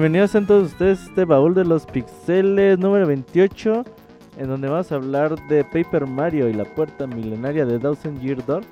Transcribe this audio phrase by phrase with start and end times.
[0.00, 3.84] Bienvenidos a todos ustedes a este baúl de los pixeles número 28,
[4.38, 8.42] en donde vamos a hablar de Paper Mario y la puerta milenaria de Thousand Year
[8.46, 8.62] Door,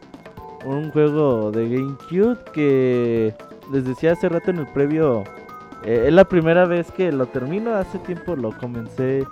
[0.65, 3.34] un juego de GameCube que
[3.71, 5.25] les decía hace rato en el previo,
[5.84, 9.27] eh, es la primera vez que lo termino, hace tiempo lo comencé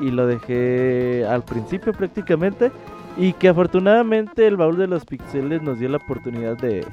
[0.00, 2.72] y lo dejé al principio prácticamente,
[3.16, 6.84] y que afortunadamente el baúl de los pixeles nos dio la oportunidad de,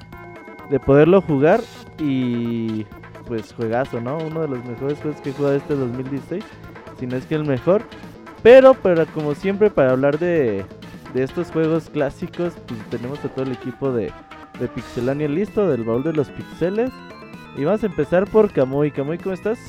[0.69, 1.61] de poderlo jugar
[1.97, 2.85] y
[3.29, 4.17] pues juegazo, ¿no?
[4.17, 6.43] Uno de los mejores juegos que he jugado este 2016,
[6.99, 7.83] si no es que el mejor.
[8.43, 10.65] Pero, pero como siempre, para hablar de,
[11.13, 14.11] de estos juegos clásicos, pues tenemos a todo el equipo de,
[14.59, 16.89] de Pixelania listo, del baúl de los pixeles.
[17.55, 18.91] Y vamos a empezar por Kamui.
[18.91, 19.59] Kamui, ¿cómo estás?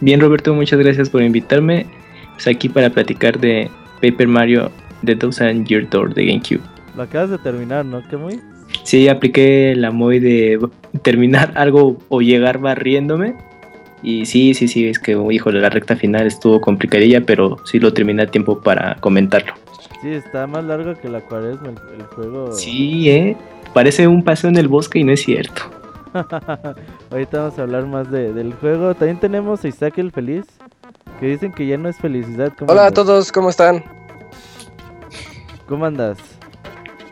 [0.00, 1.86] Bien, Roberto, muchas gracias por invitarme.
[2.34, 3.70] Pues aquí para platicar de
[4.00, 4.70] Paper Mario
[5.04, 6.62] The Thousand Year Door de GameCube.
[6.96, 8.40] Lo acabas de terminar, ¿no, Kamui?
[8.84, 10.68] Sí, apliqué la MOI de
[11.02, 13.34] terminar algo o llegar barriéndome.
[14.02, 17.94] Y sí, sí, sí, es que, híjole, la recta final estuvo complicadilla, pero sí lo
[17.94, 19.54] terminé a tiempo para comentarlo.
[20.02, 22.52] Sí, está más largo que la cuaresma el, el juego.
[22.52, 23.36] Sí, ¿eh?
[23.72, 25.62] Parece un paseo en el bosque y no es cierto.
[27.10, 28.94] Ahorita vamos a hablar más de, del juego.
[28.94, 30.44] También tenemos a Isaac el Feliz,
[31.18, 32.52] que dicen que ya no es felicidad.
[32.60, 32.86] Hola andas?
[32.86, 33.82] a todos, ¿cómo están?
[35.66, 36.18] ¿Cómo andas?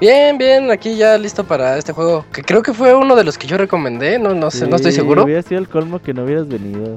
[0.03, 3.39] Bien, bien, aquí ya listo para este juego, que creo que fue uno de los
[3.39, 5.23] que yo recomendé, no, no sé, sí, no estoy seguro.
[5.23, 6.97] Hubiera sido el colmo que no hubieras venido.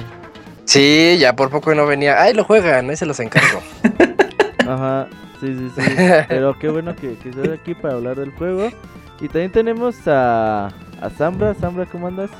[0.63, 2.19] Sí, ya por poco no venía.
[2.19, 3.61] Ay, lo juegan, ahí se los encargo.
[4.67, 5.07] Ajá,
[5.39, 5.91] sí, sí, sí.
[6.29, 8.71] Pero qué bueno que, que estés aquí para hablar del juego.
[9.21, 11.53] Y también tenemos a, a Zambra.
[11.53, 12.31] Zambra, ¿cómo andas?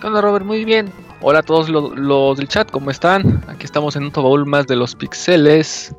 [0.00, 0.46] ¿Qué onda, Robert?
[0.46, 0.92] Muy bien.
[1.22, 3.42] Hola a todos los, los del chat, ¿cómo están?
[3.48, 5.92] Aquí estamos en otro baúl más de los pixeles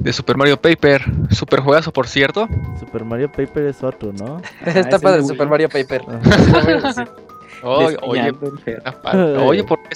[0.00, 1.02] de Super Mario Paper.
[1.30, 2.48] Super juegazo, por cierto.
[2.78, 4.40] Super Mario Paper es otro, ¿no?
[4.66, 6.02] Está ah, padre Super Mario Paper.
[7.62, 8.32] oye, oye,
[9.02, 9.38] padre.
[9.38, 9.90] oye, porque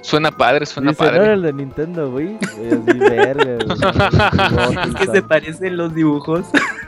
[0.00, 1.18] suena padre, suena Dice, padre.
[1.18, 2.36] No era el de Nintendo, güey.
[2.84, 3.58] Verga,
[4.84, 6.46] es que se parecen los dibujos.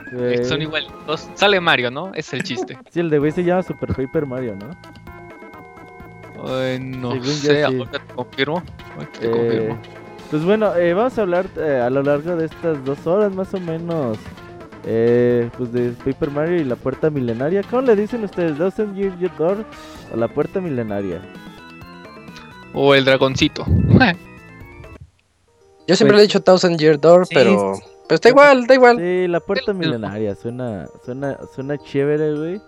[0.09, 1.29] Sí, son igualitos.
[1.35, 2.11] Sale Mario, ¿no?
[2.13, 2.77] Es el chiste.
[2.91, 4.69] Sí, el de güey se llama Super Paper Mario, ¿no?
[6.45, 7.61] Ay, no Según sé, sí.
[7.61, 8.63] ahora te confirmo.
[9.19, 9.79] Te eh, confirmo.
[10.29, 13.53] Pues bueno, eh, vamos a hablar eh, a lo largo de estas dos horas más
[13.53, 14.17] o menos
[14.85, 17.61] eh, pues de Paper Mario y la puerta milenaria.
[17.69, 18.57] ¿Cómo le dicen ustedes?
[18.57, 19.63] ¿Thousand Year Door
[20.13, 21.21] o la puerta milenaria?
[22.73, 23.65] O el dragoncito.
[25.85, 27.73] Yo siempre pues, le he dicho Thousand Year Door, sí, pero,
[28.07, 28.97] pero está igual, está igual.
[28.97, 32.61] Sí, la puerta milenaria suena, suena, suena chévere, güey.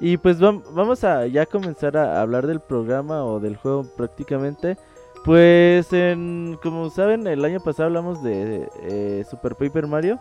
[0.00, 4.76] Y pues vamos a ya comenzar a hablar del programa o del juego prácticamente.
[5.24, 10.18] Pues, en, como saben, el año pasado hablamos de eh, Super Paper Mario.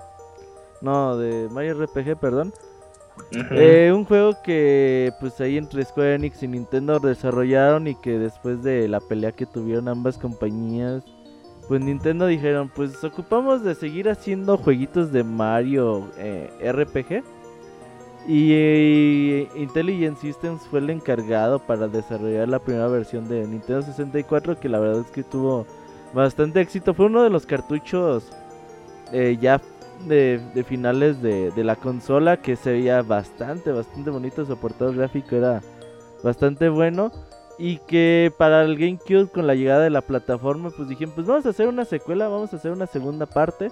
[0.81, 2.53] No, de Mario RPG, perdón.
[3.17, 3.47] Uh -huh.
[3.51, 8.63] eh, un juego que, pues ahí entre Square Enix y Nintendo desarrollaron y que después
[8.63, 11.03] de la pelea que tuvieron ambas compañías,
[11.67, 17.23] pues Nintendo dijeron, pues ocupamos de seguir haciendo jueguitos de Mario eh, RPG.
[18.27, 24.59] Y eh, Intelligent Systems fue el encargado para desarrollar la primera versión de Nintendo 64
[24.59, 25.65] que la verdad es que tuvo
[26.13, 26.93] bastante éxito.
[26.93, 28.31] Fue uno de los cartuchos
[29.11, 29.59] eh, ya
[30.07, 34.45] de, finales de, la consola que se veía bastante, bastante bonito.
[34.45, 34.57] Su
[34.93, 35.61] gráfico era
[36.23, 37.11] bastante bueno.
[37.57, 41.45] Y que para el GameCube con la llegada de la plataforma pues dijeron pues vamos
[41.45, 43.71] a hacer una secuela, vamos a hacer una segunda parte.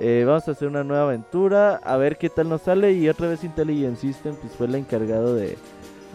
[0.00, 2.92] Eh, vamos a hacer una nueva aventura, a ver qué tal nos sale.
[2.92, 5.58] Y otra vez Intelligent System pues, fue el encargado de,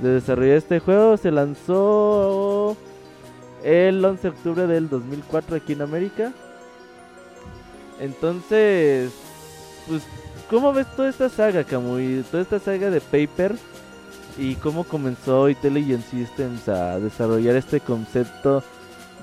[0.01, 1.17] de, desarrollar este juego.
[1.17, 2.77] Se lanzó
[3.63, 6.31] el 11 de octubre del 2004 aquí en América.
[7.99, 9.11] Entonces,
[9.87, 10.03] pues,
[10.49, 12.23] ¿cómo ves toda esta saga, Camuy?
[12.31, 13.55] Toda esta saga de Paper.
[14.37, 18.63] Y cómo comenzó Intelligent Systems a desarrollar este concepto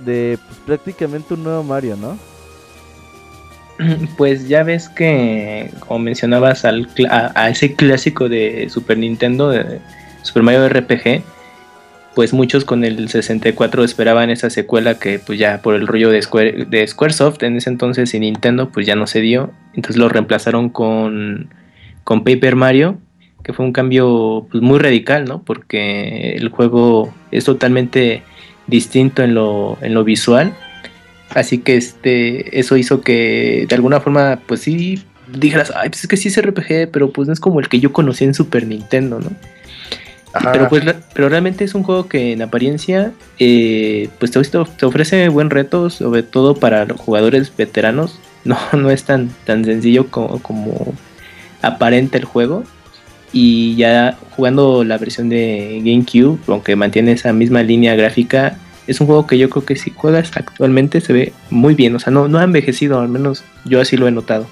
[0.04, 2.16] de pues, prácticamente un nuevo Mario, ¿no?
[4.17, 9.81] Pues ya ves que, como mencionabas, al, a, ese clásico de Super Nintendo, de
[10.23, 11.23] Super Mario RPG,
[12.15, 16.21] pues muchos con el 64 esperaban esa secuela que pues ya por el rollo de,
[16.21, 20.09] Square, de Squaresoft en ese entonces y Nintendo pues ya no se dio, entonces lo
[20.09, 21.50] reemplazaron con,
[22.03, 22.99] con Paper Mario
[23.43, 25.43] que fue un cambio pues, muy radical, ¿no?
[25.43, 28.23] Porque el juego es totalmente
[28.67, 30.53] distinto en lo, en lo visual.
[31.35, 36.09] Así que este, eso hizo que de alguna forma, pues sí, dijeras, ay, pues es
[36.09, 38.67] que sí es RPG, pero pues no es como el que yo conocí en Super
[38.67, 39.31] Nintendo, ¿no?
[40.53, 45.29] Pero pues pero realmente es un juego que en apariencia eh, pues te, te, ofrece
[45.29, 48.19] buen reto, sobre todo para los jugadores veteranos.
[48.43, 50.94] No, no es tan, tan sencillo como, como
[51.61, 52.65] aparenta el juego.
[53.35, 58.56] Y ya jugando la versión de GameCube, aunque mantiene esa misma línea gráfica,
[58.90, 61.94] es un juego que yo creo que si juegas actualmente se ve muy bien.
[61.94, 64.48] O sea, no, no ha envejecido, al menos yo así lo he notado.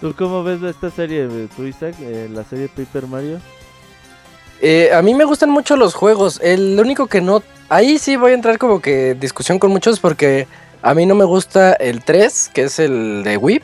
[0.00, 3.38] ¿Tú cómo ves esta serie, tú Isaac, eh, la serie Paper Mario?
[4.60, 6.40] Eh, a mí me gustan mucho los juegos.
[6.42, 7.44] El único que no.
[7.68, 10.48] Ahí sí voy a entrar como que discusión con muchos porque
[10.82, 13.62] a mí no me gusta el 3, que es el de Wii.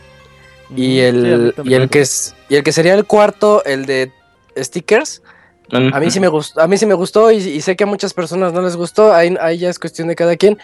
[0.76, 2.37] Y el, y el que es.
[2.49, 4.12] Y el que sería el cuarto, el de
[4.56, 5.20] stickers.
[5.73, 8.15] A mí sí me gustó, a mí sí me gustó y, sé que a muchas
[8.15, 9.13] personas no les gustó.
[9.13, 10.59] Ahí, ahí, ya es cuestión de cada quien.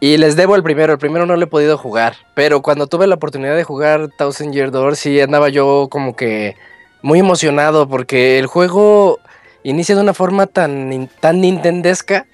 [0.00, 0.92] Y les debo el primero.
[0.92, 2.16] El primero no lo he podido jugar.
[2.34, 6.56] Pero cuando tuve la oportunidad de jugar Thousand Year Door, sí andaba yo como que
[7.02, 7.88] muy emocionado.
[7.88, 9.18] Porque el juego
[9.68, 12.26] inicia de una forma tan, tan nintendesca,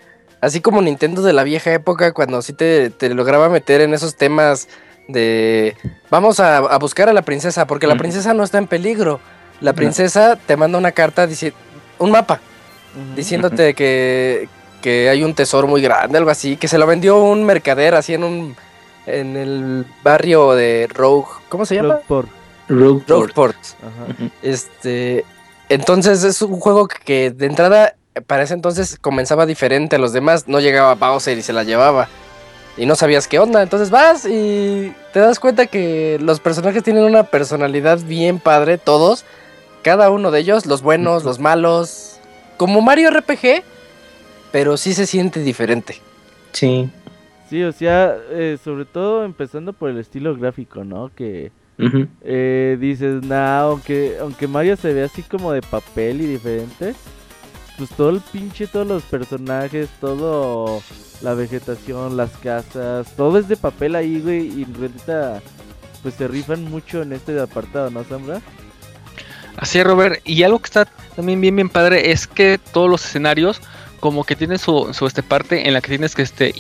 [0.42, 4.68] así como Nintendo de la vieja época, cuando sí te, lograba meter en esos temas
[5.08, 5.76] de
[6.10, 9.18] vamos a, buscar a la princesa, porque la princesa no está en peligro.
[9.60, 11.54] La princesa te manda una carta, dice,
[12.02, 12.40] un mapa,
[13.16, 14.48] diciéndote que,
[14.80, 18.14] que hay un tesoro muy grande, algo así, que se lo vendió un mercader así
[18.14, 18.56] en un
[19.06, 21.94] en el barrio de Rogue, ¿cómo se llama?
[21.94, 22.28] Rogueport.
[23.08, 23.56] Rogueport.
[24.42, 25.24] Este,
[25.68, 27.96] entonces es un juego que de entrada
[28.26, 30.48] para ese entonces comenzaba diferente a los demás.
[30.48, 32.08] No llegaba Bowser y se la llevaba.
[32.76, 33.62] Y no sabías qué onda.
[33.62, 39.24] Entonces vas y te das cuenta que los personajes tienen una personalidad bien padre, todos.
[39.82, 42.20] Cada uno de ellos, los buenos, los malos.
[42.56, 43.62] Como Mario RPG,
[44.52, 45.96] pero sí se siente diferente.
[46.52, 46.88] Sí.
[47.50, 51.10] Sí, o sea, eh, sobre todo empezando por el estilo gráfico, ¿no?
[51.14, 51.50] Que
[52.22, 56.94] eh, dices, nah, aunque, aunque Mario se ve así como de papel y diferente,
[57.76, 60.80] pues todo el pinche, todos los personajes, todo
[61.22, 65.42] la vegetación, las casas, todo es de papel ahí, güey, y en realidad
[66.02, 68.40] pues se rifan mucho en este apartado, ¿no, Sambra?
[69.56, 73.04] Así es, Robert, y algo que está también bien, bien padre es que todos los
[73.04, 73.60] escenarios
[74.02, 76.52] como que tiene su, su este parte en la que tienes que este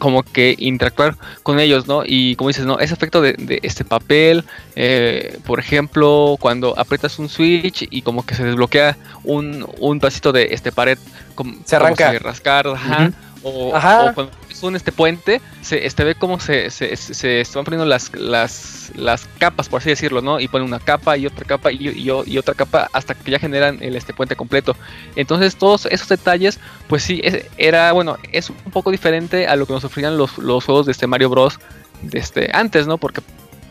[0.00, 2.02] como que interactuar con ellos, ¿no?
[2.04, 2.80] Y como dices, ¿no?
[2.80, 8.34] Ese efecto de, este papel, eh, por ejemplo, cuando aprietas un switch y como que
[8.34, 10.98] se desbloquea un, un pedacito de este pared,
[11.36, 12.08] como, se arranca.
[12.08, 13.12] Como rascar, ajá.
[13.44, 17.84] O, cuando es un este puente, se este, ve cómo se, se, se, están poniendo
[17.84, 20.40] las, las, las capas, por así decirlo, ¿no?
[20.40, 23.78] Y ponen una capa y otra capa y, y, otra capa hasta que ya generan
[23.82, 24.76] el este puente completo.
[25.16, 27.22] Entonces todos esos detalles, pues sí,
[27.56, 30.92] era, bueno, es un poco diferente a lo que nos ofrecían los, los juegos de
[30.92, 31.58] este Mario Bros.
[32.02, 32.98] De este, antes, ¿no?
[32.98, 33.20] Porque,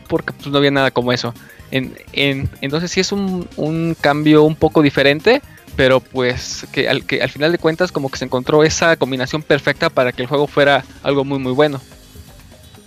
[0.08, 1.34] porque pues, no había nada como eso.
[1.70, 5.42] En, en, entonces sí es un, un cambio un poco diferente
[5.76, 9.42] pero pues que al, que al final de cuentas como que se encontró esa combinación
[9.42, 11.80] perfecta para que el juego fuera algo muy muy bueno.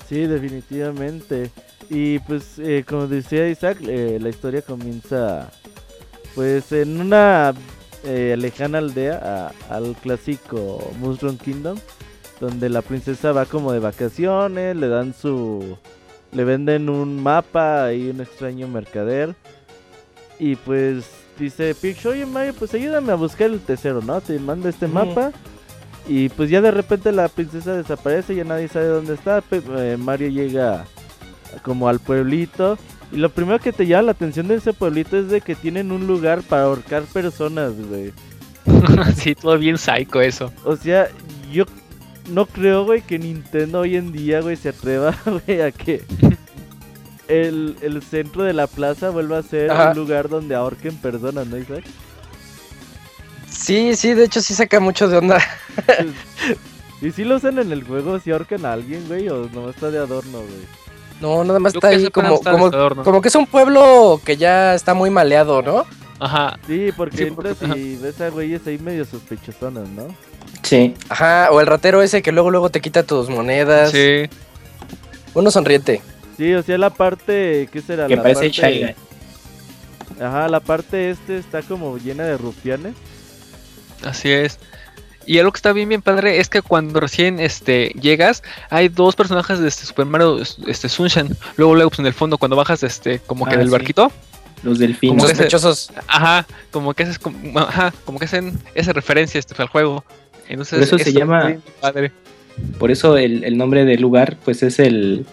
[0.09, 1.51] Sí, definitivamente.
[1.91, 5.51] Y pues eh, como decía Isaac, eh, la historia comienza
[6.35, 7.55] pues en una
[8.05, 11.79] eh, lejana aldea al clásico Mushroom Kingdom,
[12.41, 15.79] donde la princesa va como de vacaciones, le dan su...
[16.33, 19.35] le venden un mapa y un extraño mercader.
[20.39, 21.05] Y pues
[21.39, 24.21] dice Peach, oye Mario, pues ayúdame a buscar el tesoro, ¿no?
[24.21, 25.33] Te manda este mapa.
[26.07, 29.43] Y pues ya de repente la princesa desaparece, ya nadie sabe dónde está.
[29.51, 30.85] Eh, Mario llega
[31.63, 32.79] como al pueblito.
[33.13, 35.93] Y lo primero que te llama la atención de ese pueblito es de que tienen
[35.93, 38.13] un lugar para ahorcar personas, güey.
[39.17, 40.53] sí, todo bien psycho eso.
[40.65, 41.09] O sea,
[41.53, 41.65] yo
[42.31, 45.15] no creo, güey, que Nintendo hoy en día, güey, se atreva,
[45.47, 46.03] güey, a que
[47.29, 51.57] el, el centro de la plaza vuelva a ser un lugar donde ahorquen personas, ¿no,
[51.57, 51.85] Isaac?
[53.51, 55.39] Sí, sí, de hecho sí saca mucho de onda.
[57.01, 58.19] ¿Y si lo usan en el juego?
[58.19, 59.29] ¿Si ahorcan a alguien, güey?
[59.29, 60.85] ¿O no está de adorno, güey?
[61.21, 62.71] No, nada más está ahí como, como,
[63.03, 65.87] como, que es un pueblo que ya está muy maleado, ¿no?
[66.19, 66.59] Ajá.
[66.67, 70.09] Sí, porque entras y ves a güeyes ahí medio sospechosonas, ¿no?
[70.63, 70.95] Sí.
[71.09, 73.93] Ajá, o el ratero ese que luego luego te quita tus monedas.
[73.93, 74.29] Sí.
[75.35, 76.03] Uno sonriente.
[76.37, 77.69] Sí, o sea, la parte.
[77.73, 78.07] ¿Qué será?
[78.07, 78.97] Que la parece parte...
[80.21, 82.95] Ajá, la parte este está como llena de rufianes.
[84.05, 84.59] Así es.
[85.27, 89.17] Y algo que está bien bien padre es que cuando recién este llegas, hay dos
[89.17, 91.35] personajes de este Super Mario este Sunshine.
[91.57, 94.13] Luego luego pues, en el fondo cuando bajas este como que ah, del barquito,
[94.63, 95.17] Los delfines.
[95.17, 95.93] Como sospechosos.
[96.07, 100.05] ajá, como que es como, ajá, como que hacen esa referencia este, al juego.
[100.47, 101.57] Entonces, por eso, se llama.
[101.81, 102.13] Padre.
[102.79, 105.25] Por eso el, el, nombre del lugar, pues es el.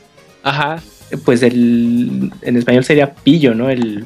[0.44, 0.82] Ajá.
[1.26, 2.32] Pues el.
[2.42, 3.70] En español sería Pillo, ¿no?
[3.70, 4.06] El.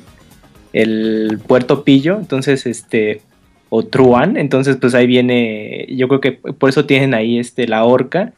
[0.74, 2.18] El puerto Pillo.
[2.18, 3.22] Entonces, este.
[3.70, 4.38] O Truan.
[4.38, 5.88] Entonces, pues ahí viene.
[5.90, 8.34] Yo creo que por eso tienen ahí este la horca.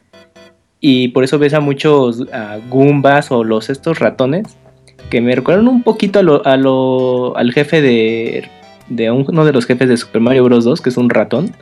[0.80, 4.56] Y por eso ves a muchos a Goombas o los estos ratones.
[5.10, 8.48] Que me recuerdan un poquito a lo, a lo, al jefe de.
[8.88, 10.64] De uno de los jefes de Super Mario Bros.
[10.64, 11.54] 2, que es un ratón.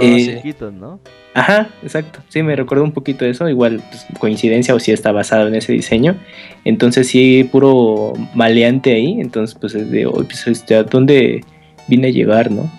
[0.00, 1.00] Eh, ¿no?
[1.34, 2.20] Ajá, exacto.
[2.28, 3.48] Sí, me recuerdo un poquito de eso.
[3.48, 6.16] Igual, pues, coincidencia o si está basado en ese diseño.
[6.64, 9.20] Entonces, sí, puro maleante ahí.
[9.20, 11.42] Entonces, pues, es de, pues, este, ¿a dónde
[11.88, 12.70] vine a llegar, no?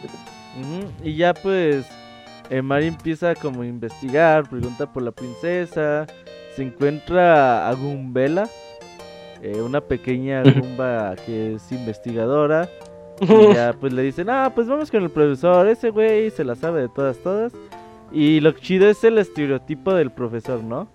[1.03, 1.85] Y ya, pues,
[2.49, 6.07] eh, Mario empieza como a investigar, pregunta por la princesa.
[6.55, 8.47] Se encuentra a Gumbela,
[9.41, 12.69] eh, una pequeña Gumba que es investigadora.
[13.29, 16.55] Y ya pues le dicen, ah, pues vamos con el profesor, ese güey se la
[16.55, 17.53] sabe de todas, todas.
[18.11, 20.87] Y lo chido es el estereotipo del profesor, ¿no?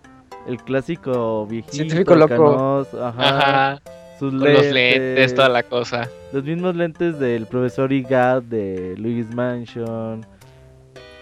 [0.46, 2.86] El clásico viejito, Científico loco.
[3.02, 3.80] ajá,
[4.18, 6.08] Sus lentes, los lentes, toda la cosa.
[6.32, 10.24] Los mismos lentes del profesor Igad de Luis Mansion.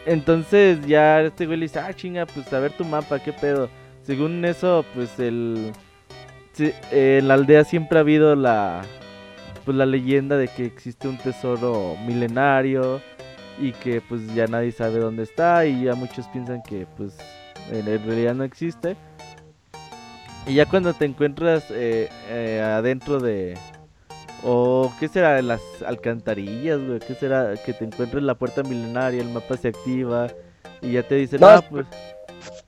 [0.04, 3.68] Entonces ya este güey le dice, ah, chinga, pues a ver tu mapa, qué pedo.
[4.02, 5.72] Según eso, pues el...
[6.92, 8.82] en la aldea siempre ha habido la,
[9.66, 13.02] pues la leyenda de que existe un tesoro milenario
[13.61, 17.18] y que pues ya nadie sabe dónde está y ya muchos piensan que pues
[17.73, 18.96] en realidad no existe.
[20.46, 23.58] Y ya cuando te encuentras eh, eh, adentro de...
[24.44, 25.42] ¿O qué será?
[25.42, 27.00] Las alcantarillas, güey.
[27.00, 27.54] ¿Qué será?
[27.56, 30.28] Que te encuentres la puerta milenaria, el mapa se activa
[30.80, 31.87] y ya te dicen, ah, pues...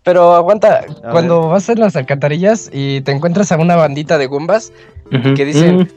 [0.03, 4.73] Pero aguanta, cuando vas en las alcantarillas y te encuentras a una bandita de gumbas
[5.11, 5.89] que dicen,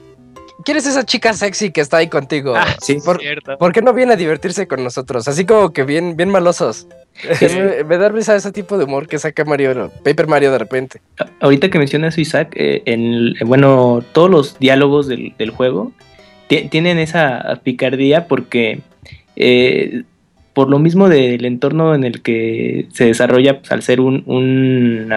[0.64, 2.54] ¿Quién es esa chica sexy que está ahí contigo?
[2.56, 3.58] Ah, sí, ¿Por, cierto.
[3.58, 5.28] ¿Por qué no viene a divertirse con nosotros?
[5.28, 6.88] Así como que bien, bien malosos.
[7.88, 11.02] me, da risa ese tipo de humor que saca Mario, Paper Mario de repente.
[11.40, 15.92] Ahorita que mencionas Isaac, eh, en, bueno, todos los diálogos del, juego
[16.48, 18.82] tienen esa picardía porque
[19.38, 20.04] eh,
[20.54, 25.14] por lo mismo del entorno en el que se desarrolla, pues, al ser un, un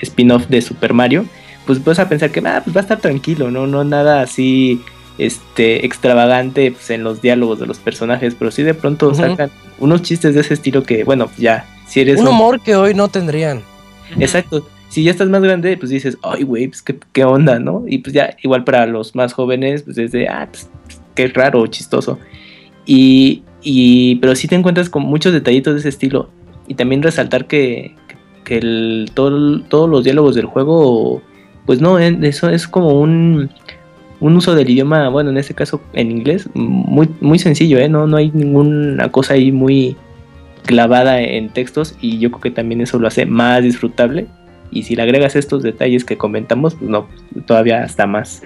[0.00, 1.26] spin-off de Super Mario,
[1.68, 3.66] pues vas a pensar que ah, pues va a estar tranquilo, ¿no?
[3.66, 4.80] No nada así
[5.18, 10.00] este extravagante pues, en los diálogos de los personajes, pero sí de pronto sacan unos
[10.00, 12.18] chistes de ese estilo que, bueno, ya, si eres...
[12.20, 13.60] Un humor que hoy no tendrían.
[14.18, 14.66] Exacto.
[14.88, 16.82] Si ya estás más grande, pues dices, ay, güey, pues
[17.12, 17.84] ¿qué, onda, ¿no?
[17.86, 20.70] Y pues ya, igual para los más jóvenes, pues es de, ah, pues,
[21.14, 22.18] qué raro, chistoso.
[22.86, 26.30] Y, y, pero sí te encuentras con muchos detallitos de ese estilo.
[26.66, 27.94] Y también resaltar que,
[28.44, 31.20] que el, todo, todos los diálogos del juego
[31.68, 33.50] pues no, eso es como un,
[34.20, 37.90] uso del idioma, bueno, en este caso en inglés, muy, muy sencillo, ¿eh?
[37.90, 39.94] No, no hay ninguna cosa ahí muy
[40.64, 44.28] clavada en textos y yo creo que también eso lo hace más disfrutable.
[44.70, 47.06] Y si le agregas estos detalles que comentamos, pues no,
[47.44, 48.44] todavía hasta más.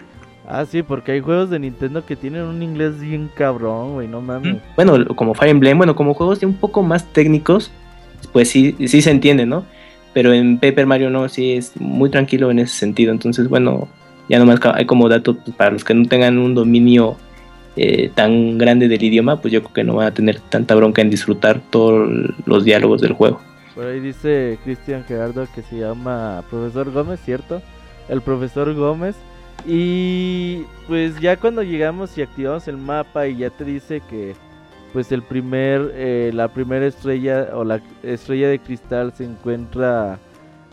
[0.48, 4.20] Ah, sí, porque hay juegos de Nintendo que tienen un inglés bien cabrón, güey, no
[4.20, 4.56] mames.
[4.74, 7.70] Bueno, como Fire Emblem, bueno, como juegos un poco más técnicos,
[8.32, 9.64] pues sí, sí se entiende, ¿no?
[10.12, 13.12] Pero en Paper Mario no, sí es muy tranquilo en ese sentido.
[13.12, 13.88] Entonces, bueno,
[14.28, 17.16] ya nomás hay como dato pues, para los que no tengan un dominio
[17.76, 21.00] eh, tan grande del idioma, pues yo creo que no van a tener tanta bronca
[21.00, 22.08] en disfrutar todos
[22.44, 23.40] los diálogos del juego.
[23.74, 27.62] Por ahí dice Cristian Gerardo que se llama Profesor Gómez, ¿cierto?
[28.08, 29.16] El profesor Gómez.
[29.66, 34.34] Y pues ya cuando llegamos y activamos el mapa y ya te dice que
[34.92, 40.18] pues el primer, eh, la primera estrella o la estrella de cristal se encuentra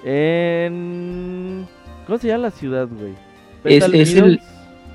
[0.03, 1.65] en...
[2.05, 3.13] ¿Cómo se llama la ciudad, güey?
[3.63, 4.41] Es, es el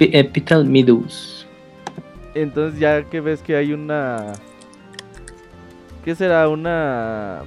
[0.01, 1.47] eh, Petal Meadows.
[2.35, 4.33] Entonces ya que ves que hay una...
[6.05, 6.49] ¿Qué será?
[6.49, 7.43] Una...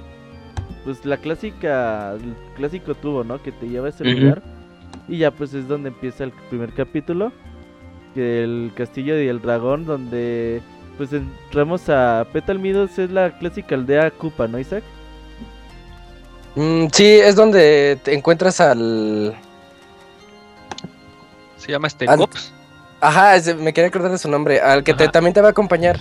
[0.84, 3.40] Pues la clásica, el clásico tubo, ¿no?
[3.42, 4.42] Que te lleva a ese lugar.
[5.06, 7.30] Y ya pues es donde empieza el primer capítulo.
[8.14, 10.62] Que el castillo y el dragón, donde
[10.98, 14.82] pues entramos a Petal Meadows, es la clásica aldea Koopa, ¿no, Isaac?
[16.56, 19.34] Mm, sí, es donde te encuentras al.
[21.56, 22.06] Se llama este
[23.00, 24.60] Ajá, me quería acordar de su nombre.
[24.60, 26.00] Al que también te va a acompañar.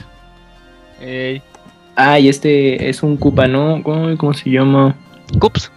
[1.95, 3.83] Ah, y este es un Koopa, ¿no?
[3.83, 4.95] ¿Cómo, se llama?
[5.39, 5.71] Cups.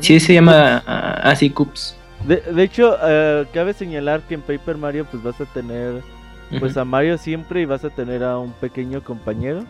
[0.00, 0.78] Sí, se llama
[1.22, 5.40] así, ah, ah, De, de hecho, eh, cabe señalar que en Paper Mario pues vas
[5.40, 6.02] a tener
[6.58, 9.64] pues a Mario siempre y vas a tener a un pequeño compañero.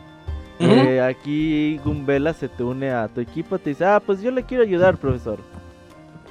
[0.60, 4.42] Eh, aquí Gumbela se te une a tu equipo, te dice, ah, pues yo le
[4.42, 5.38] quiero ayudar, profesor.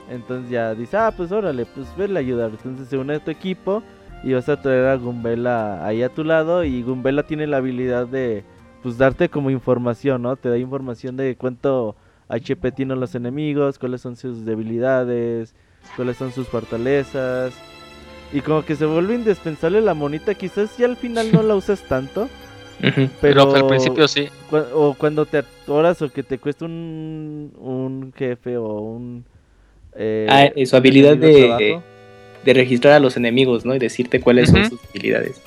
[0.10, 2.52] Entonces ya dice, ah, pues órale, pues vele a ayudar.
[2.52, 3.84] Entonces se une a tu equipo
[4.24, 8.08] y vas a traer a Gumbela ahí a tu lado y Gumbela tiene la habilidad
[8.08, 8.44] de
[8.84, 10.36] pues darte como información, ¿no?
[10.36, 11.96] Te da información de cuánto
[12.30, 15.56] HP tienen los enemigos, cuáles son sus debilidades,
[15.96, 17.54] cuáles son sus fortalezas.
[18.34, 21.82] Y como que se vuelve indispensable la monita, quizás ya al final no la usas
[21.82, 22.30] tanto.
[23.22, 24.30] pero, al principio sí.
[24.52, 29.26] o cuando te atoras o que te cuesta un, un jefe o un...
[29.96, 31.82] Eh, ah, su habilidad de,
[32.44, 33.76] de registrar a los enemigos, ¿no?
[33.76, 35.42] Y decirte cuáles son sus habilidades.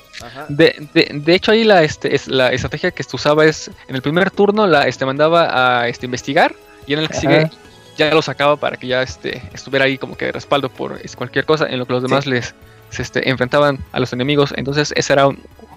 [0.49, 0.75] De,
[1.11, 4.67] de, hecho ahí la, este, es, la estrategia que usaba es, en el primer turno
[4.67, 6.53] la este, mandaba a este, investigar
[6.85, 7.49] y en el que sigue
[7.97, 11.67] ya lo sacaba para que ya este, estuviera ahí como que respaldo por cualquier cosa
[11.67, 12.53] en lo que los demás les
[12.91, 14.53] se, este, enfrentaban a los enemigos.
[14.55, 15.29] Entonces esa era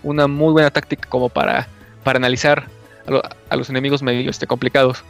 [0.03, 1.67] una muy buena táctica como para,
[2.03, 2.65] para analizar
[3.49, 5.03] a, los enemigos medio este, complicados.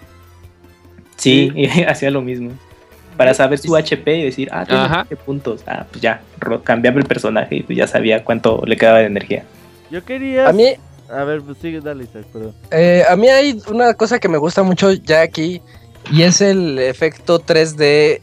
[1.17, 1.53] Sí,
[1.89, 2.53] hacía lo mismo
[3.17, 5.63] para saber su HP y decir, ah, tiene puntos.
[5.67, 6.21] Ah, pues ya,
[6.63, 9.45] cambiaba el personaje y pues ya sabía cuánto le quedaba de energía.
[9.91, 10.49] Yo quería.
[10.49, 10.75] A mí.
[11.11, 12.55] A ver, pues sigue, dale, perdón.
[12.71, 15.61] Eh, a mí hay una cosa que me gusta mucho ya aquí
[16.11, 18.21] y es el efecto 3D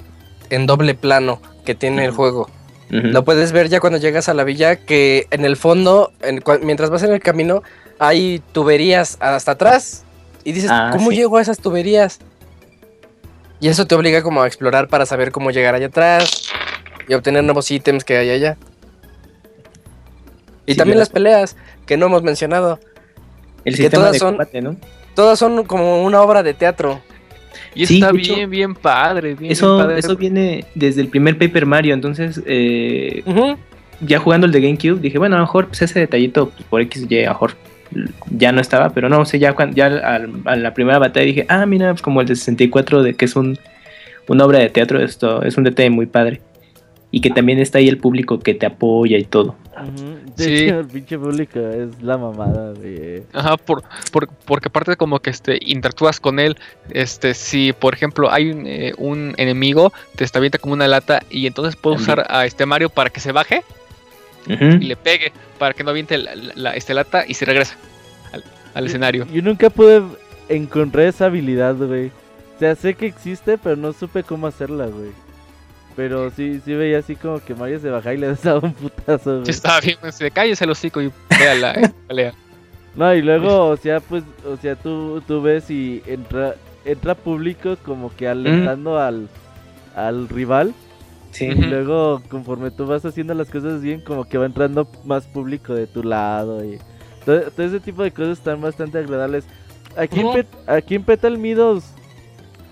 [0.49, 2.49] en doble plano que tiene el juego.
[2.91, 6.11] Lo puedes ver ya cuando llegas a la villa que en el fondo,
[6.61, 7.63] mientras vas en el camino,
[7.99, 10.03] hay tuberías hasta atrás
[10.43, 12.19] y dices, ah, ¿cómo llego a esas tuberías?
[13.61, 16.49] Y eso te obliga como a explorar para saber cómo llegar allá atrás
[17.07, 18.57] y obtener nuevos ítems que hay allá.
[20.65, 22.77] Y también las peleas que no hemos mencionado.
[23.63, 24.75] El que todas son, ¿no?
[25.15, 27.01] Todas son como una obra de teatro.
[27.75, 29.35] Y está bien, bien padre.
[29.41, 31.93] eso, eso viene desde el primer Paper Mario.
[31.93, 33.23] Entonces, eh,
[34.01, 36.81] ya jugando el de GameCube, dije, bueno, a lo mejor pues, ese detallito pues, por
[36.81, 37.55] X, Y, a lo mejor
[38.29, 41.91] ya no estaba, pero no sé, ya, ya a la primera batalla dije, ah, mira,
[41.91, 43.57] pues como el de 64, de que es un,
[44.27, 46.41] una obra de teatro, esto es un detalle muy padre.
[47.11, 49.55] Y que también está ahí el público que te apoya y todo.
[50.37, 50.67] sí.
[50.69, 53.23] el pinche público es la mamada de...
[53.33, 53.83] Ajá, por,
[54.45, 56.57] porque aparte como que este, interactúas con él,
[56.91, 61.21] este, si por ejemplo hay un, eh, un enemigo, te está viendo como una lata
[61.29, 63.63] y entonces puedo usar a este Mario para que se baje
[64.47, 67.75] y le pegue para que no aviente la, la este lata y se regresa
[68.73, 69.27] al, escenario.
[69.31, 70.01] Yo nunca pude
[70.49, 72.07] encontrar esa habilidad, güey.
[72.07, 75.11] O sea, sé que existe, pero no supe cómo hacerla, güey.
[75.95, 79.45] Pero sí, sí veía así como que Mario se bajaba y le daba un putazo.
[79.45, 82.33] Sí, estaba bien, se cae el hocico y vea la pelea.
[82.95, 87.77] No, y luego, o sea, pues, o sea, tú, tú ves y entra, entra público
[87.85, 89.29] como que alentando al,
[89.95, 90.73] al rival.
[91.39, 95.73] Y luego, conforme tú vas haciendo las cosas bien, como que va entrando más público
[95.73, 96.63] de tu lado.
[96.65, 96.77] Y
[97.25, 99.45] todo, ese tipo de cosas están bastante agradables.
[99.95, 101.85] Aquí, en, aquí en Petal Midos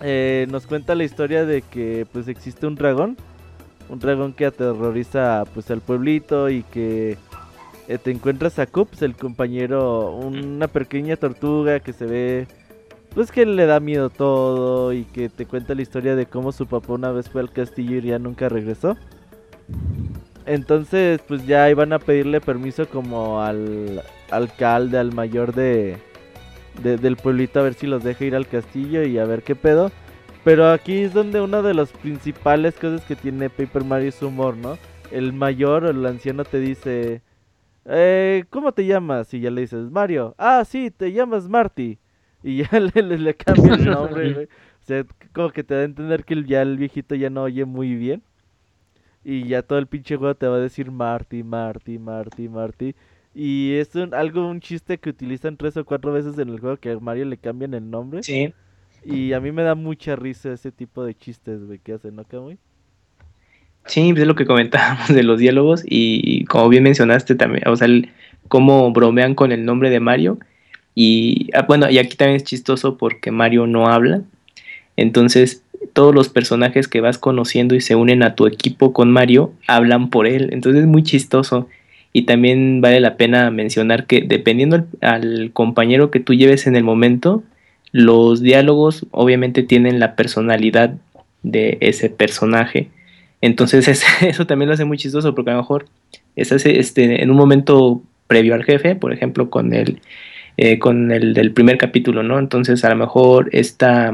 [0.02, 3.18] eh, nos cuenta la historia de que pues existe un dragón.
[3.90, 7.18] Un dragón que aterroriza pues al pueblito y que
[7.88, 12.48] eh, te encuentras a Cups, el compañero, una pequeña tortuga que se ve
[13.14, 16.68] pues que le da miedo todo y que te cuenta la historia de cómo su
[16.68, 18.96] papá una vez fue al castillo y ya nunca regresó.
[20.46, 25.98] Entonces, pues ya iban a pedirle permiso como al alcalde, al mayor de,
[26.82, 29.92] del pueblito a ver si los deja ir al castillo y a ver qué pedo.
[30.44, 34.28] Pero aquí es donde una de las principales cosas que tiene Paper Mario es su
[34.28, 34.78] humor, ¿no?
[35.12, 37.22] El mayor o el anciano te dice,
[37.86, 39.34] eh, ¿cómo te llamas?
[39.34, 40.36] Y ya le dices, Mario.
[40.38, 41.98] Ah, sí, te llamas Marty.
[42.44, 44.46] Y ya le, le, cambia el nombre, güey.
[44.46, 47.66] O sea, como que te da a entender que ya el viejito ya no oye
[47.66, 48.24] muy bien.
[49.24, 52.96] Y ya todo el pinche juego te va a decir Marty, Marty, Marty, Marty.
[53.34, 56.78] Y es un, algo, un chiste que utilizan tres o cuatro veces en el juego
[56.78, 58.24] que a Mario le cambian el nombre.
[58.24, 58.54] Sí.
[59.06, 62.26] Y a mí me da mucha risa ese tipo de chistes, güey, que hacen, ¿no,
[62.26, 62.58] Camuy?
[63.86, 67.76] Sí, pues es lo que comentábamos de los diálogos y como bien mencionaste también, o
[67.76, 67.88] sea,
[68.50, 70.38] cómo bromean con el nombre de Mario
[71.02, 74.22] y ah, bueno, y aquí también es chistoso porque Mario no habla.
[74.98, 75.64] Entonces,
[75.94, 80.10] todos los personajes que vas conociendo y se unen a tu equipo con Mario hablan
[80.10, 80.50] por él.
[80.52, 81.70] Entonces es muy chistoso.
[82.12, 86.84] Y también vale la pena mencionar que dependiendo al, compañero que tú lleves en el
[86.84, 87.44] momento,
[87.92, 90.96] los diálogos obviamente tienen la personalidad
[91.44, 92.90] de ese personaje.
[93.42, 93.88] Entonces
[94.22, 95.86] eso también lo hace muy chistoso porque a lo mejor
[96.36, 100.00] estás este, en un momento previo al jefe, por ejemplo con el
[100.58, 102.38] eh, con el del primer capítulo, ¿no?
[102.38, 104.14] Entonces a lo mejor esta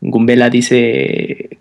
[0.00, 1.58] Gumbela dice,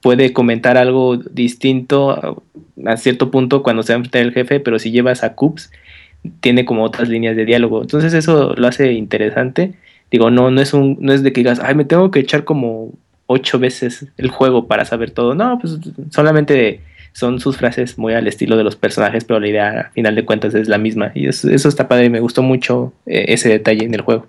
[0.00, 2.42] puede comentar algo distinto
[2.86, 5.70] a cierto punto cuando se va a el jefe, pero si llevas a Coops,
[6.40, 7.82] tiene como otras líneas de diálogo.
[7.82, 9.74] Entonces eso lo hace interesante.
[10.10, 12.44] Digo, no, no es un, no es de que digas, ay, me tengo que echar
[12.44, 12.92] como
[13.26, 15.34] ocho veces el juego para saber todo.
[15.34, 15.78] No, pues
[16.10, 16.80] solamente
[17.12, 20.24] son sus frases muy al estilo de los personajes, pero la idea a final de
[20.24, 21.12] cuentas es la misma.
[21.14, 24.26] Y eso, está padre, me gustó mucho eh, ese detalle en el juego.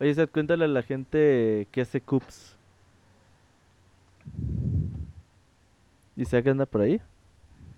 [0.00, 2.56] Oye, Seth, cuéntale a la gente qué hace Cups.
[6.16, 7.00] ¿Y se anda por ahí?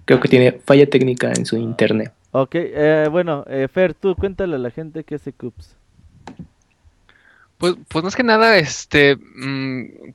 [0.04, 2.12] Creo que tiene falla técnica en su internet.
[2.32, 5.76] Ok, eh, bueno, eh, Fer, tú cuéntale a la gente qué hace Cups.
[7.58, 10.12] Pues, pues más que nada, este, mm,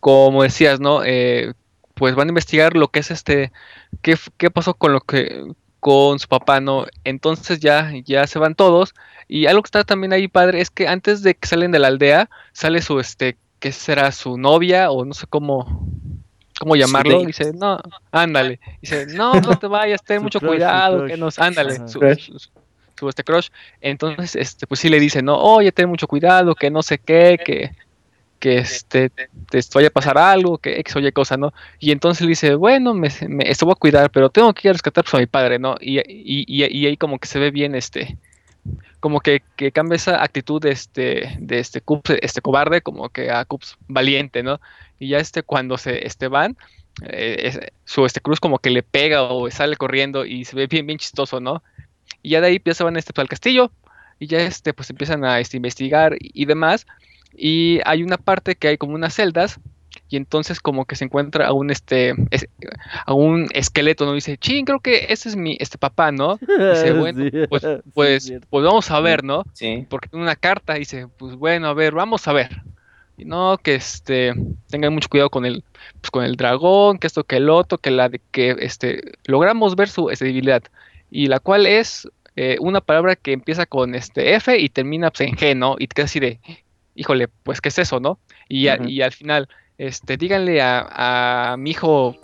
[0.00, 1.02] como decías, ¿no?
[1.04, 1.54] Eh,
[1.94, 3.50] pues van a investigar lo que es este,
[4.02, 5.42] qué, qué pasó con lo que,
[5.80, 6.86] con su papá, ¿no?
[7.04, 8.94] Entonces ya, ya se van todos.
[9.28, 11.88] Y algo que está también ahí padre es que antes de que salen de la
[11.88, 14.12] aldea, sale su, este, ¿qué será?
[14.12, 15.88] Su novia o no sé cómo,
[16.58, 17.24] cómo llamarlo.
[17.24, 17.78] dice, no,
[18.10, 18.60] ándale.
[18.80, 21.76] Dice, no, no te vayas, ten mucho cuidado, que nos, ándale.
[21.88, 22.00] Su,
[22.96, 23.48] su, este crush.
[23.80, 27.38] Entonces, este, pues sí le dice, no, oye, ten mucho cuidado, que no sé qué,
[27.44, 27.72] que
[28.44, 31.54] que este, te vaya a pasar algo, que X oye cosa, ¿no?
[31.78, 34.70] Y entonces le dice, bueno, me, me esto voy a cuidar, pero tengo que ir
[34.70, 35.76] a rescatar pues, a mi padre, ¿no?
[35.80, 38.18] Y, y, y, ahí como que se ve bien este,
[39.04, 43.30] como que, que, cambia esa actitud de este, de este Cups, este cobarde, como que
[43.30, 44.62] a Cups valiente, ¿no?
[44.98, 46.56] Y ya este, cuando se este, van,
[47.02, 50.86] eh, su este cruz como que le pega o sale corriendo y se ve bien,
[50.86, 51.62] bien chistoso, ¿no?
[52.22, 53.70] Y ya de ahí ya se van este, al castillo
[54.18, 56.86] y ya este, pues empiezan a este, investigar y demás.
[57.36, 59.60] Y hay una parte que hay como unas celdas
[60.14, 62.14] y entonces como que se encuentra a un este
[63.04, 66.92] a un esqueleto no dice ching creo que ese es mi este papá no dice
[66.92, 67.62] bueno pues
[67.94, 69.86] pues, pues, vamos a ver no sí.
[69.90, 72.62] porque tiene una carta dice pues bueno a ver vamos a ver
[73.16, 74.34] y no que este
[74.68, 75.64] tengan mucho cuidado con el
[76.00, 79.74] pues, con el dragón que esto que el otro que la de que este logramos
[79.74, 80.62] ver su este, debilidad
[81.10, 85.28] y la cual es eh, una palabra que empieza con este F y termina pues,
[85.28, 86.38] en G no y te quedas así de
[86.94, 88.18] híjole, pues, ¿qué es eso, no?
[88.48, 89.48] Y, y al final,
[89.78, 92.16] este, díganle a, mi hijo,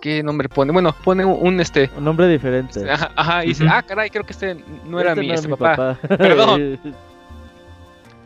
[0.00, 0.72] ¿qué nombre pone?
[0.72, 1.90] Bueno, pone un, este...
[1.96, 2.88] Un nombre diferente.
[2.90, 5.98] Ajá, y dice, ah, caray, creo que este no era este mi, este papá.
[6.08, 6.78] Perdón.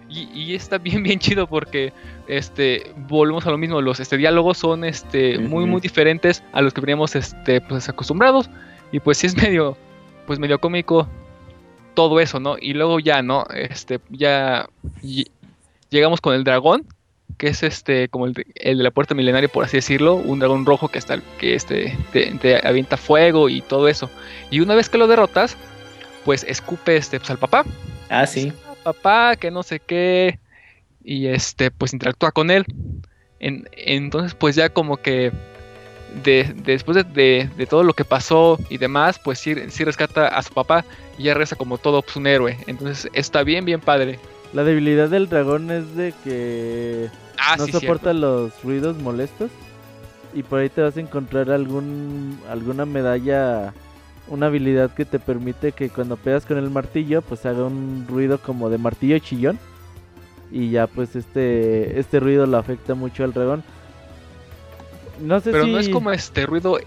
[0.09, 1.93] y, está bien, bien chido porque,
[2.29, 6.73] este, volvemos a lo mismo, los este, diálogos son, este, muy, muy diferentes a los
[6.73, 8.49] que veníamos, este, pues, acostumbrados.
[8.93, 9.77] Y pues sí es medio,
[10.27, 11.09] pues medio cómico
[11.95, 12.57] todo eso, ¿no?
[12.61, 13.47] Y luego ya, ¿no?
[13.55, 14.69] Este, ya
[15.91, 16.85] llegamos con el dragón,
[17.43, 18.45] que es este como el de,
[18.77, 22.97] la puerta milenaria, por así decirlo, un dragón rojo que está que este te, avienta
[22.97, 24.09] fuego y todo eso.
[24.53, 25.57] Y una vez que lo derrotas,
[26.25, 27.65] pues escupe este pues, al papá.
[28.09, 28.53] Ah, sí.
[28.85, 30.39] papá, que no sé qué.
[31.03, 32.65] Y este, pues interactúa con él.
[33.41, 35.33] entonces, pues ya como que
[36.23, 40.85] después de, todo lo que pasó y demás, pues sí, sí rescata a su papá
[41.19, 42.57] y ya reza como todo pues, un héroe.
[42.69, 44.21] Entonces está bien, bien padre.
[44.53, 49.51] La debilidad del dragón es de que ah, no soporta los ruidos molestos.
[50.35, 53.75] Y por ahí te vas a encontrar algún alguna medalla,
[54.29, 58.39] una habilidad que te permite que cuando pegas con el martillo, pues haga un ruido
[58.39, 59.59] como de martillo chillón.
[60.51, 63.63] Y ya pues este este ruido lo afecta mucho al dragón.
[65.21, 66.79] No sé Pero no es como este ruido,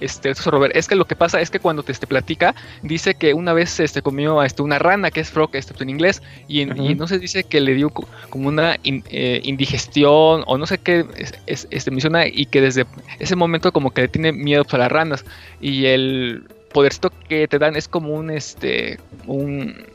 [0.00, 0.30] este,
[0.74, 3.80] es que lo que pasa es que cuando te este, platica, dice que una vez
[3.80, 7.44] este, comió este, una rana, que es frog este, en inglés, y, no se dice
[7.44, 11.04] que le dio como una eh, indigestión o no sé qué
[11.46, 12.86] este, menciona, y que desde
[13.18, 15.24] ese momento como que le tiene miedo a las ranas.
[15.60, 19.86] Y el podercito que te dan es como un, este, un,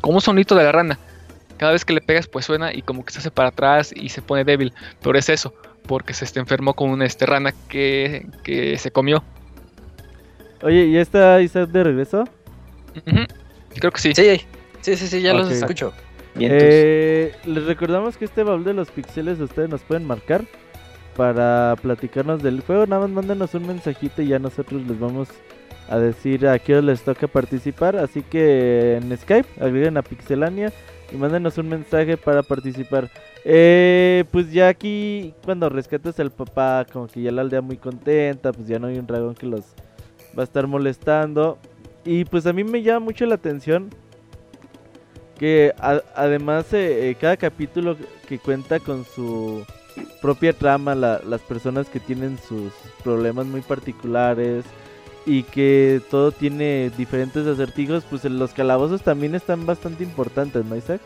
[0.00, 0.98] como un sonito de la rana.
[1.58, 4.10] Cada vez que le pegas, pues suena y como que se hace para atrás y
[4.10, 4.74] se pone débil.
[5.02, 5.54] Pero es eso
[5.86, 8.26] porque se este, enfermó con una este, rana que,
[8.78, 9.22] se comió.
[10.62, 12.24] Oye, ¿y está Isaac de regreso?
[13.74, 14.14] Creo que sí.
[14.14, 15.92] Sí, sí, sí, ya los escucho.
[16.38, 20.44] Eh, les recordamos que este baúl de los pixeles ustedes nos pueden marcar
[21.16, 22.86] para platicarnos del juego.
[22.86, 25.28] Nada más mándenos un mensajito y ya nosotros les vamos
[25.88, 27.96] a decir a qué les toca participar.
[27.96, 30.72] Así que en Skype agreguen a Pixelania
[31.12, 33.10] y mándenos un mensaje para participar.
[33.44, 38.52] Eh, pues ya aquí, cuando rescates al papá, como que ya la aldea muy contenta,
[38.52, 39.62] pues ya no hay un dragón que los
[40.36, 41.58] va a estar molestando.
[42.04, 43.90] Y pues a mí me llama mucho la atención
[45.38, 45.74] que
[46.14, 49.64] además eh, eh, cada capítulo que cuenta con su
[50.22, 52.72] propia trama, las personas que tienen sus
[53.04, 54.64] problemas muy particulares
[55.26, 61.00] y que todo tiene diferentes acertijos, pues los calabozos también están bastante importantes, ¿no, Isaac?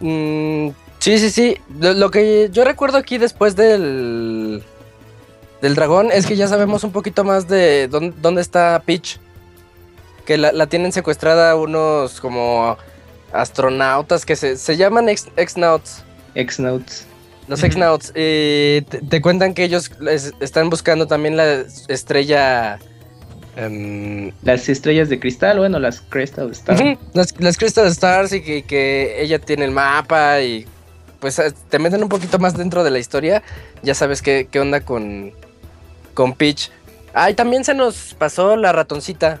[0.00, 0.68] Mm,
[1.00, 1.56] sí, sí, sí.
[1.80, 4.62] Lo, que yo recuerdo aquí después del,
[5.60, 9.18] del dragón es que ya sabemos un poquito más de dónde, está Peach.
[10.24, 12.78] Que la, tienen secuestrada unos como
[13.32, 16.04] astronautas que se, se llaman ex-nauts.
[16.36, 17.07] Ex-nauts.
[17.48, 18.12] Los X-Nauts.
[18.12, 19.90] te, cuentan que ellos
[20.40, 22.78] están buscando también la estrella.
[23.56, 26.80] Em, las estrellas de cristal, bueno, las Crystal Stars.
[27.12, 30.64] las, Crystal Stars y que, ella tiene el mapa y
[31.18, 33.42] pues eh, te meten un poquito más dentro de la historia.
[33.82, 35.32] Ya sabes qué, qué onda con,
[36.14, 36.70] con Peach.
[37.14, 39.40] Ay, también se nos pasó la ratoncita.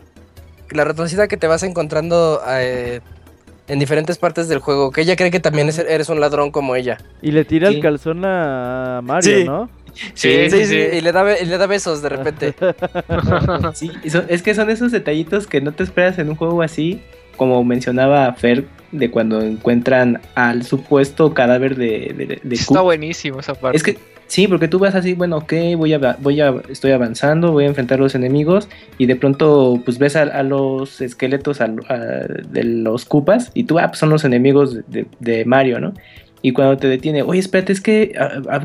[0.70, 3.00] La ratoncita que te vas encontrando eh,
[3.68, 4.90] en diferentes partes del juego.
[4.90, 6.98] Que ella cree que también eres un ladrón como ella.
[7.22, 9.70] Y le tira el calzón a Mario, ¿no?
[10.14, 12.54] Sí sí, sí, Y, le da, le da besos de repente.
[13.74, 13.90] sí,
[14.28, 17.00] es que son esos detallitos que no te esperas en un juego así.
[17.36, 23.76] Como mencionaba Fer, de cuando encuentran al supuesto cadáver de, de, Está buenísimo esa parte.
[23.76, 23.96] Es que
[24.28, 27.68] Sí, porque tú vas así, bueno, ok, voy a, voy a, estoy avanzando, voy a
[27.68, 33.50] enfrentar a los enemigos y de pronto pues ves a, los esqueletos de los cupas
[33.54, 35.94] y tú, ah, pues son los enemigos de, Mario, ¿no?
[36.42, 38.12] Y cuando te detiene, oye, espérate, es que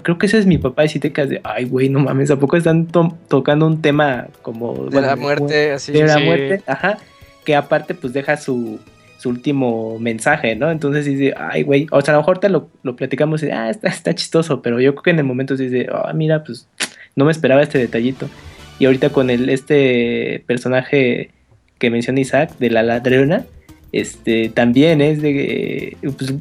[0.04, 2.30] creo que ese es mi papá y si te quedas de, ay, güey, no mames,
[2.30, 2.88] ¿a poco están
[3.28, 4.90] tocando un tema como...
[4.90, 5.94] De la muerte, así.
[5.94, 6.98] De la muerte, ajá,
[7.46, 8.80] que aparte pues deja su
[9.24, 10.70] su último mensaje, ¿no?
[10.70, 13.88] Entonces dice, ay, güey, o sea, a lo mejor te lo, platicamos y, ah, está,
[13.88, 16.68] está chistoso, pero yo creo que en el momento dice, ah, mira, pues
[17.16, 18.30] no me esperaba este detallito.
[18.80, 21.32] Y ahorita con el, este personaje
[21.80, 23.46] que menciona Isaac, de la ladrona,
[23.94, 26.34] este, también es de, pues,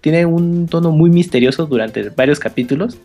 [0.00, 2.98] tiene un tono muy misterioso durante varios capítulos.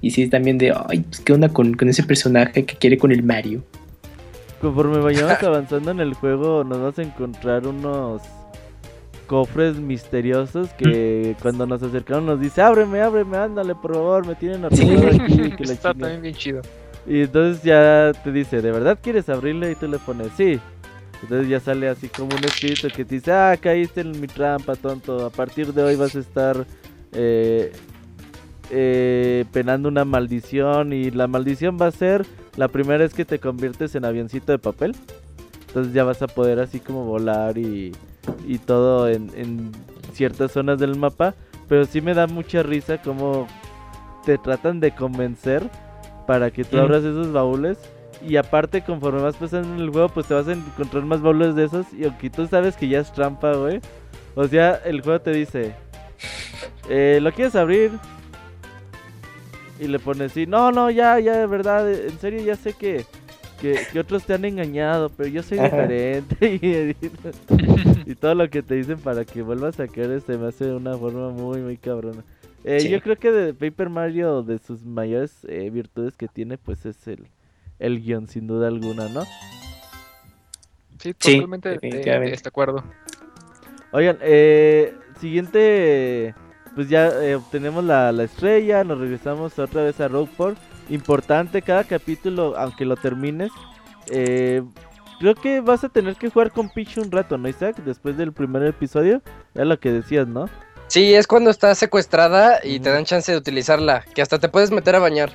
[0.00, 3.12] Y sí, también de, ay, pues, ¿qué onda con, con ese personaje que quiere con
[3.12, 3.62] el Mario?
[4.62, 8.22] Conforme vayamos avanzando en el juego, nos vamos a encontrar unos
[9.28, 14.64] cofres misteriosos que cuando nos acercamos nos dice, ábreme, ábreme, ándale, por favor, me tienen
[14.64, 15.50] arreglado aquí.
[15.52, 16.62] Que Está también bien chido.
[17.06, 19.70] Y entonces ya te dice, ¿de verdad quieres abrirle?
[19.70, 20.58] Y tú le pones, sí.
[21.22, 24.74] Entonces ya sale así como un espíritu que te dice, ah, caíste en mi trampa,
[24.74, 25.26] tonto.
[25.26, 26.66] A partir de hoy vas a estar
[27.12, 27.72] eh,
[28.70, 30.92] eh, penando una maldición.
[30.92, 32.26] Y la maldición va a ser
[32.58, 34.96] la primera es que te conviertes en avioncito de papel.
[35.68, 37.92] Entonces ya vas a poder así como volar y
[38.46, 39.72] y todo en,
[40.12, 41.34] ciertas zonas del mapa.
[41.68, 43.46] Pero sí me da mucha risa como
[44.24, 45.68] te tratan de convencer
[46.26, 47.78] para que tú abras esos baúles.
[48.26, 51.54] Y aparte, conforme vas pasando en el juego, pues te vas a encontrar más baúles
[51.54, 51.92] de esos.
[51.92, 53.80] Y aunque tú sabes que ya es trampa, güey.
[54.34, 55.74] O sea, el juego te dice:
[56.88, 57.92] eh, ¿Lo quieres abrir?
[59.78, 63.06] Y le pones sí, no, no, ya, ya, de verdad, en serio, ya sé que
[63.60, 66.96] que, otros te han engañado, pero yo soy diferente.
[68.06, 70.74] y, todo lo que te dicen para que vuelvas a caer este me hace de
[70.74, 72.24] una forma muy, muy cabrona.
[72.64, 76.84] Eh, yo creo que de Paper Mario, de sus mayores eh, virtudes que tiene, pues
[76.86, 77.26] es el,
[77.78, 79.22] el guion, sin duda alguna, ¿no?
[80.98, 82.82] Sí, totalmente de, este acuerdo.
[83.92, 86.34] Oigan, eh, siguiente,
[86.74, 92.54] pues ya obtenemos la, la estrella, nos regresamos otra vez a Rogueport importante cada capítulo,
[92.56, 93.50] aunque lo termines.
[94.10, 94.62] Eh,
[95.20, 97.76] creo que vas a tener que jugar con Peach un rato, ¿no, Isaac?
[97.84, 99.22] Después del primer episodio,
[99.54, 100.48] era lo que decías, ¿no?
[100.86, 104.70] Sí, es cuando está secuestrada y te dan chance de utilizarla, que hasta te puedes
[104.70, 105.30] meter a bañar.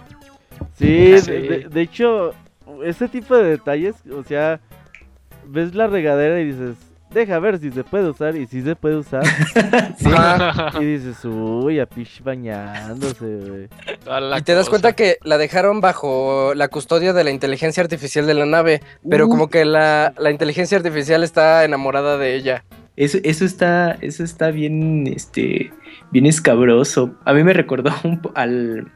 [0.77, 2.33] Sí, De, de, hecho,
[2.83, 4.59] ese tipo de detalles, o sea,
[5.45, 6.75] ves la regadera y dices,
[7.13, 9.23] deja ver si se puede usar y si se puede usar.
[10.79, 13.67] y dices, uy, a Peach bañándose, güey.
[14.37, 18.33] Y te das cuenta que la dejaron bajo la custodia de la inteligencia artificial de
[18.33, 22.63] la nave, pero como que la, inteligencia artificial está enamorada de ella.
[22.95, 25.71] Eso, eso está, eso está bien, este,
[26.11, 27.15] bien escabroso.
[27.25, 28.87] A mí me recordó un al,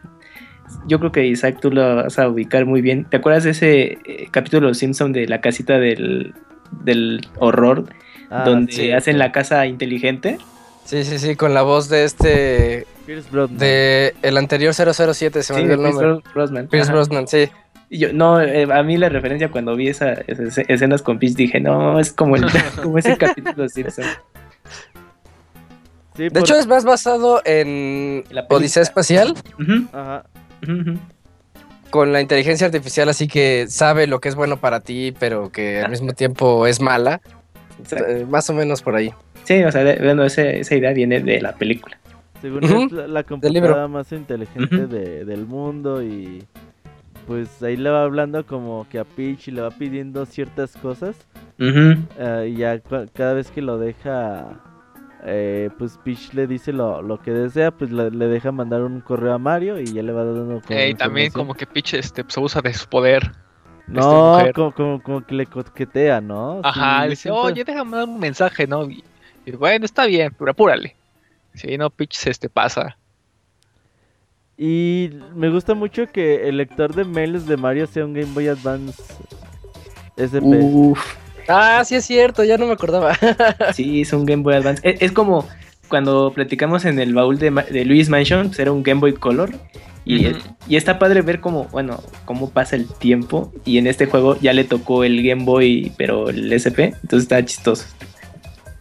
[0.87, 3.05] yo creo que Isaac tú lo vas a ubicar muy bien.
[3.05, 6.33] ¿Te acuerdas de ese eh, capítulo de Los Simpson de la casita del,
[6.71, 7.85] del horror?
[8.29, 10.37] Ah, donde hacen la casa inteligente.
[10.85, 12.87] Sí, sí, sí, con la voz de este.
[13.05, 13.57] Pierce Brosnan.
[13.57, 16.23] De el anterior 007, se me olvidó el nombre.
[16.33, 16.67] Brosnan.
[16.67, 17.49] Pierce Brosnan, sí.
[17.89, 21.99] Yo, no, eh, a mí la referencia cuando vi esas escenas con Peach dije, no,
[21.99, 22.45] es como, el,
[22.83, 24.05] como ese capítulo de Simpson.
[26.17, 29.35] de hecho, es más basado en la Odisea Espacial.
[29.93, 30.25] Ajá.
[31.89, 35.81] Con la inteligencia artificial, así que sabe lo que es bueno para ti, pero que
[35.81, 37.21] al mismo tiempo es mala.
[37.91, 39.13] Eh, más o menos por ahí.
[39.43, 41.97] Sí, o sea, bueno, esa idea viene de la película.
[42.41, 46.43] Según es la, computadora más inteligente del mundo y
[47.25, 51.15] pues ahí le va hablando como que a Peach y le va pidiendo ciertas cosas.
[51.59, 52.79] Eh, y ya
[53.13, 54.59] cada vez que lo deja,
[55.23, 59.37] eh, pues Peach le dice lo, que desea, pues le, deja mandar un correo a
[59.37, 60.61] Mario y ya le va dando...
[60.69, 63.31] Y también como que Peach este, pues, usa de su poder
[63.87, 66.59] no, como, como, que le coquetea, ¿no?
[66.63, 68.83] Ajá, dice, oye, déjame dar un mensaje, ¿no?
[68.89, 69.03] Y,
[69.57, 70.95] bueno, está bien, pero apúrale.
[71.53, 72.97] Si no, pitch este pasa.
[74.57, 78.49] Y me gusta mucho que el lector de mails de Mario sea un Game Boy
[78.49, 79.01] Advance
[80.17, 80.59] SP.
[80.59, 81.15] Uf.
[81.47, 83.17] Ah, sí es cierto, ya no me acordaba.
[83.73, 84.81] sí, es un Game Boy Advance.
[84.83, 85.47] Es, como
[85.87, 89.51] cuando platicamos en el baúl de, de Luis Mansion, pues era un Game Boy Color.
[90.05, 90.27] Y,
[90.69, 93.51] y, está padre ver cómo, bueno, cómo pasa el tiempo.
[93.65, 96.95] Y en este juego ya le tocó el Game Boy, pero el SP.
[97.01, 97.85] Entonces está chistoso.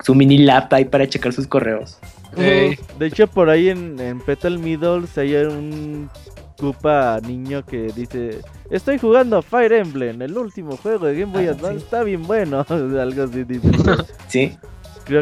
[0.04, 1.98] Su mini lap ahí para checar sus correos.
[2.36, 6.10] De hecho, por ahí en, Petal Middles hay un
[6.58, 8.40] Koopa niño que dice:
[8.70, 12.64] Estoy jugando Fire Emblem, el último juego de Game Boy ah, Advance, está bien bueno.
[12.68, 13.68] Algo así dice.
[14.28, 14.58] sí.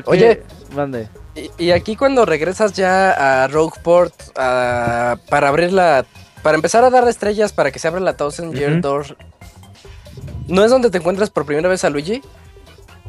[0.06, 0.42] Oye,
[0.74, 1.08] mande.
[1.58, 6.06] Y, aquí cuando regresas ya a Rogueport para abrir la.
[6.42, 9.16] Para empezar a dar estrellas para que se abra la Thousand Year Door.
[10.46, 12.20] ¿No es donde te encuentras por primera vez a Luigi?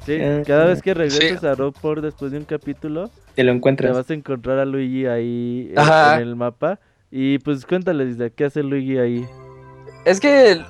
[0.06, 3.92] Sí, eh, cada vez que regresas a Rogueport después de un capítulo, te lo encuentras.
[3.92, 6.80] Te vas a encontrar a Luigi ahí en, el mapa.
[7.18, 9.26] Y pues cuéntales, ¿qué hace Luigi ahí?
[10.04, 10.62] Es que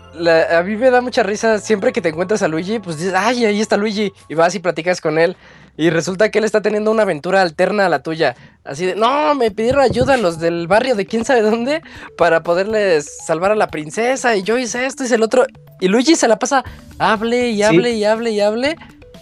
[0.51, 3.45] a mí me da mucha risa siempre que te encuentras a Luigi, pues dices, ay,
[3.45, 5.35] ahí está Luigi, y vas y platicas con él,
[5.75, 9.33] y resulta que él está teniendo una aventura alterna a la tuya, así de, no,
[9.33, 11.81] me pidieron ayuda a los del barrio de quién sabe dónde
[12.15, 15.47] para poderles salvar a la princesa, y yo hice esto, hice el otro,
[15.81, 16.63] y Luigi se la pasa,
[16.99, 18.75] hable y hable y hable y hable,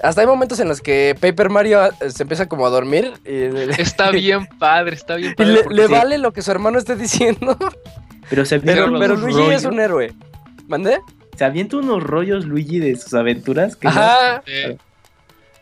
[0.03, 3.13] hasta hay momentos en los que Paper Mario eh, se empieza como a dormir.
[3.25, 3.45] Y...
[3.81, 5.61] Está bien padre, está bien padre.
[5.69, 7.57] Y le, vale lo que su hermano esté diciendo.
[8.29, 10.13] Pero, se pero, pero Luigi es un héroe.
[10.67, 10.99] ¿Mandé?
[11.37, 13.77] Se avienta unos rollos Luigi de sus aventuras.
[13.77, 14.43] Que Ajá.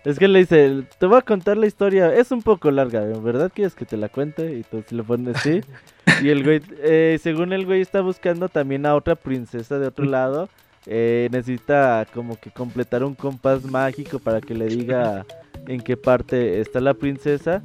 [0.03, 3.51] Es que le dice, te voy a contar la historia, es un poco larga, ¿verdad?
[3.53, 4.57] ¿Quieres que te la cuente?
[4.57, 5.61] Y tú le pones sí.
[6.23, 10.05] y el güey, eh, según el güey está buscando también a otra princesa de otro
[10.05, 10.49] lado
[10.85, 15.25] eh, necesita como que completar un compás mágico para que le diga
[15.67, 17.61] en qué parte está la princesa.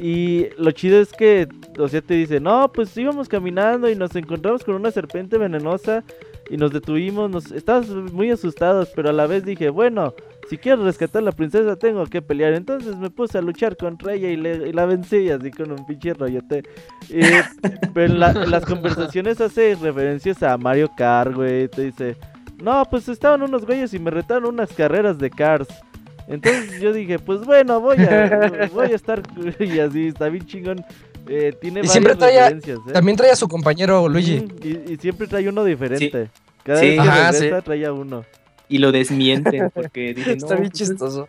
[0.00, 4.14] Y lo chido es que, o sea, te dice, no, pues íbamos caminando y nos
[4.14, 6.04] encontramos con una serpiente venenosa
[6.50, 10.14] y nos detuvimos, nos estábamos muy asustados, pero a la vez dije, bueno,
[10.48, 12.54] si quiero rescatar a la princesa tengo que pelear.
[12.54, 16.62] Entonces me puse a luchar contra ella y, la vencí así con un pinche rollote.
[17.94, 22.16] pero en, las conversaciones hace referencias a Mario Kart, güey, te dice...
[22.62, 25.68] No, pues estaban unos güeyes y me retaron unas carreras de cars.
[26.28, 29.22] Entonces yo dije, pues bueno, voy a, voy a estar
[29.60, 30.84] y así, está bien chingón.
[31.28, 32.60] Eh, tiene y siempre trae, ¿eh?
[32.92, 34.46] También trae a su compañero Luigi.
[34.62, 36.30] y, siempre trae uno diferente.
[36.62, 38.24] Cada vez que regresa trae uno.
[38.68, 41.28] Y lo desmienten porque dicen, Está bien pues, chistoso.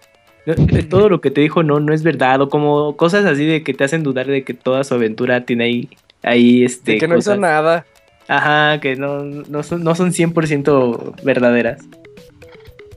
[0.90, 2.42] todo lo que te dijo no, no es verdad.
[2.42, 5.66] O como cosas así de que te hacen dudar de que toda su aventura tiene
[5.66, 5.90] ahí,
[6.24, 6.94] ahí este.
[6.94, 7.86] De que no hizo nada.
[8.30, 11.82] Ajá, que no, no, son, no son 100% verdaderas.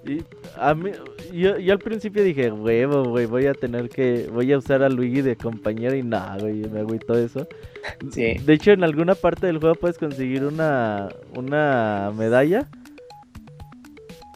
[0.07, 0.19] Y
[0.59, 0.91] a mí,
[1.33, 4.91] yo, yo, al principio dije, huevo, güey, voy a tener que, voy a usar a
[4.91, 7.49] Luigi de compañero y nada, güey, me agüito eso.
[8.11, 8.35] Sí.
[8.45, 12.69] De hecho, en alguna parte del juego puedes conseguir una, una medalla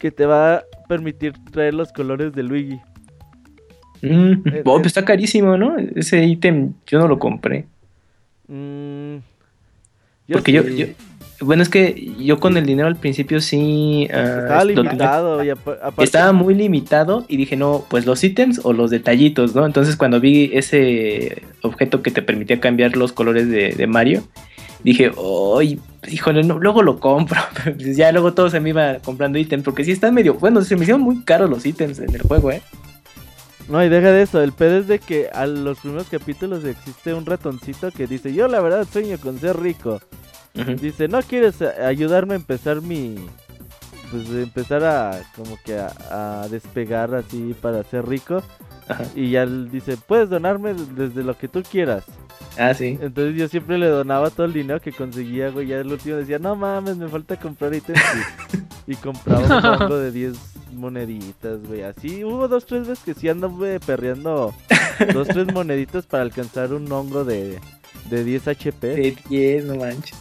[0.00, 2.80] que te va a permitir traer los colores de Luigi.
[4.00, 5.76] Mm, eh, oh, pues está carísimo, ¿no?
[5.76, 7.66] Ese ítem yo no lo compré.
[8.48, 9.35] Mmm
[10.28, 10.62] porque yo,
[11.40, 14.08] bueno, es que yo con el dinero al principio sí...
[14.12, 15.42] Ah, estaba limitado.
[15.98, 19.66] Estaba muy limitado y dije, no, pues los ítems o los detallitos, ¿no?
[19.66, 24.22] Entonces cuando vi ese objeto que te permitía cambiar los colores de, Mario,
[24.82, 25.12] dije,
[25.58, 25.78] ¡ay!
[26.08, 27.40] híjole, no, luego lo compro.
[27.64, 30.34] Pues ya luego todo se me iba comprando ítems, porque sí están medio...
[30.34, 32.62] Bueno, se me hicieron muy caros los ítems en el juego, ¿eh?
[33.68, 37.12] No, y deja de eso, el pedo es de que a los primeros capítulos existe
[37.12, 40.00] un ratoncito que dice, yo la verdad sueño con ser rico.
[40.80, 43.16] Dice, ¿no quieres ayudarme a empezar mi...
[44.10, 48.42] Pues empezar a como que a, despegar así para ser rico?
[49.16, 52.04] Y ya dice, puedes donarme desde lo que tú quieras.
[52.56, 52.98] Ah, sí.
[53.00, 55.66] Entonces yo siempre le donaba todo el dinero que conseguía, güey.
[55.66, 58.00] Ya el último decía, no mames, me falta comprar ítems.
[58.86, 60.36] y, compraba un hongo de 10
[60.72, 61.82] moneditas, güey.
[61.82, 64.54] Así hubo dos, tres veces que sí anduve perreando
[65.12, 67.58] dos, tres moneditas para alcanzar un hongo de,
[68.10, 68.86] de 10 HP.
[68.86, 70.18] De 10, no manches.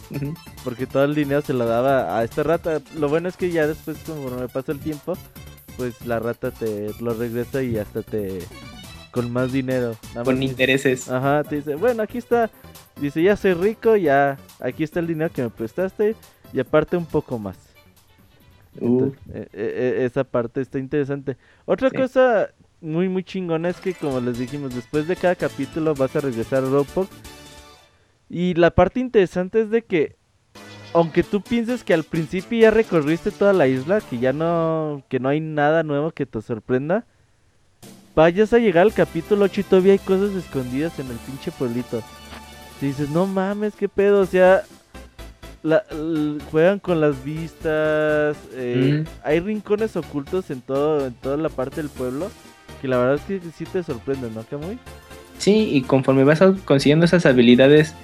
[0.64, 2.80] Porque todo el dinero se lo daba a esta rata.
[2.96, 5.16] Lo bueno es que ya después, como me pasa el tiempo,
[5.76, 8.40] pues la rata te lo regresa y hasta te
[9.10, 9.96] con más dinero.
[10.24, 11.08] con intereses.
[11.08, 12.50] Ajá, te dice, bueno, aquí está.
[13.00, 16.14] Dice, ya soy rico, ya aquí está el dinero que me prestaste
[16.52, 17.56] y aparte un poco más.
[18.78, 19.10] Uh.
[19.32, 21.36] E, e, e, esa parte está interesante.
[21.64, 26.14] Otra cosa muy muy chingona es que como les dijimos, después de cada capítulo vas
[26.14, 27.08] a regresar a Roblox.
[28.28, 30.16] Y la parte interesante es de que
[30.92, 35.20] aunque tú pienses que al principio ya recorriste toda la isla, que ya no que
[35.20, 37.04] no hay nada nuevo que te sorprenda,
[38.14, 42.02] vayas a llegar al capítulo 8 y todavía hay cosas escondidas en el pinche pueblito.
[42.80, 44.64] Y dices, no mames, qué pedo, o sea,
[46.50, 48.36] juegan con las vistas.
[48.52, 52.30] Eh, hay rincones ocultos en todo en toda la parte del pueblo
[52.80, 54.78] que la verdad es que sí te sorprende, ¿no, muy
[55.38, 57.94] Sí, y conforme vas consiguiendo esas habilidades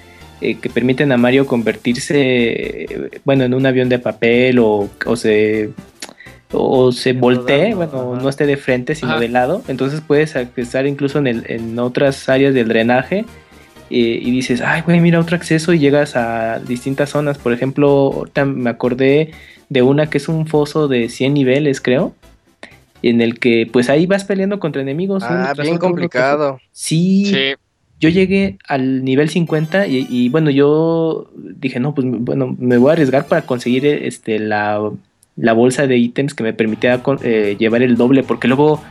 [0.43, 5.71] eh, que permiten a Mario convertirse, bueno, en un avión de papel o, o se
[6.53, 11.19] o se voltee, bueno, no esté de frente sino de lado, entonces puedes accesar incluso
[11.19, 13.25] en, el, en otras áreas del drenaje
[13.91, 17.37] eh, y dices, ay, güey, mira otro acceso y llegas a distintas zonas.
[17.37, 19.33] Por ejemplo, ahorita me acordé
[19.69, 22.15] de una que es un foso de 100 niveles, creo,
[23.03, 25.23] en el que pues ahí vas peleando contra enemigos.
[25.27, 26.59] Ah, bien complicado.
[26.71, 27.55] Sí,
[28.03, 32.93] Yo llegué al nivel 50 y, bueno, yo dije, no, pues bueno, me voy a
[32.95, 34.91] arriesgar para conseguir este, la,
[35.37, 38.83] bolsa de ítems que me permitía eh, llevar el doble, porque luego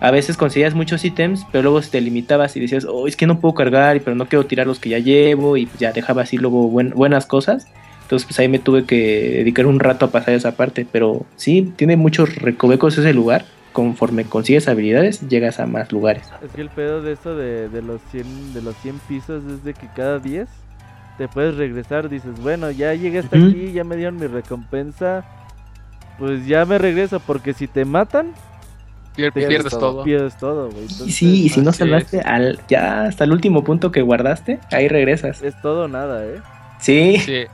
[0.00, 3.40] a veces conseguías muchos ítems, pero luego te limitabas y decías, oh, es que no
[3.40, 6.36] puedo cargar, pero no quiero tirar los que ya llevo y pues ya dejaba así
[6.36, 7.68] luego buenas cosas.
[8.02, 8.96] Entonces pues ahí me tuve que
[9.38, 13.46] dedicar un rato a pasar esa parte, pero sí, tiene muchos recovecos ese lugar
[13.78, 16.24] conforme consigues habilidades, llegas a más lugares.
[16.42, 19.72] Es que el pedo de eso de, los 100 de los 100 pisos es de
[19.72, 20.48] que cada 10
[21.16, 25.24] te puedes regresar, dices, bueno, ya llegué hasta aquí, ya me dieron mi recompensa,
[26.18, 28.32] pues ya me regreso, porque si te matan,
[29.14, 30.02] pierdes, todo.
[30.02, 30.88] Pierdes todo, güey.
[30.88, 35.40] sí, y si no salvaste al, ya hasta el último punto que guardaste, ahí regresas.
[35.40, 36.40] Es todo nada, ¿eh?
[36.80, 37.18] Sí.
[37.18, 37.46] Sí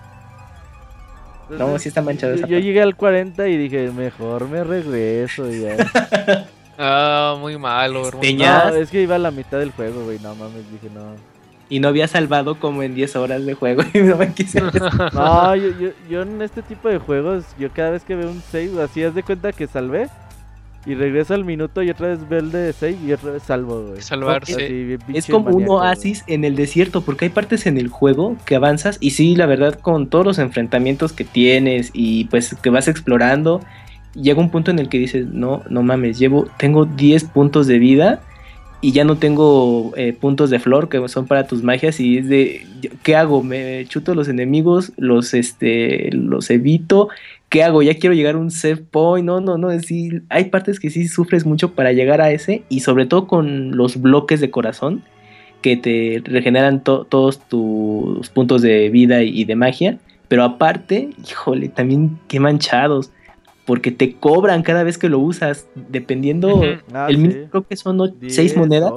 [1.51, 2.35] no, sí está manchado.
[2.37, 5.77] Yo, yo llegué al 40 y dije, mejor me regreso ya.
[6.79, 10.19] ah, muy malo, No, es que iba a la mitad del juego, güey.
[10.21, 11.15] No mames, dije, no.
[11.69, 14.61] Y no había salvado como en 10 horas de juego y no me quise.
[15.13, 18.43] no, yo, yo, yo en este tipo de juegos, yo cada vez que veo un
[18.43, 20.09] save, así haz de cuenta que salvé
[20.87, 23.87] y regreso al minuto y otra vez ve el de 6 y otra vez salvo,
[23.89, 24.03] güey.
[24.03, 24.99] Salvarse.
[25.13, 28.99] es como un oasis en el desierto, porque hay partes en el juego que avanzas
[29.01, 33.61] y sí, la verdad, con todos los enfrentamientos que tienes y pues que vas explorando,
[34.15, 37.79] llega un punto en el que dices, no, no mames, llevo, tengo 10 puntos de
[37.79, 38.21] vida
[38.85, 42.29] y ya no tengo eh, puntos de flor que son para tus magias y es
[42.29, 42.67] de
[43.03, 43.43] ¿qué hago?
[43.43, 47.09] Me chuto los enemigos, los este los evito
[47.55, 47.83] ¿qué hago?
[47.83, 49.25] Ya quiero llegar a un save point.
[49.25, 49.71] No, no, no.
[49.71, 49.87] Es
[50.29, 52.65] hay partes que sí sufres mucho para llegar a ese.
[52.69, 55.05] Y sobre todo con los bloques de corazón
[55.63, 59.99] que te regeneran todos tus puntos de vida y, de magia.
[60.27, 63.13] Pero aparte, híjole, también qué manchados.
[63.67, 65.69] Porque te cobran cada vez que lo usas.
[65.77, 66.61] Dependiendo.
[66.93, 68.93] Ah, el mínimo creo que son 6 monedas.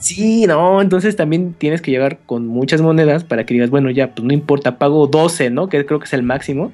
[0.00, 0.82] Sí, no.
[0.82, 4.34] Entonces también tienes que llegar con muchas monedas para que digas, bueno, ya, pues no
[4.34, 5.68] importa, pago 12, ¿no?
[5.68, 6.72] Que creo que es el máximo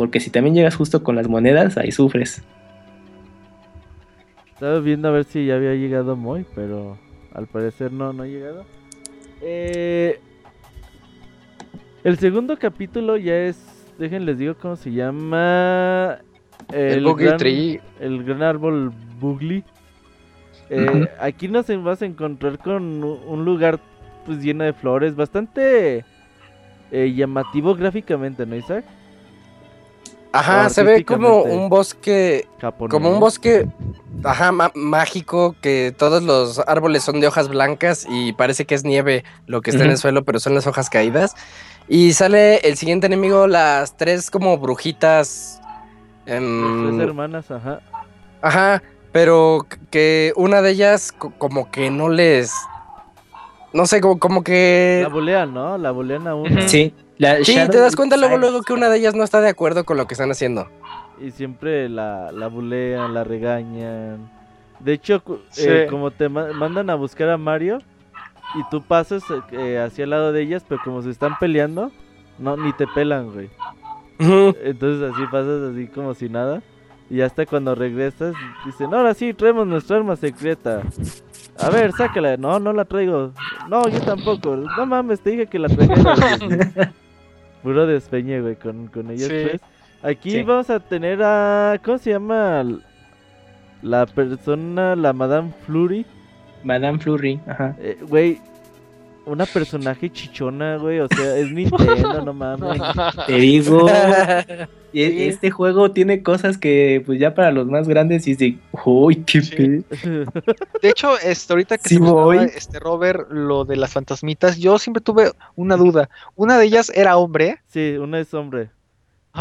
[0.00, 2.42] porque si también llegas justo con las monedas, ahí sufres.
[4.48, 6.96] Estaba viendo a ver si ya había llegado Moy, pero
[7.34, 8.64] al parecer no, no ha llegado.
[9.42, 10.18] Eh,
[12.02, 13.62] el segundo capítulo ya es,
[13.98, 16.20] déjenles digo cómo se llama.
[16.72, 17.38] El, el gran,
[18.00, 19.62] El gran árbol Bugly.
[20.70, 23.78] Eh, aquí nos vas a encontrar con un lugar
[24.24, 26.06] pues lleno de flores, bastante
[26.90, 28.86] eh, llamativo gráficamente, ¿no, Isaac?
[30.32, 32.48] Ajá, se ve como un bosque.
[32.88, 33.66] Como un bosque.
[34.22, 39.24] Ajá, mágico, que todos los árboles son de hojas blancas y parece que es nieve
[39.46, 41.34] lo que está en el suelo, pero son las hojas caídas.
[41.88, 45.60] Y sale el siguiente enemigo, las tres como brujitas.
[46.26, 47.80] Em, tres hermanas, ajá.
[48.42, 52.52] Ajá, pero que una de ellas como que no les.
[53.72, 55.00] No sé, como, como que.
[55.02, 55.78] La bolean, ¿no?
[55.78, 56.68] La bolean a una.
[56.68, 56.92] Sí
[57.42, 59.96] sí, te das cuenta luego, luego que una de ellas no está de acuerdo con
[59.96, 60.68] lo que están haciendo.
[61.20, 64.30] Y siempre la, la bulean, la regañan.
[64.78, 65.22] De hecho,
[65.58, 67.78] eh, como te mandan a buscar a Mario
[68.54, 71.92] y tú pasas eh, hacia el lado de ellas, pero como se están peleando,
[72.38, 73.50] no ni te pelan, güey.
[74.18, 76.62] Entonces así pasas así como si nada.
[77.10, 80.82] Y hasta cuando regresas, dicen, ahora sí, traemos nuestra arma secreta.
[81.58, 82.36] A ver, sácala.
[82.36, 83.32] No, no la traigo.
[83.68, 84.56] No, yo tampoco.
[84.56, 85.94] No mames, te dije que la traigo.
[87.62, 89.60] Puro despeñe, güey, con, con ellos pues.
[90.02, 91.78] Aquí vamos a tener a.
[91.84, 92.64] ¿Cómo se llama?
[93.82, 96.06] La persona, la Madame Flurry.
[96.64, 97.76] Madame Flurry, ajá.
[97.78, 98.40] Eh, güey,
[99.26, 101.00] una personaje chichona, güey.
[101.00, 102.80] O sea, es Nintendo, no mames.
[103.26, 103.86] Te digo.
[104.92, 109.22] Y este juego tiene cosas que, pues ya para los más grandes, y de, uy,
[109.24, 109.40] qué
[110.82, 112.38] De hecho, este, ahorita que se voy.
[112.38, 116.10] este Robert, lo de las fantasmitas, yo siempre tuve una duda.
[116.34, 117.60] Una de ellas era hombre.
[117.68, 118.70] Sí, una es hombre.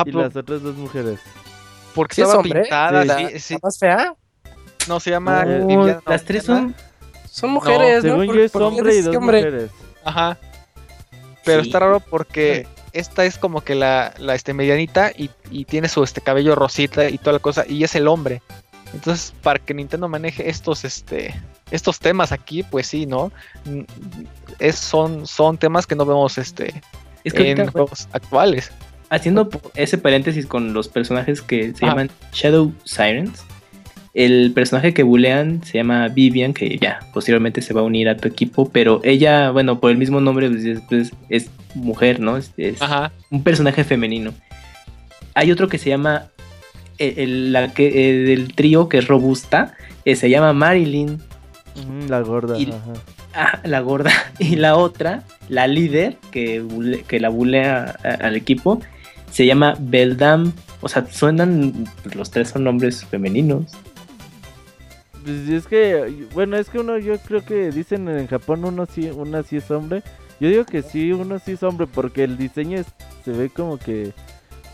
[0.05, 1.19] y las otras dos mujeres.
[1.95, 3.29] Porque ¿Sí estaba pintada.
[3.39, 4.13] Sí, ¿Más fea?
[4.87, 5.45] No, se llama.
[6.05, 6.75] las tres son.
[7.39, 8.19] Son mujeres, ¿no?
[8.19, 9.71] Según yo es hombre y dos mujeres.
[10.03, 10.37] Ajá.
[11.45, 15.87] Pero está raro porque esta es como que la, la este, medianita y, y, tiene
[15.87, 18.41] su este cabello rosita y toda la cosa, y es el hombre.
[18.93, 21.33] Entonces, para que Nintendo maneje estos, este,
[21.71, 23.31] estos temas aquí, pues sí, ¿no?
[24.57, 26.81] Es, son, son temas que no vemos este,
[27.23, 28.71] en juegos actuales.
[29.09, 33.43] Haciendo ese paréntesis con los personajes que se llaman Shadow Sirens,
[34.13, 38.17] el personaje que bulean se llama Vivian, que ya posteriormente se va a unir a
[38.17, 42.37] tu equipo, pero ella, bueno, por el mismo nombre, pues, pues, es, mujer, ¿no?
[42.37, 42.51] Es,
[43.29, 44.33] un personaje femenino.
[45.35, 46.29] Hay otro que se llama
[46.97, 51.19] el, la que, eh, del trío que es robusta, que se llama Marilyn.
[52.07, 52.57] la gorda.
[53.33, 54.11] Ah, la gorda.
[54.39, 56.65] Y la otra, la líder, que,
[57.07, 58.81] que la bulea al equipo,
[59.31, 60.53] se llama Beldam.
[60.81, 61.85] O sea, suenan,
[62.15, 63.77] los tres son nombres femeninos.
[65.29, 69.11] Pues es que, bueno, es que uno, yo creo que dicen en Japón uno sí,
[69.11, 70.01] una sí es hombre.
[70.39, 72.81] Yo digo que sí, uno sí es hombre porque el diseño
[73.23, 74.11] se ve como que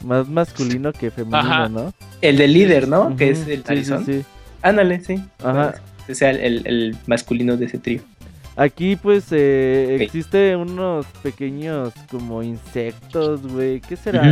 [0.01, 1.93] más masculino que femenino, ¿no?
[2.21, 3.17] El del líder, ¿no?
[3.17, 4.05] Que es el Arizón.
[4.05, 4.25] Sí, sí,
[4.61, 5.21] Ándale, sí.
[5.43, 5.75] Ajá.
[6.07, 8.01] O sea, el, masculino de ese trío.
[8.55, 13.81] Aquí pues eh, existe unos pequeños como insectos, güey.
[13.81, 14.23] ¿Qué será?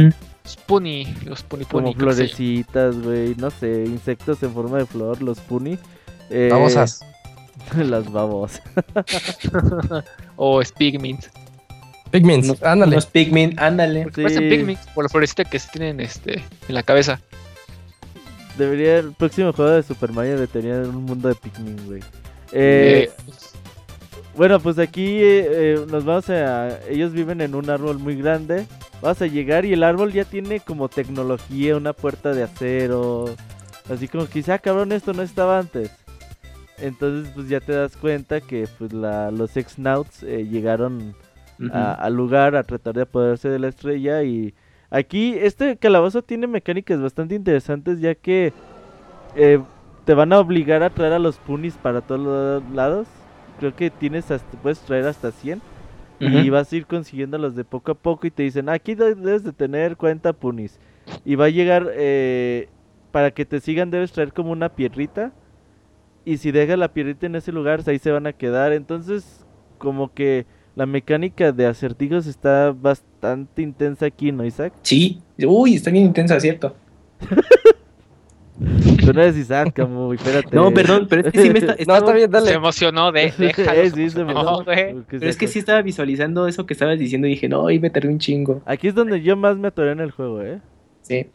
[0.45, 3.36] Los puni, los puni Como florecitas, güey.
[3.36, 5.78] No sé, insectos en forma de flor, los puni.
[6.34, 6.99] Eh, babosas.
[7.77, 8.61] las babosas.
[10.36, 11.25] o Spigmint.
[12.11, 12.95] Pigments, ándale.
[12.95, 14.05] Los Pigments, ándale.
[14.13, 14.23] Sí.
[14.23, 17.19] Pigments por la florecita que tienen este, en la cabeza.
[18.57, 22.03] Debería, el próximo juego de Super Mario de tener un mundo de Pikmin, güey.
[22.51, 23.09] Eh,
[24.36, 26.79] bueno, pues aquí eh, eh, nos vamos a...
[26.88, 28.67] Ellos viven en un árbol muy grande.
[29.01, 33.36] Vas a llegar y el árbol ya tiene como tecnología, una puerta de acero.
[33.91, 35.89] Así como que ah, cabrón, esto no estaba antes.
[36.80, 41.15] Entonces, pues ya te das cuenta que pues la, los ex-nauts llegaron
[41.71, 44.53] al lugar a tratar de apoderarse de la estrella y
[44.89, 48.53] aquí este calabozo tiene mecánicas bastante interesantes ya que
[49.36, 49.59] eh,
[50.05, 53.07] te van a obligar a traer a los punis para todos los lados.
[53.59, 55.61] Creo que tienes hasta, puedes traer hasta 100
[56.19, 59.51] y vas a ir consiguiéndolos de poco a poco y te dicen aquí debes de
[59.51, 60.80] tener 40 punis
[61.26, 62.69] y va a llegar eh,
[63.11, 65.34] para que te sigan debes traer como una piedrita
[66.26, 69.45] y si dejas la piedrita en ese lugar ahí se van a quedar entonces
[69.78, 70.45] como que
[70.76, 74.74] la mecánica de acertijos está bastante intensa aquí, ¿no, Isaac?
[74.82, 76.76] Sí, uy, está bien intensa, cierto.
[79.05, 80.55] Tú no eres Isaac, como, espérate.
[80.55, 81.76] No, perdón, pero es que sí me está...
[81.88, 82.47] no, está bien, dale.
[82.47, 83.89] Se emocionó, de, déjalo.
[83.89, 87.49] sí, se no, pero es que sí estaba visualizando eso que estabas diciendo y dije,
[87.49, 88.61] no, ahí me tardé un chingo.
[88.65, 90.59] Aquí es donde yo más me atoré en el juego, ¿eh?
[91.01, 91.28] Sí.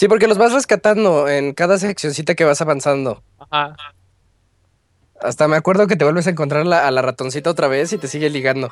[0.00, 3.22] Sí, porque los vas rescatando en cada seccioncita que vas avanzando.
[3.38, 3.76] Ajá.
[5.20, 8.08] Hasta me acuerdo que te vuelves a encontrar a la ratoncita otra vez y te
[8.08, 8.70] sigue ligando.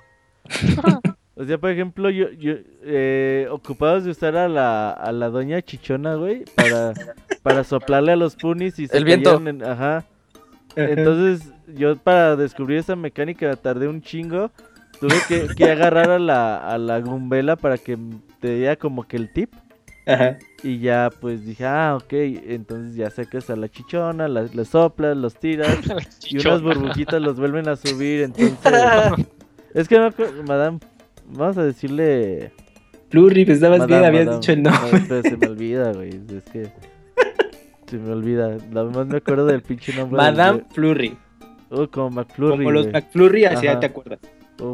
[1.35, 5.61] o sea, por ejemplo, yo, yo eh, ocupados de usar a la, a la doña
[5.61, 6.95] chichona, güey, para,
[7.43, 9.39] para soplarle a los punis y se El viento.
[9.67, 10.07] ajá.
[10.77, 14.51] Entonces, yo para descubrir esa mecánica tardé un chingo.
[14.99, 17.99] Tuve que, que agarrar a la, a la gumbela para que
[18.41, 19.53] te diera como que el tip.
[20.63, 25.17] Y ya pues dije, ah, ok, entonces ya sacas a la chichona, la, le soplas,
[25.17, 25.79] los tiras
[26.29, 28.59] y unas burbujitas los vuelven a subir, entonces...
[29.75, 30.11] es que no,
[30.47, 30.81] madame,
[31.27, 32.53] vamos a decirle...
[33.09, 35.01] Plurri, pues estabas bien, habías dicho el nombre.
[35.09, 36.71] No, se me olvida, güey, es que...
[37.87, 40.19] Se me olvida, nada más me acuerdo del pinche nombre.
[40.19, 41.17] Madame Flurry.
[41.71, 42.57] Uh, como McFlurry.
[42.57, 44.19] Como los McFlurry, así ya te acuerdas.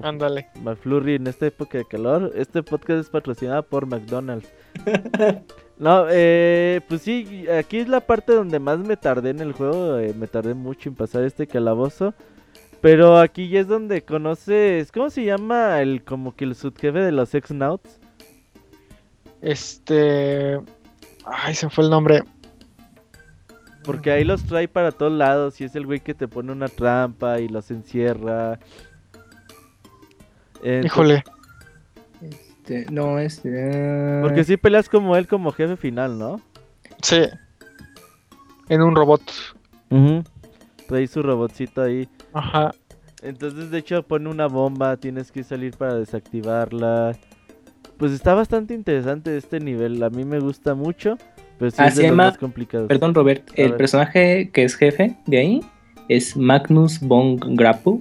[0.02, 0.48] Ándale.
[0.62, 2.32] McFlurry en esta época de calor.
[2.34, 4.50] Este podcast es patrocinado por McDonald's.
[5.78, 9.98] no, eh, pues sí, aquí es la parte donde más me tardé en el juego.
[9.98, 12.14] Eh, me tardé mucho en pasar este calabozo.
[12.80, 14.92] Pero aquí ya es donde conoces.
[14.92, 17.98] ¿Cómo se llama el como que el subjefe de los ex-nauts?
[19.40, 20.60] Este.
[21.24, 22.22] Ay, se fue el nombre.
[23.84, 25.60] Porque ahí los trae para todos lados.
[25.60, 28.58] Y es el güey que te pone una trampa y los encierra.
[30.64, 31.24] Híjole.
[32.20, 34.20] Este, no, este.
[34.22, 36.40] Porque si peleas como él como jefe final, ¿no?
[37.02, 37.22] Sí.
[38.68, 39.22] En un robot.
[40.88, 42.08] Trae su robotcito ahí.
[42.32, 42.72] Ajá.
[43.22, 47.16] Entonces, de hecho, pone una bomba, tienes que salir para desactivarla.
[47.96, 51.16] Pues está bastante interesante este nivel, a mí me gusta mucho,
[51.58, 52.88] pero sí es de los más complicados.
[52.88, 55.60] Perdón, Robert, el personaje que es jefe de ahí
[56.08, 57.98] es Magnus von Grapple.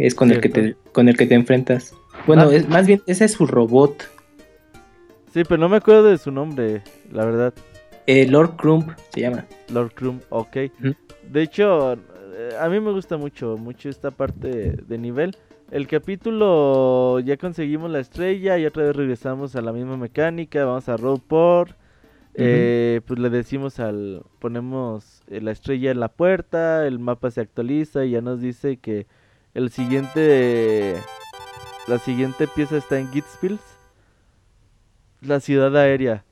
[0.00, 1.94] Es con el que te con el que te enfrentas.
[2.26, 2.54] Bueno, ah.
[2.54, 4.02] es, más bien ese es su robot.
[5.32, 6.82] Sí, pero no me acuerdo de su nombre,
[7.12, 7.54] la verdad.
[8.06, 9.46] Eh, Lord Crump se llama.
[9.72, 10.56] Lord Crump, ok.
[11.30, 15.36] De hecho, eh, a mí me gusta mucho, mucho esta parte de nivel.
[15.70, 20.88] El capítulo ya conseguimos la estrella y otra vez regresamos a la misma mecánica, vamos
[20.88, 21.76] a Roadport.
[22.34, 27.40] Eh, pues le decimos al ponemos eh, la estrella en la puerta, el mapa se
[27.40, 29.06] actualiza y ya nos dice que
[29.54, 30.96] el siguiente
[31.86, 33.60] la siguiente pieza está en Gitspills,
[35.22, 36.24] la ciudad aérea.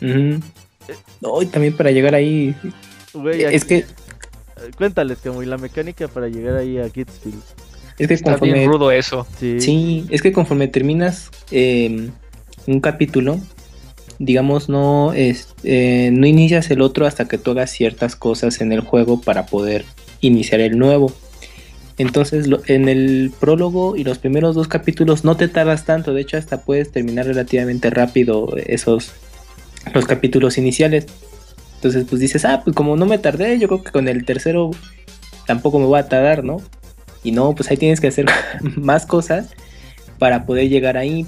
[0.00, 2.54] No, y también para llegar ahí.
[3.34, 3.84] es que.
[4.76, 7.42] Cuéntales, como y la mecánica para llegar ahí a Gittsfield.
[7.98, 9.26] Es que Está bien rudo eso.
[9.38, 10.06] Sí.
[10.10, 12.10] es que conforme terminas em,
[12.66, 13.40] un capítulo,
[14.18, 18.72] digamos, no, es, eh, no inicias el otro hasta que tú hagas ciertas cosas en
[18.72, 19.84] el juego para poder
[20.20, 21.12] iniciar el nuevo.
[21.98, 26.36] Entonces, en el prólogo y los primeros dos capítulos no te tardas tanto, de hecho,
[26.36, 29.12] hasta puedes terminar relativamente rápido esos
[29.94, 31.06] los capítulos iniciales.
[31.76, 34.70] Entonces, pues dices, ah, pues como no me tardé, yo creo que con el tercero
[35.46, 36.60] tampoco me voy a tardar, ¿no?
[37.22, 38.26] Y no, pues ahí tienes que hacer
[38.76, 39.50] más cosas
[40.18, 41.26] para poder llegar ahí.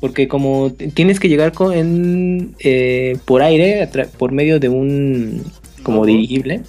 [0.00, 3.88] Porque como tienes que llegar con, en, eh, por aire,
[4.18, 5.44] por medio de un
[5.84, 6.62] como dirigible.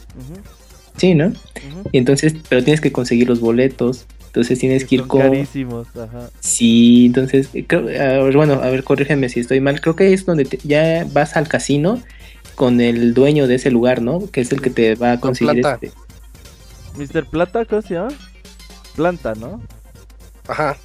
[0.97, 1.33] Sí, ¿no?
[1.91, 4.05] Y entonces, pero tienes que conseguir los boletos.
[4.27, 5.21] Entonces tienes que ir con.
[5.21, 6.29] Carísimos, ajá.
[6.39, 9.79] Sí, entonces, creo, bueno, a ver, corrígeme si estoy mal.
[9.79, 12.01] Creo que es donde ya vas al casino
[12.55, 14.29] con el dueño de ese lugar, ¿no?
[14.31, 15.85] Que es el que te va a conseguir Plata.
[15.85, 16.03] este.
[16.97, 17.25] Mr.
[17.25, 18.09] Plata, ¿cómo se llama?
[18.95, 19.61] Planta, ¿no?
[20.47, 20.77] Ajá.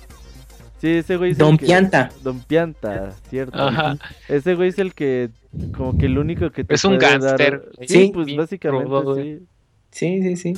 [0.81, 2.11] Sí, ese güey es Don Pianta.
[2.23, 3.59] Don Pianta, cierto.
[3.59, 3.99] Ajá.
[4.29, 5.31] Ese güey es el que,
[5.77, 7.69] como que el único que te Es un gánster.
[7.87, 9.47] Sí, pues básicamente sí.
[9.91, 10.55] Sí, sí, sí.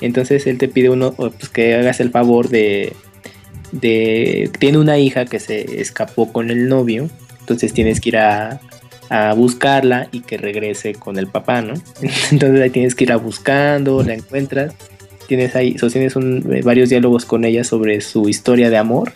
[0.00, 2.92] Entonces él te pide uno, pues que hagas el favor de,
[3.72, 7.08] de, tiene una hija que se escapó con el novio,
[7.40, 8.60] entonces tienes que ir a,
[9.08, 11.74] a buscarla y que regrese con el papá, ¿no?
[12.30, 14.74] Entonces ahí tienes que ir a buscando, la encuentras,
[15.26, 19.12] tienes ahí, sostienes un, eh, varios diálogos con ella sobre su historia de amor.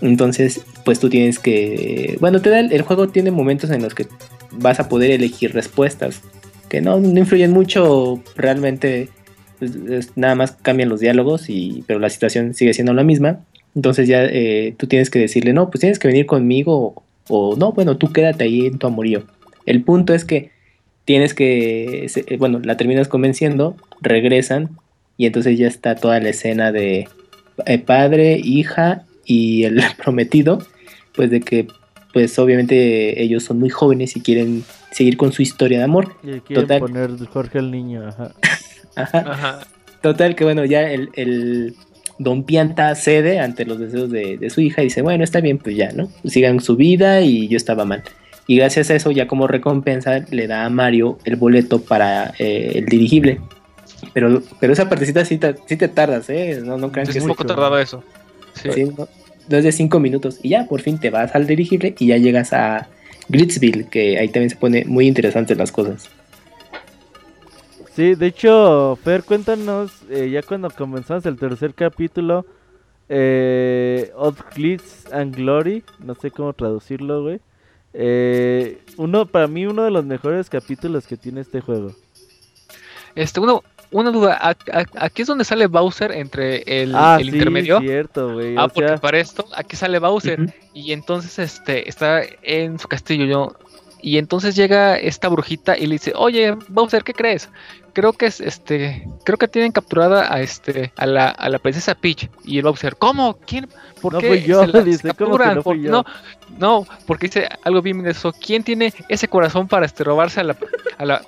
[0.00, 4.08] Entonces, pues tú tienes que, bueno, te da el, juego tiene momentos en los que
[4.50, 6.22] vas a poder elegir respuestas
[6.72, 9.10] que no, influyen mucho realmente
[9.58, 13.40] pues, nada más cambian los diálogos, y, pero la situación sigue siendo la misma.
[13.74, 17.72] Entonces ya eh, tú tienes que decirle, no, pues tienes que venir conmigo o, no,
[17.72, 19.24] bueno, tú quédate ahí en tu amorío.
[19.66, 20.50] El punto es que
[21.04, 24.70] tienes que, eh, bueno, la terminas convenciendo, regresan
[25.18, 27.06] y entonces ya está toda la escena de
[27.66, 30.66] eh, padre, hija y el prometido,
[31.14, 31.66] pues de que
[32.14, 36.14] pues obviamente ellos son muy jóvenes y quieren seguir con su historia de amor.
[36.22, 38.32] Y quieren poner Jorge el niño, ajá.
[40.02, 41.74] Total, que bueno, ya el,
[42.18, 45.76] Don Pianta cede ante los deseos de, su hija y dice, bueno, está bien, pues
[45.76, 46.08] ya, ¿no?
[46.24, 48.02] Sigan su vida y yo estaba mal.
[48.46, 52.72] Y gracias a eso, ya como recompensa, le da a Mario el boleto para eh,
[52.74, 53.40] el dirigible.
[54.12, 56.60] Pero, pero esa partecita sí te, te tardas, ¿eh?
[56.62, 58.02] No, no crean es que es poco tardado eso.
[58.54, 58.84] Sí.
[58.84, 59.08] no,
[59.56, 60.40] es de cinco minutos.
[60.42, 62.88] Y ya, por fin te vas al dirigible y ya llegas a
[63.28, 66.08] Glitzville, que ahí también se pone muy interesantes las cosas.
[67.94, 72.46] Sí, de hecho, Fer, cuéntanos, eh, ya cuando comenzamos el tercer capítulo,
[73.08, 77.40] eh, Odd Glitz and Glory, no sé cómo traducirlo, güey.
[77.92, 81.92] Eh, uno, para mí, uno de los mejores capítulos que tiene este juego.
[83.14, 83.62] Este, uno,
[83.92, 84.56] una duda,
[84.96, 87.78] aquí es donde sale Bowser entre el, ah, el sí, intermedio.
[87.80, 88.56] cierto, güey.
[88.56, 90.52] Ah, porque para esto, aquí sale Bowser.
[90.74, 93.26] Y entonces este está en su castillo.
[93.26, 93.56] Yo,
[94.02, 97.48] y entonces llega esta brujita y le dice, oye, Bowser, ¿qué crees?
[97.92, 101.94] Creo que es este, creo que tienen capturada a este, a la, a la princesa
[101.94, 102.28] Peach.
[102.44, 103.38] Y el Bowser, ¿cómo?
[103.46, 103.68] ¿Quién?
[104.00, 104.28] ¿Por no qué?
[104.28, 105.90] Fui yo, dice, ¿cómo que no, fui yo?
[105.90, 106.04] no,
[106.58, 108.32] no, porque dice algo bien eso.
[108.32, 110.56] ¿Quién tiene ese corazón para este, robarse a la,
[110.98, 111.22] a la,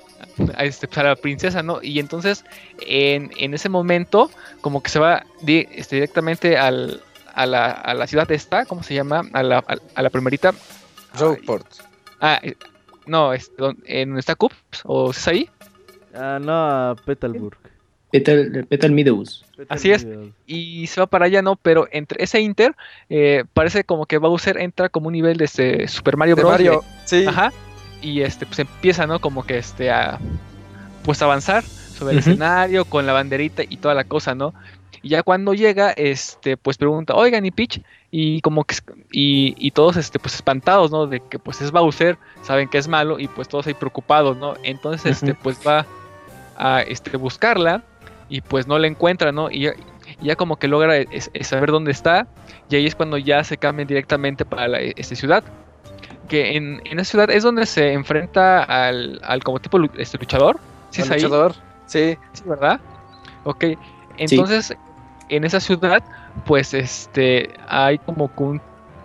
[0.59, 1.81] este, a la princesa, ¿no?
[1.81, 2.43] Y entonces,
[2.85, 4.29] en, en ese momento,
[4.61, 7.01] como que se va este, directamente al,
[7.33, 9.23] a, la, a la ciudad esta, ¿cómo se llama?
[9.33, 9.63] A la,
[9.95, 10.53] a, la primerita.
[11.17, 11.67] Roadport.
[12.19, 12.55] Ah, eh,
[13.05, 13.51] no, es,
[13.85, 14.81] ¿en está Cups?
[14.83, 15.49] ¿O es ahí?
[16.13, 17.57] Ah, no, a Petalburg.
[18.11, 19.43] Petal, Petal Meadows.
[19.67, 20.07] Así es.
[20.45, 21.57] Y se va para allá, ¿no?
[21.57, 22.75] Pero entre ese Inter,
[23.09, 26.51] eh, parece como que Bowser entra como un nivel de este Super Mario Bros.
[26.51, 27.25] Mario, sí.
[27.27, 27.51] Ajá.
[28.01, 29.19] Y este, pues empieza, ¿no?
[29.19, 30.19] Como que este a
[31.03, 34.53] pues avanzar sobre el escenario con la banderita y toda la cosa, ¿no?
[35.05, 37.79] Y ya cuando llega, este, pues pregunta, oigan, ¿y Peach?
[38.09, 38.75] Y como que,
[39.11, 41.05] y, y, todos, este, pues espantados, ¿no?
[41.05, 44.55] De que pues es Bowser, saben que es malo y pues todos ahí preocupados, ¿no?
[44.63, 45.85] Entonces, este, pues va
[46.57, 47.83] a este, buscarla
[48.29, 49.51] y pues no la encuentra, ¿no?
[49.51, 49.69] Y
[50.21, 50.95] ya, como que logra
[51.41, 52.27] saber dónde está
[52.69, 55.43] y ahí es cuando ya se cambian directamente para la, esta ciudad.
[56.27, 60.59] Que en, en esa ciudad es donde se enfrenta al, al como tipo este luchador.
[60.89, 61.53] ¿Sí es luchador,
[61.85, 62.17] sí.
[62.33, 62.79] Sí, ¿verdad?
[63.43, 63.65] Ok,
[64.17, 64.75] entonces
[65.29, 66.03] en esa ciudad,
[66.45, 68.61] pues este, hay como un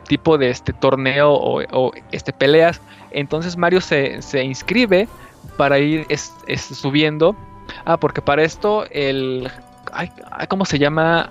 [0.07, 2.81] tipo de este torneo o, este peleas.
[3.11, 5.09] Entonces Mario se, se inscribe
[5.57, 7.37] para ir subiendo.
[7.85, 9.51] Ah, porque para esto el...
[9.93, 10.11] Ay,
[10.49, 11.29] ¿Cómo se llama?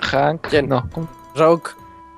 [0.00, 0.52] Hank.
[0.64, 0.88] No.
[1.34, 1.70] Rogue.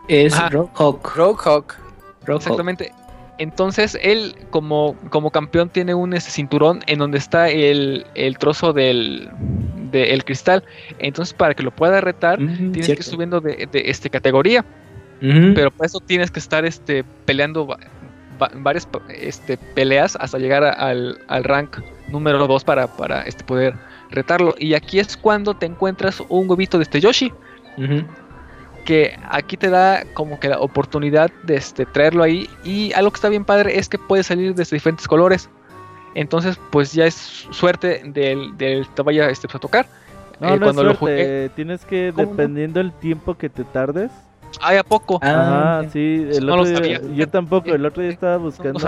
[0.08, 1.16] Es Rogue Hawk.
[1.16, 1.85] Rogue Hawk.
[2.34, 2.92] Exactamente.
[3.38, 8.72] Entonces él como, como campeón tiene un ese cinturón en donde está el, el trozo
[8.72, 9.30] del,
[9.92, 10.64] el cristal.
[10.98, 14.64] Entonces para que lo pueda retar tienes que ir subiendo de, de este, categoría.
[15.20, 17.76] Pero para eso tienes que estar este, peleando
[18.54, 23.74] varias este, peleas hasta llegar al, al rank número 2 para, para este, poder
[24.10, 24.54] retarlo.
[24.58, 27.32] Y aquí es cuando te encuentras un huevito de este Yoshi.
[28.86, 32.48] Que aquí te da como que la oportunidad de este, traerlo ahí.
[32.64, 35.50] Y algo que está bien padre es que puede salir de diferentes colores.
[36.14, 37.14] Entonces, pues ya es
[37.50, 39.86] suerte del, del te vaya este, a tocar.
[40.40, 41.50] No, eh, no cuando es suerte.
[41.56, 44.10] Tienes que, dependiendo del tiempo que te tardes,
[44.60, 45.18] Ay, ¿a poco?
[45.22, 48.80] Ah, sí, el otro día, yo tampoco, el otro día estaba buscando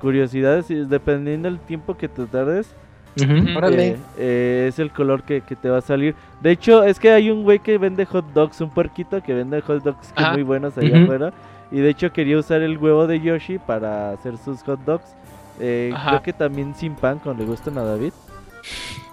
[0.00, 2.74] curiosidades y dependiendo del tiempo que te tardes,
[3.16, 6.14] eh, eh, es el color que, te va a salir.
[6.40, 9.60] De hecho, es que hay un güey que vende hot dogs, un puerquito que vende
[9.60, 11.32] hot dogs que muy buenos allá afuera.
[11.70, 15.14] Y de hecho quería usar el huevo de Yoshi para hacer sus hot dogs.
[15.60, 18.12] Eh, creo que también sin pan, cuando le gustan a David.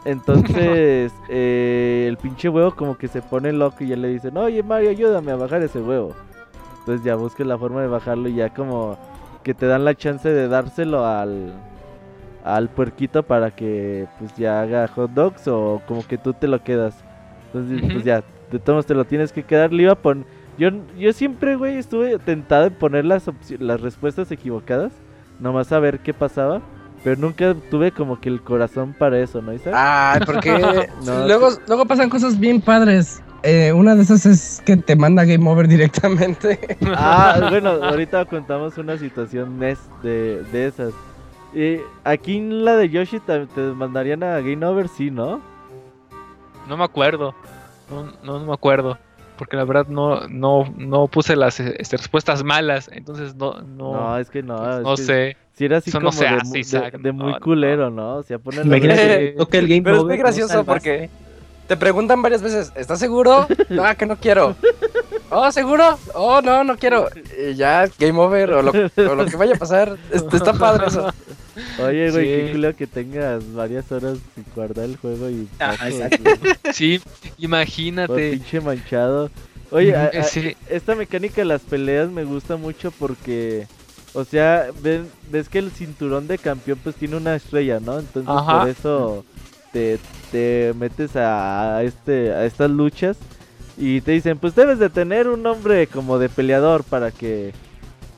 [0.05, 4.63] Entonces, eh, el pinche huevo como que se pone loco y ya le dicen, oye
[4.63, 6.13] Mario, ayúdame a bajar ese huevo.
[6.79, 8.97] Entonces ya busques la forma de bajarlo y ya como
[9.43, 11.53] que te dan la chance de dárselo al,
[12.43, 16.63] al puerquito para que pues ya haga hot dogs o como que tú te lo
[16.63, 16.95] quedas.
[17.47, 19.73] Entonces, pues ya, de todos te lo tienes que quedar.
[19.73, 20.25] Le iba a poner...
[20.57, 23.29] Yo, yo siempre, güey, estuve tentado en poner las,
[23.59, 24.91] las respuestas equivocadas,
[25.39, 26.61] nomás a ver qué pasaba.
[27.03, 29.73] Pero nunca tuve como que el corazón para eso, ¿no, Isaac?
[29.75, 30.51] Ah, porque
[31.03, 33.23] luego, luego pasan cosas bien padres.
[33.43, 36.59] Eh, una de esas es que te manda Game Over directamente.
[36.95, 40.93] Ah, bueno, ahorita contamos una situación de, de esas.
[41.53, 43.45] Y aquí en la de Yoshi te,
[43.75, 45.41] mandarían a Game Over, sí, ¿no?
[46.67, 47.35] No me acuerdo.
[47.89, 48.97] No, no, me acuerdo.
[49.37, 52.89] Porque la verdad no, no, no puse las este, respuestas malas.
[52.93, 53.61] Entonces no.
[53.61, 54.57] No, no es que no.
[54.57, 55.35] Pues, no sé.
[55.53, 58.17] Si era así como de, muy culero, ¿no?
[58.17, 61.09] O sea, ponen Imagínate que el Game Pero es muy gracioso porque
[61.67, 63.47] te preguntan varias veces, ¿estás seguro?
[63.69, 64.55] No, que no quiero.
[65.29, 65.97] Oh, ¿seguro?
[66.13, 67.07] Oh, no, no quiero.
[67.39, 69.97] Y ya, game over o lo, que vaya a pasar.
[70.11, 71.09] Está padre eso.
[71.79, 75.47] Oye, güey, qué culero que tengas varias horas sin guardar el juego y...
[75.59, 75.75] Ah,
[76.73, 77.01] sí,
[77.37, 78.31] imagínate.
[78.31, 79.29] pinche manchado.
[79.71, 79.95] Oye,
[80.69, 83.67] esta mecánica de las peleas me gusta mucho porque...
[84.13, 87.97] O sea, ves, que el cinturón de campeón pues tiene una estrella, ¿no?
[87.97, 89.25] Entonces por eso
[89.71, 89.99] te,
[90.31, 93.17] te metes a, este a estas luchas
[93.77, 97.53] y te dicen, pues debes de tener un nombre como de peleador para que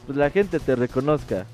[0.05, 1.45] pues, la gente te reconozca.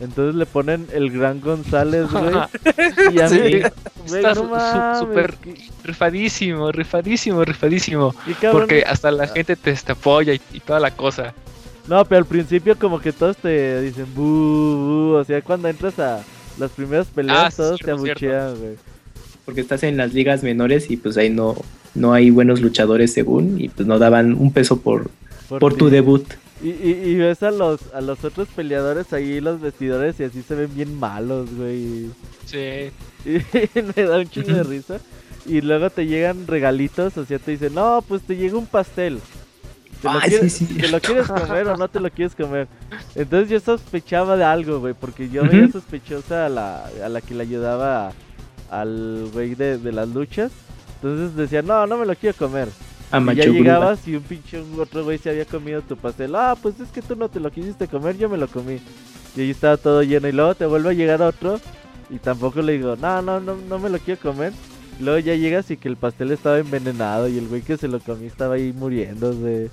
[0.00, 2.34] Entonces le ponen el Gran González, güey.
[3.14, 3.60] y a mí,
[4.06, 5.34] Está súper
[5.84, 8.14] rifadísimo, rifadísimo, rifadísimo.
[8.50, 11.34] Porque hasta la gente te, apoya y toda la cosa.
[11.90, 16.22] No, pero al principio como que todos te dicen buh, o sea, cuando entras a
[16.58, 18.76] las primeras peleas ah, todos te abuchean, güey.
[19.44, 21.56] Porque estás en las ligas menores y pues ahí no,
[21.94, 25.10] no hay buenos luchadores según y pues no daban un peso por,
[25.48, 26.24] por, tu debut.
[26.62, 30.54] Y, y, ves a los, a los otros peleadores ahí, los vestidores, y así se
[30.54, 32.10] ven bien malos, güey.
[32.44, 32.90] Sí.
[33.24, 35.00] Y me da un chingo de risa.
[35.46, 39.20] Y luego te llegan regalitos, o sea, te dicen, no, pues te llega un pastel.
[40.02, 42.68] ¿Te, lo, quieres, ¿Te lo quieres comer o no te lo quieres comer?
[43.14, 47.34] Entonces yo sospechaba de algo, güey, porque yo veía sospechosa a la, a la que
[47.34, 48.12] le ayudaba
[48.70, 50.52] al güey de, de, las luchas.
[50.96, 52.68] Entonces decía, no, no me lo quiero comer.
[53.12, 56.34] Y ya llegabas y un pinche otro güey se había comido tu pastel.
[56.34, 58.78] Ah, pues es que tú no te lo quisiste comer, yo me lo comí.
[59.36, 60.28] Y ahí estaba todo lleno.
[60.28, 61.60] Y luego te vuelve a llegar otro
[62.10, 64.52] y tampoco le digo, no, no, no, no me lo quiero comer.
[65.00, 68.00] luego ya llegas y que el pastel estaba envenenado y el güey que se lo
[68.00, 69.70] comió estaba ahí muriéndose.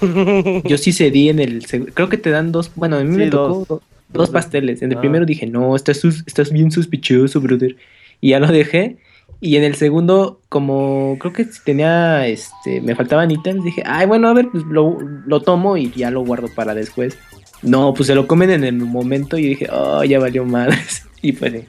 [0.64, 1.66] Yo sí cedí en el.
[1.94, 2.70] Creo que te dan dos.
[2.74, 4.82] Bueno, a mí me tocó dos, pasteles.
[4.82, 5.00] En el ah.
[5.00, 7.76] primero dije, no, estás, estás bien sospechoso, brother.
[8.20, 8.98] Y ya lo dejé.
[9.40, 14.28] Y en el segundo, como creo que tenía, este, me faltaban ítems, dije, ay, bueno,
[14.28, 17.18] a ver, pues lo, lo tomo y ya lo guardo para después.
[17.62, 21.06] No, pues se lo comen en el momento y dije, oh, ya valió madres.
[21.22, 21.64] y pues.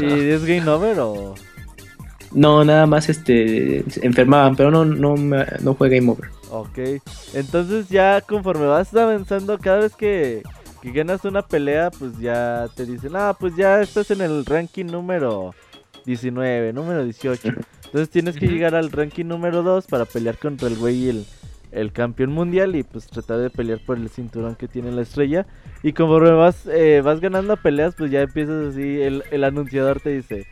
[0.00, 1.34] ¿Y es game over o.?
[2.32, 6.28] No, nada más este enfermaban, pero no, no, no fue game over.
[6.50, 6.78] Ok,
[7.34, 10.42] entonces ya conforme vas avanzando, cada vez que,
[10.82, 15.54] ganas una pelea, pues ya te dicen, ah, pues ya estás en el ranking número
[16.06, 17.48] 19, número 18.
[17.86, 21.26] Entonces tienes que llegar al ranking número 2 para pelear contra el güey y el,
[21.72, 25.46] el campeón mundial y pues tratar de pelear por el cinturón que tiene la estrella.
[25.82, 30.10] Y como vas, eh, vas ganando peleas, pues ya empiezas así, el, el anunciador te
[30.10, 30.46] dice,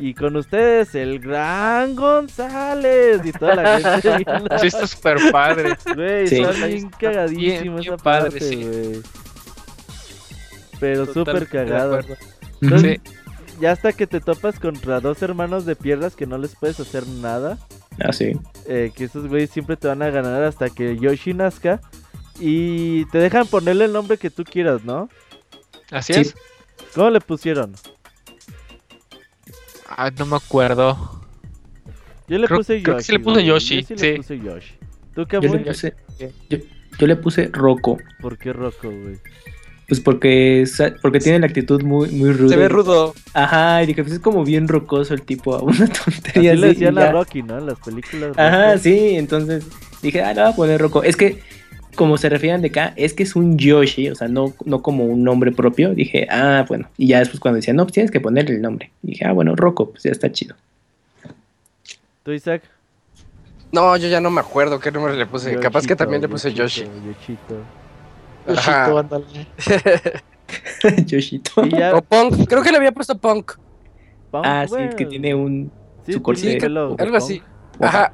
[0.00, 3.20] y con ustedes, el gran González.
[3.24, 4.24] Y toda la gente.
[4.60, 5.76] sí, está súper padre.
[5.94, 9.02] Güey, está bien cagadísimo esa padre, parte, güey.
[10.78, 11.98] Pero súper cagado.
[12.60, 13.00] Entonces,
[13.60, 17.06] ya hasta que te topas contra dos hermanos de piedras que no les puedes hacer
[17.06, 17.58] nada.
[18.00, 18.32] Ah, sí.
[18.66, 21.80] Eh, que esos güeyes siempre te van a ganar hasta que Yoshi nazca.
[22.40, 25.08] Y te dejan ponerle el nombre que tú quieras, ¿no?
[25.90, 26.34] Así es.
[26.94, 27.74] ¿Cómo le pusieron?
[29.88, 31.22] Ah, no me acuerdo.
[32.28, 33.02] Yo le puse Yoshi.
[33.02, 33.82] sí le puse Yoshi.
[33.82, 34.74] Yo sí, le puse Yoshi.
[35.14, 35.94] ¿Tú qué yo le puse,
[36.98, 37.98] yo, le puse Rocco.
[38.20, 39.18] ¿Por qué Rocco, güey?
[39.88, 40.64] Pues porque,
[41.00, 42.50] porque tiene la actitud muy, muy ruda.
[42.50, 43.14] Se ve rudo.
[43.32, 46.52] Ajá, y dije, pues es como bien rocoso el tipo, a una tontería.
[46.52, 47.56] Así le decían a Rocky, ¿no?
[47.56, 48.36] En las películas.
[48.36, 49.66] Ajá, sí, entonces
[50.02, 51.02] dije, ah, no, voy a poner Rocco.
[51.02, 51.38] Es que
[51.94, 55.06] como se refieren de acá, es que es un Yoshi, o sea, no, no como
[55.06, 55.94] un nombre propio.
[55.94, 56.90] Dije, ah, bueno.
[56.98, 58.92] Y ya después cuando decían, no, pues tienes que ponerle el nombre.
[59.00, 60.54] dije, ah, bueno, Rocco, pues ya está chido.
[62.24, 62.62] ¿Tú, Isaac?
[63.72, 65.56] No, yo ya no me acuerdo qué nombre le puse.
[65.56, 66.82] Capaz que también le puse Yoshi.
[66.82, 67.77] Yoshito.
[68.48, 69.24] Yoshito, ándale.
[71.06, 71.52] Yoshito.
[71.94, 72.48] O Punk.
[72.48, 73.52] Creo que le había puesto Punk.
[74.32, 75.70] ah, sí, que tiene un...
[76.04, 76.58] Sí, su corte.
[76.64, 77.42] algo así.
[77.80, 78.12] Ajá.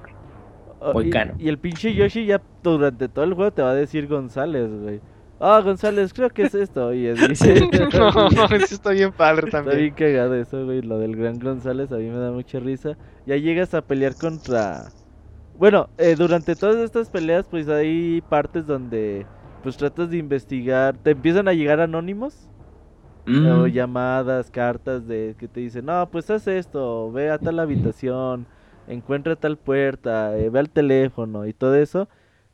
[0.81, 4.69] Oh, y, el pinche Yoshi ya durante todo el juego te va a decir González,
[4.71, 5.01] güey.
[5.41, 6.93] Ah, González, creo que es esto.
[6.93, 9.79] Y es, no, eso está bien padre también.
[9.79, 10.83] Está bien cagado eso, güey.
[10.83, 12.99] Lo del gran González a mí me da mucha risa.
[13.25, 14.91] Ya llegas a pelear contra.
[15.57, 19.25] Bueno, eh, durante todas estas peleas, pues hay partes donde
[19.65, 20.97] pues tratas de investigar.
[20.97, 22.49] Te empiezan a llegar anónimos.
[23.27, 23.47] Mm.
[23.47, 28.47] O llamadas, cartas de que te dicen, no, pues haz esto, ve a tal habitación
[28.89, 32.09] encuentra tal puerta, eh, ve al teléfono y todo eso,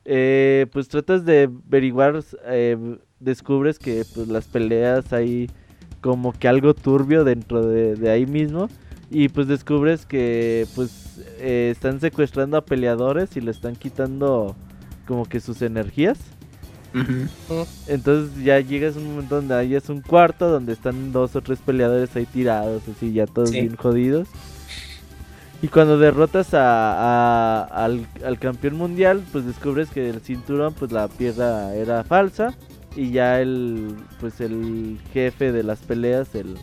[0.05, 5.49] eh, pues tratas de averiguar, eh, descubres que pues las peleas hay
[6.01, 8.67] como que algo turbio dentro de, ahí mismo
[9.11, 14.55] y pues descubres que pues están secuestrando a peleadores y le están quitando
[15.05, 16.17] como que sus energías.
[17.87, 21.41] Entonces ya llegas a un momento donde hay es un cuarto donde están dos o
[21.41, 24.27] tres peleadores ahí tirados, así ya todos bien jodidos.
[25.63, 28.07] Y cuando derrotas a, al,
[28.39, 32.55] campeón mundial, pues descubres que el cinturón, pues la piedra era falsa.
[32.95, 36.57] Y ya el, pues el jefe de las peleas, el,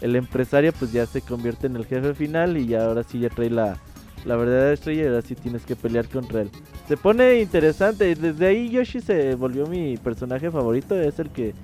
[0.00, 2.56] el empresario, pues ya se convierte en el jefe final.
[2.56, 3.78] Y ya ahora sí ya trae la,
[4.24, 6.50] la verdadera estrella y ahora sí tienes que pelear contra él.
[6.88, 8.14] Se pone interesante.
[8.14, 11.00] Desde ahí Yoshi se volvió mi personaje favorito.
[11.00, 11.54] Es el que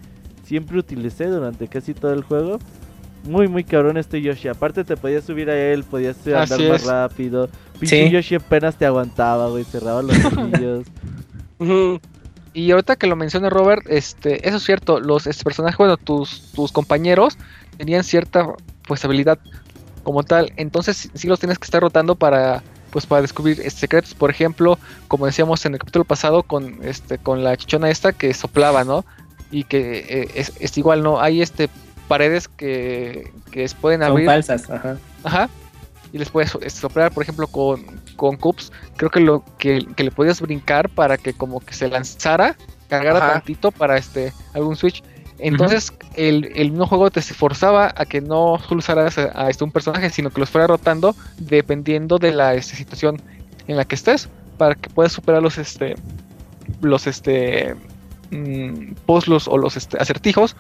[0.44, 2.58] siempre utilicé durante casi todo el juego
[3.26, 4.48] muy, muy cabrón este Yoshi.
[4.48, 7.48] Aparte te podías subir a él, podías andar más rápido.
[7.78, 10.86] Pinche Yoshi apenas te aguantaba, güey, cerraba los ojillos.
[12.54, 16.52] y ahorita que lo menciona Robert, este, eso es cierto, los este, personajes, bueno, tus,
[16.52, 17.36] tus compañeros
[17.76, 18.46] tenían cierta
[18.86, 19.38] pues habilidad
[20.06, 24.14] como tal, entonces sí los tienes que estar rotando para pues para descubrir este, secretos,
[24.14, 24.78] por ejemplo,
[25.08, 29.04] como decíamos en el capítulo pasado con este con la chichona esta que soplaba, ¿no?
[29.50, 31.20] Y que eh, es, es, igual, ¿no?
[31.20, 31.68] Hay este
[32.06, 34.26] paredes que, que pueden abrir.
[34.26, 34.96] Son falsas, ajá.
[35.24, 35.48] Ajá.
[36.12, 37.84] Y les puedes soplar, por ejemplo, con,
[38.14, 38.70] con cups.
[38.96, 42.56] Creo que lo que, le podías brincar para que como que se lanzara,
[42.88, 45.02] cargara tantito para este algún switch.
[45.38, 49.72] Entonces el, el, mismo juego te forzaba a que no solo usaras a, este un
[49.72, 53.20] personaje, sino que los fuera rotando dependiendo de la este, situación
[53.68, 55.94] en la que estés, para que puedas superar los este
[56.80, 57.74] los este
[58.30, 60.56] mmm, o los este, acertijos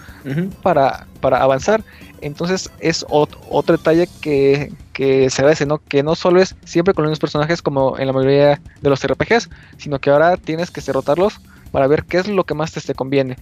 [0.62, 1.82] para, para avanzar.
[2.20, 5.78] Entonces es otro detalle que, se agradece, ¿no?
[5.78, 9.06] Que no solo es siempre con los mismos personajes como en la mayoría de los
[9.06, 12.94] RPGs, sino que ahora tienes que derrotarlos para ver qué es lo que más te,
[12.94, 13.36] conviene.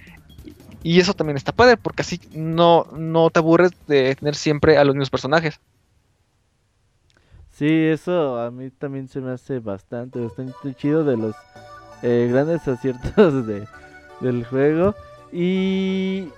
[0.85, 4.85] Y eso también está padre, porque así no, no te aburres de tener siempre a
[4.85, 5.59] los mismos personajes.
[7.51, 11.35] Sí, eso a mí también se me hace bastante, bastante chido de los
[12.03, 13.67] eh, grandes aciertos de,
[14.21, 14.95] del juego.
[15.33, 16.29] Y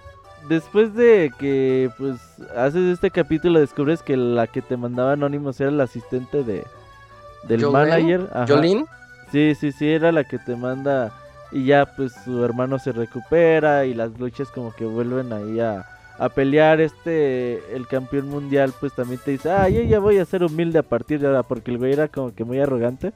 [0.49, 2.20] después de que pues
[2.57, 6.64] haces este capítulo descubres que la que te mandaba Anonymous era la asistente de
[7.49, 8.30] del manager.
[8.47, 8.86] ¿Jolín?
[9.32, 11.12] Sí, sí, sí, era la que te manda
[11.57, 15.87] y ya pues su hermano se recupera y las luchas como que vuelven ahí a,
[16.19, 20.27] a pelear este el campeón mundial pues también te dice, ah, yo ya voy a
[20.27, 23.15] ser humilde a partir de ahora porque el güey era como que muy arrogante.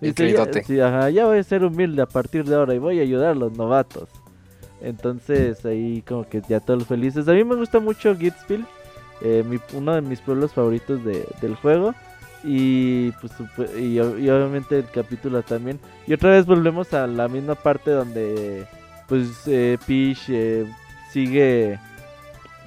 [0.00, 2.98] Dice, ya, sí, ajá, ya voy a ser humilde a partir de ahora y voy
[2.98, 4.08] a ayudar a los novatos.
[4.80, 7.28] Entonces ahí como que ya todos felices.
[7.28, 8.64] A mí me gusta mucho Gitsville,
[9.20, 11.94] eh, uno de mis pueblos favoritos de, del juego.
[12.48, 13.32] Y pues
[13.76, 15.80] y, obviamente el capítulo también.
[16.06, 18.66] Y otra vez volvemos a la misma parte donde
[19.08, 20.64] pues eh, Peach eh,
[21.12, 21.78] sigue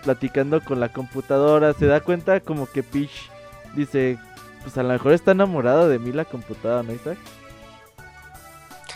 [0.03, 1.73] platicando con la computadora.
[1.73, 3.29] Se da cuenta como que Peach
[3.75, 4.17] dice,
[4.63, 7.17] pues a lo mejor está enamorado de mí la computadora, ¿no, Isaac?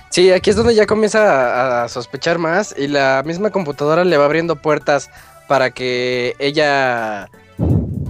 [0.09, 4.25] Sí, aquí es donde ya comienza a, sospechar más y la misma computadora le va
[4.25, 5.09] abriendo puertas
[5.47, 7.31] para que ella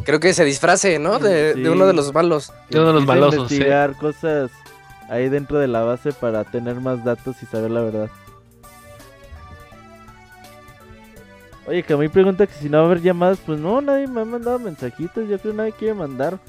[0.03, 1.19] creo que se disfrace, ¿no?
[1.19, 2.51] De, uno de los malos.
[2.69, 3.33] De uno de los malos.
[3.33, 4.51] investigar cosas
[5.09, 8.09] ahí dentro de la base para tener más datos y saber la verdad.
[11.65, 14.07] Oye, que a mí pregunta que si no va a haber llamadas, pues no, nadie
[14.07, 16.39] me ha mandado mensajitos, yo creo que nadie quiere mandar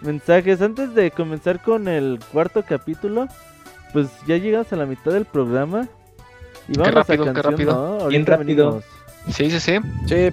[0.00, 0.62] mensajes.
[0.62, 3.28] Antes de comenzar con el cuarto capítulo,
[3.92, 5.88] pues ya llegas a la mitad del programa.
[6.68, 8.08] Y vamos qué rápido, a qué rápido.
[8.08, 8.82] Bien rápido.
[9.30, 9.78] Sí, sí, sí.
[10.06, 10.30] Sí.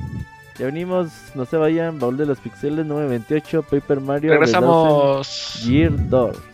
[0.60, 4.32] Ya venimos, no se vayan, Baúl de los Pixeles 928, Paper Mario.
[4.34, 5.62] Regresamos.
[5.64, 6.49] Gear Door.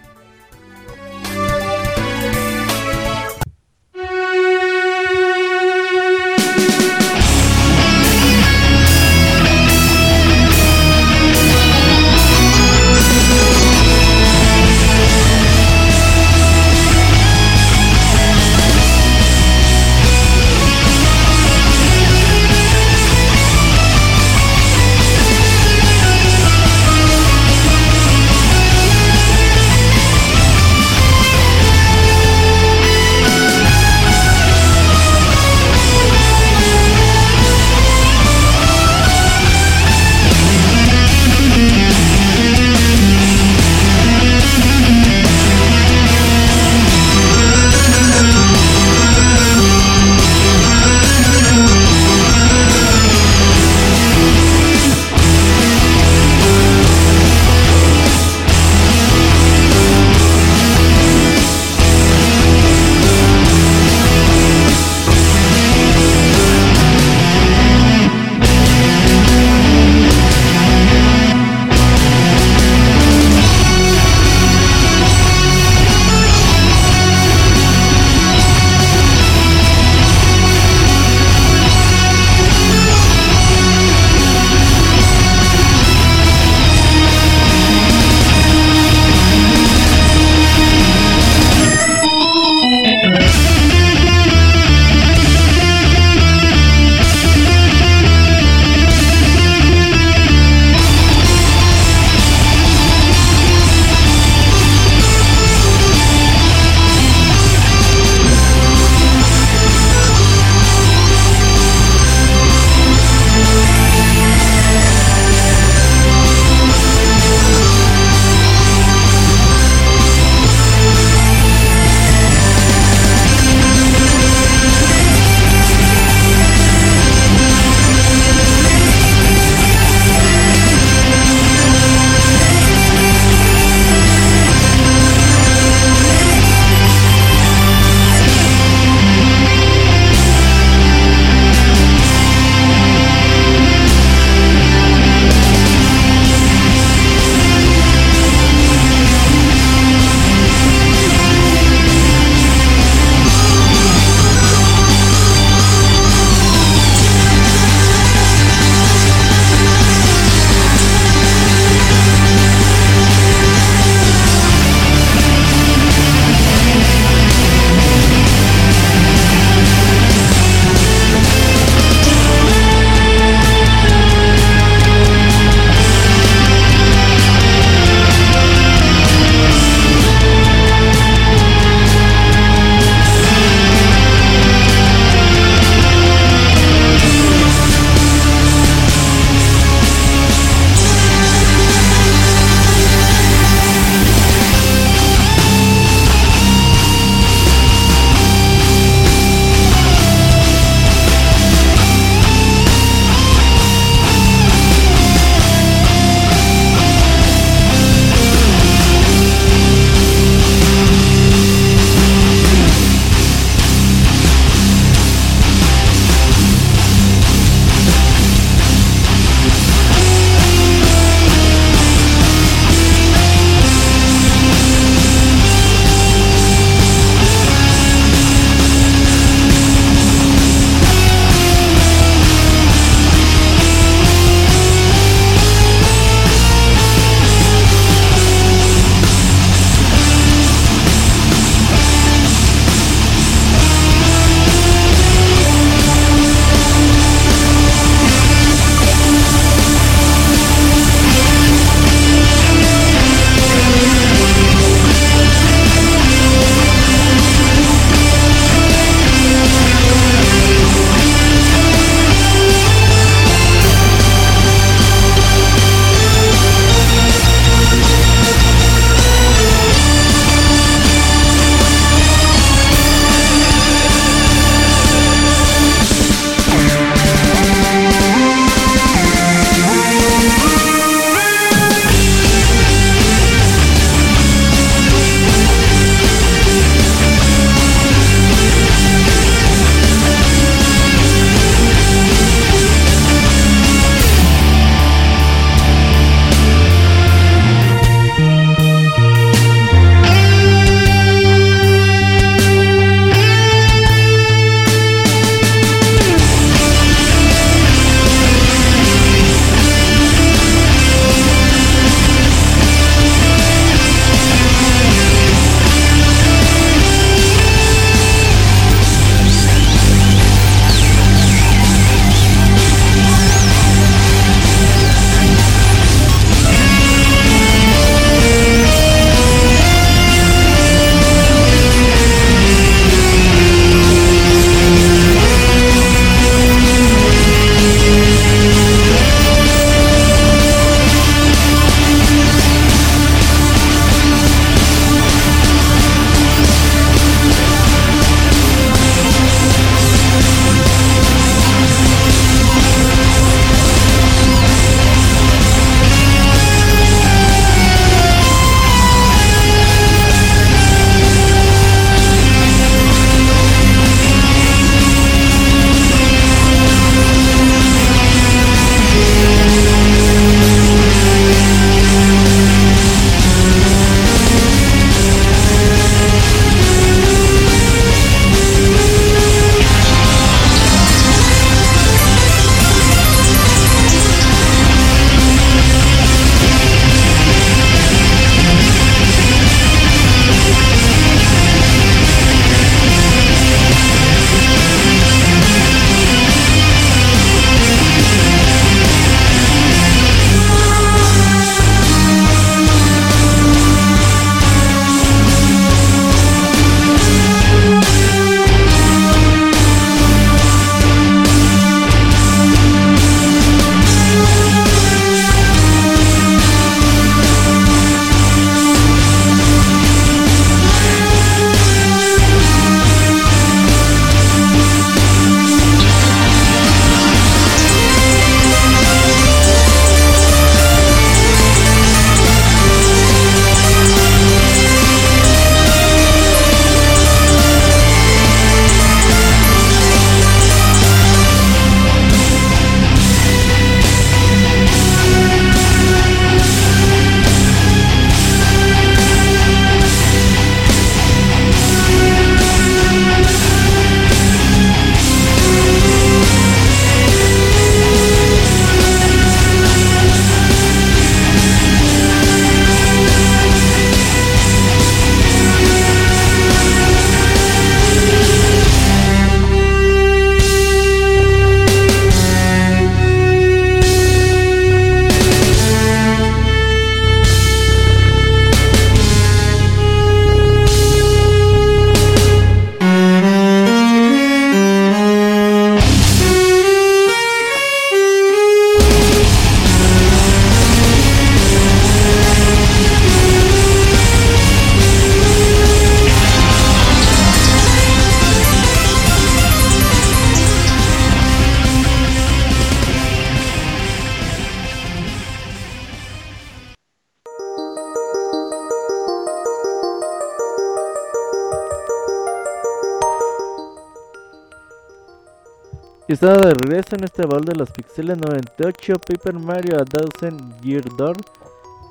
[516.96, 521.18] En este baúl de los pixeles 98 Paper Mario a Thousand Year Door,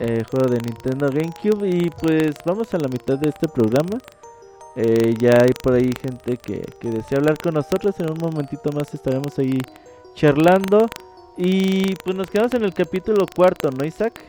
[0.01, 1.68] eh, juego de Nintendo GameCube.
[1.68, 3.98] Y pues vamos a la mitad de este programa.
[4.76, 7.94] Eh, ya hay por ahí gente que, que desea hablar con nosotros.
[8.01, 9.60] En un momentito más estaremos ahí
[10.14, 10.86] charlando.
[11.36, 14.20] Y pues nos quedamos en el capítulo cuarto, ¿no, Isaac?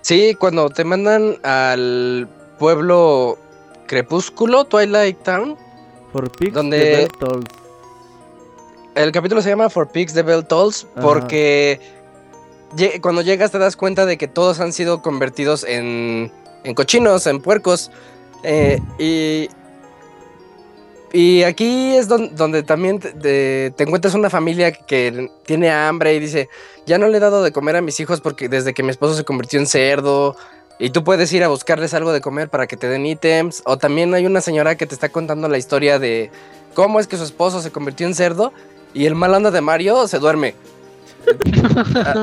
[0.00, 2.28] Sí, cuando te mandan al
[2.58, 3.38] pueblo
[3.86, 5.56] Crepúsculo, Twilight Town.
[6.12, 7.08] For Pigs donde
[8.94, 11.80] El capítulo se llama For Pigs the Bell Tolls porque
[13.00, 16.32] cuando llegas te das cuenta de que todos han sido convertidos en,
[16.64, 17.90] en cochinos, en puercos.
[18.42, 19.48] Eh, y
[21.14, 26.48] y aquí es donde, también te, encuentras una familia que tiene hambre y dice,
[26.86, 29.14] ya no le he dado de comer a mis hijos porque desde que mi esposo
[29.14, 30.34] se convirtió en cerdo.
[30.80, 33.62] Y tú puedes ir a buscarles algo de comer para que te den ítems.
[33.64, 36.32] O también hay una señora que te está contando la historia de
[36.74, 38.52] cómo es que su esposo se convirtió en cerdo
[38.94, 40.54] y el mal anda de Mario se duerme.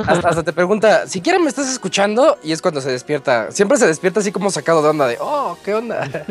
[0.08, 3.52] hasta, hasta, te pregunta, si quieres me estás escuchando y es cuando se despierta.
[3.52, 6.10] Siempre se despierta así como sacado de onda de, oh, ¿qué onda?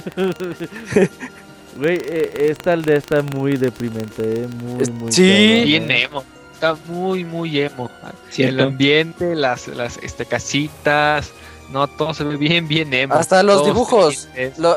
[1.76, 5.12] Güey, eh, esta aldea está muy deprimente, eh, muy, muy.
[5.12, 6.24] Sí, bien emo.
[6.52, 7.88] Está muy, muy emo.
[8.36, 11.30] El ambiente, las, las este, casitas,
[11.70, 13.14] no, todo se ve bien, bien emo.
[13.14, 14.28] Hasta los dibujos.
[14.58, 14.76] los,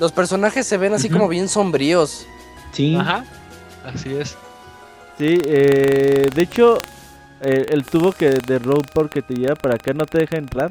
[0.00, 2.26] los, personajes se ven así como bien sombríos.
[2.72, 2.96] Sí.
[2.96, 3.24] Ajá,
[3.84, 4.36] así es.
[5.20, 6.78] Sí, eh, de hecho,
[7.42, 10.70] el tubo que de road que te lleva para acá no te deja entrar,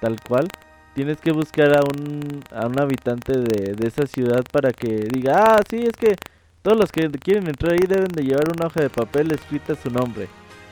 [0.00, 0.46] tal cual
[0.94, 5.56] tienes que buscar a un, a un habitante de, de esa ciudad para que diga,
[5.56, 6.14] ah, sí, es que
[6.62, 9.90] todos los que quieren entrar ahí deben de llevar una hoja de papel escrita su
[9.90, 10.28] nombre.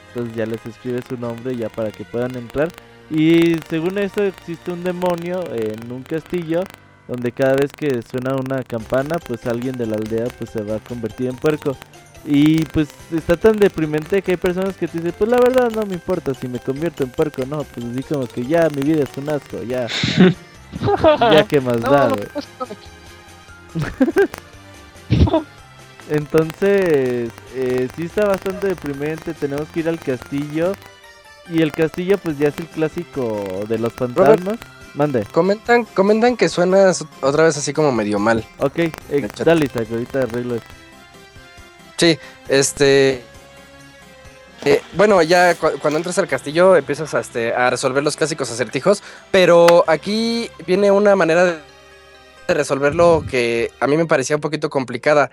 [0.09, 2.69] Entonces ya les escribe su nombre ya para que puedan entrar.
[3.11, 6.63] Y según eso existe un demonio en un castillo
[7.09, 10.77] donde cada vez que suena una campana, pues alguien de la aldea pues se va
[10.77, 11.77] a convertir en puerco.
[12.25, 15.87] Y pues está tan deprimente que hay personas que te dicen, pues la verdad no
[15.87, 19.05] me importa si me convierto en puerco, no, pues así como que ya mi vida
[19.05, 19.87] es un asco, ya.
[21.33, 22.13] ya que más da,
[26.11, 30.73] Entonces, eh, sí está bastante deprimente, tenemos que ir al castillo.
[31.51, 34.59] Y el castillo pues ya es el clásico de los fantasmas.
[34.95, 35.25] Mande.
[35.33, 38.45] Comentan, comentan que suena otra vez así como medio mal.
[38.59, 40.78] Ok, eh, dale Isaac, ahorita arreglo esto.
[41.99, 42.19] Sí,
[42.49, 43.23] este.
[44.65, 49.03] Eh, bueno, ya cuando entras al castillo empiezas a, este, a resolver los clásicos acertijos,
[49.31, 55.31] pero aquí viene una manera de resolverlo que a mí me parecía un poquito complicada,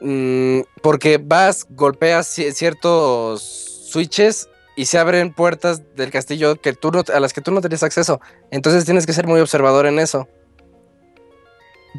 [0.00, 3.42] mm, porque vas, golpeas ciertos
[3.90, 7.82] switches y se abren puertas del castillo que tú a las que tú no tenías
[7.82, 8.20] acceso,
[8.50, 10.28] entonces tienes que ser muy observador en eso.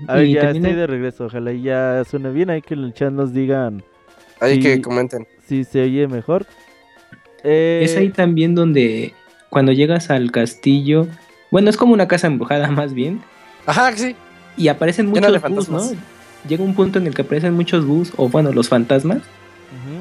[0.08, 3.12] A ver, ya estoy de regreso, ojalá ya suene bien, hay que en el chat
[3.12, 3.84] nos digan
[4.40, 5.28] Ahí que comenten.
[5.48, 6.46] Si se oye mejor.
[7.44, 9.14] Eh, es ahí también donde
[9.50, 11.08] cuando llegas al castillo,
[11.52, 13.22] bueno, es como una casa embrujada más bien.
[13.66, 14.16] Ajá, sí.
[14.58, 15.82] Y aparecen muchos bus, ¿no?
[16.48, 19.22] Llega un punto en el que aparecen muchos bus, o bueno, los fantasmas.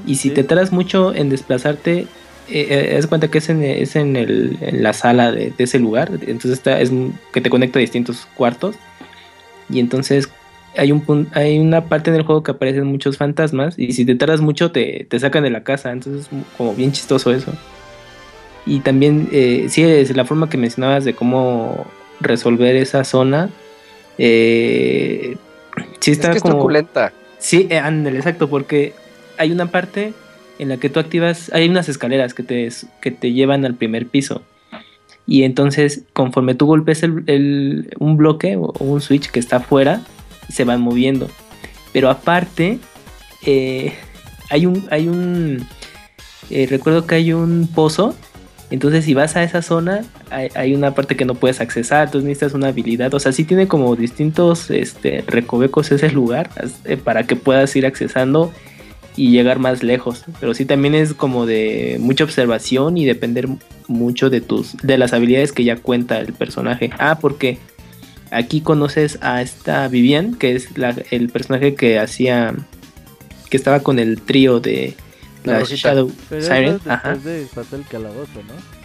[0.07, 2.07] y si te tratas mucho en desplazarte,
[2.49, 5.79] eh, eh cuenta que es en, es en, el, en la sala de, de, ese
[5.79, 6.11] lugar.
[6.13, 6.91] Entonces está, es
[7.33, 8.77] que te conecta a distintos cuartos.
[9.69, 10.31] Y entonces
[10.77, 14.15] hay, un, hay una parte en el juego que aparecen muchos fantasmas y si te
[14.15, 17.53] tardas mucho te, sacan de la casa, entonces es como bien chistoso eso.
[18.67, 21.87] Y también, eh, sí, es la forma que mencionabas de cómo
[22.21, 23.49] resolver esa zona.
[24.19, 25.37] Eh,
[26.01, 26.55] sí está es como...
[26.55, 27.13] Truculenta.
[27.39, 27.81] Sí, eh,
[28.15, 28.93] exacto, porque
[29.39, 30.13] hay una parte
[30.59, 32.69] en la que tú activas, hay unas escaleras que te,
[33.01, 34.43] que te llevan al primer piso.
[35.27, 40.03] Y entonces, conforme tú golpes el, un bloque o un switch que está afuera,
[40.49, 41.29] se van moviendo.
[41.93, 42.79] Pero aparte,
[43.45, 43.95] eh,
[44.51, 45.67] hay un, hay un,
[46.51, 48.15] eh, recuerdo que hay un pozo.
[48.71, 52.53] Entonces si vas a esa zona, hay, una parte que no puedes accesar, entonces necesitas
[52.53, 53.15] una habilidad.
[53.15, 56.51] O sea, sí tiene como distintos este, recovecos ese lugar
[56.85, 58.53] eh, para que puedas ir accesando
[59.17, 60.25] y llegar más lejos.
[60.39, 63.49] Pero sí también es como de mucha observación y depender
[63.87, 66.91] mucho de tus, de las habilidades que ya cuenta el personaje.
[66.99, 67.59] Ah, porque
[68.31, 70.69] Aquí conoces a esta Vivian, que es
[71.11, 72.55] el personaje que hacía.
[73.51, 74.95] que estaba con el trío de
[75.45, 76.81] la, Shadow Siren.
[76.87, 77.17] Ajá.
[77.17, 78.79] de el calabozo, ¿no?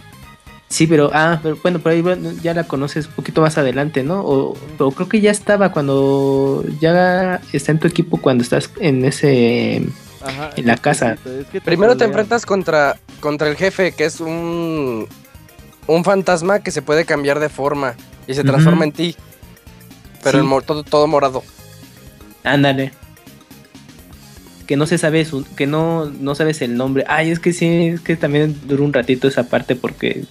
[0.68, 2.02] Sí, pero, ah, pero bueno, por ahí
[2.42, 4.22] ya la conoces un poquito más adelante, ¿no?
[4.22, 4.56] O,
[4.90, 10.66] creo que ya estaba cuando ya está en tu equipo cuando estás en ese en
[10.66, 11.16] la casa.
[11.64, 15.06] Primero te enfrentas contra contra el jefe, que es un
[15.86, 17.94] un fantasma que se puede cambiar de forma
[18.26, 19.16] y se transforma en ti.
[20.24, 21.42] Pero el todo, todo morado.
[22.42, 22.92] Ándale.
[24.66, 27.04] que no se sabe su, que no, no sabes el nombre.
[27.06, 30.24] Ay, es que sí, es que también duró un ratito esa parte porque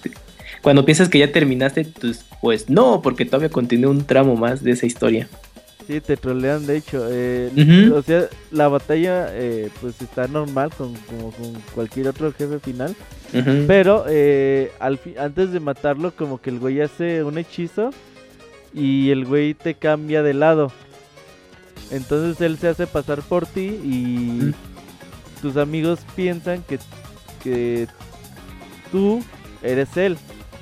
[0.62, 4.72] cuando piensas que ya terminaste, pues, pues no, porque todavía continúa un tramo más de
[4.72, 5.28] esa historia.
[5.88, 7.06] Sí, te trolean de hecho.
[7.12, 12.60] Eh, o sea, la batalla eh, pues está normal con, como con cualquier otro jefe
[12.60, 12.96] final.
[13.68, 17.90] Pero eh, al antes de matarlo como que el güey hace un hechizo
[18.74, 20.72] y el güey te cambia de lado.
[21.92, 24.54] Entonces él se hace pasar por ti y
[25.42, 26.80] tus amigos piensan que,
[27.44, 27.88] que
[28.92, 29.24] tú
[29.62, 30.18] eres él.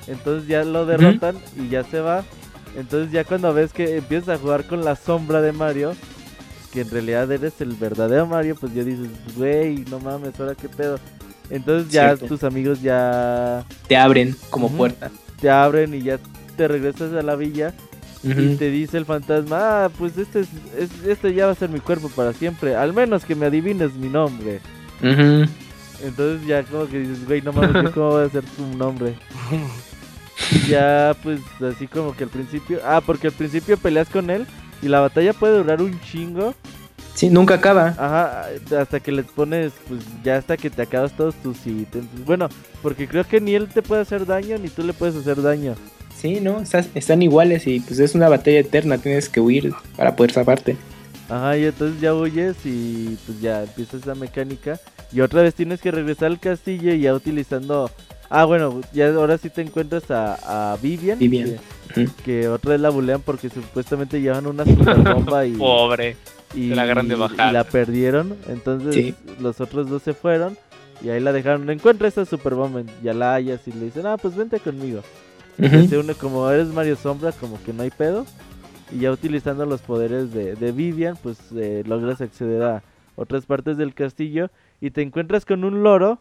[0.07, 2.23] Entonces ya lo derrotan y ya se va.
[2.75, 5.93] Entonces ya cuando ves que empiezas a jugar con la sombra de Mario,
[6.73, 10.67] que en realidad eres el verdadero Mario, pues ya dices, güey, no mames, ahora qué
[10.67, 10.99] pedo.
[11.49, 13.65] Entonces ya tus amigos ya...
[13.87, 15.11] Te abren como puerta.
[15.39, 16.17] Te abren y ya
[16.55, 17.73] te regresas a la villa
[18.23, 20.49] y te dice el fantasma, ah, pues este, es,
[21.07, 24.09] este ya va a ser mi cuerpo para siempre, al menos que me adivines mi
[24.09, 24.59] nombre.
[25.01, 29.15] Entonces ya como que dices, güey, no mames, ¿cómo va a ser tu nombre?
[30.51, 34.45] y ya pues así como que al principio, ah, porque al principio peleas con él
[34.81, 36.53] y la batalla puede durar un chingo.
[37.21, 37.89] Sí, nunca acaba.
[37.99, 38.47] Ajá,
[38.79, 42.07] hasta que le pones, pues ya hasta que te acabas todos tus ítems.
[42.25, 42.49] Bueno,
[42.81, 45.75] porque creo que ni él te puede hacer daño ni tú le puedes hacer daño.
[46.17, 46.63] Sí, ¿no?
[46.95, 50.77] están iguales y pues es una batalla eterna, tienes que huir para poder zaparte.
[51.29, 54.79] Ajá, y entonces ya huyes y pues ya empiezas la mecánica.
[55.13, 57.91] Y otra vez tienes que regresar al castillo y ya utilizando...
[58.31, 61.19] Ah, bueno, ya ahora sí te encuentras a, a Vivian.
[61.19, 61.59] Vivian.
[62.25, 65.51] Que, otra vez la bulean porque supuestamente llevan una super bomba y...
[65.57, 66.17] Pobre.
[66.53, 67.49] Y, la bajada.
[67.49, 68.35] Y la perdieron.
[68.47, 70.57] Entonces los otros dos se fueron.
[71.03, 71.69] Y ahí la dejaron.
[71.69, 72.83] Encuentra esa super bomba.
[73.03, 75.01] Ya la hallas y le dicen, ah, pues vente conmigo
[75.57, 78.25] se une como eres Mario Sombra, como que no hay pedo.
[78.91, 82.83] Y ya utilizando los poderes de, de Vivian, pues eh, logras acceder a
[83.15, 84.49] otras partes del castillo.
[84.81, 86.19] Y te encuentras con un loro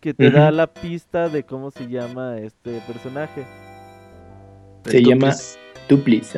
[0.00, 3.44] que te da la pista de cómo se llama este personaje.
[4.84, 5.32] Se llama
[5.88, 6.34] Duplis,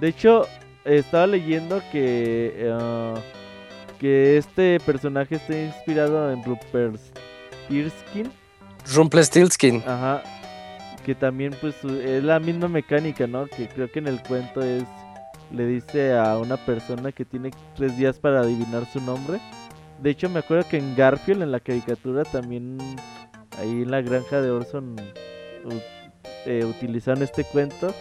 [0.00, 0.46] De hecho,
[0.86, 3.14] estaba leyendo que, eh,
[3.98, 6.96] que este personaje está inspirado en Rupert
[7.66, 8.30] Stirskin.
[8.94, 9.82] Rumpelstiltskin.
[9.86, 10.22] Ajá,
[11.04, 13.46] que también pues es la misma mecánica, ¿no?
[13.46, 14.84] Que creo que en el cuento es,
[15.52, 19.40] le dice a una persona que tiene tres días para adivinar su nombre.
[20.00, 22.78] De hecho me acuerdo que en Garfield, en la caricatura, también
[23.58, 24.96] ahí en la granja de Orson
[26.44, 27.94] eh, utilizaron este cuento.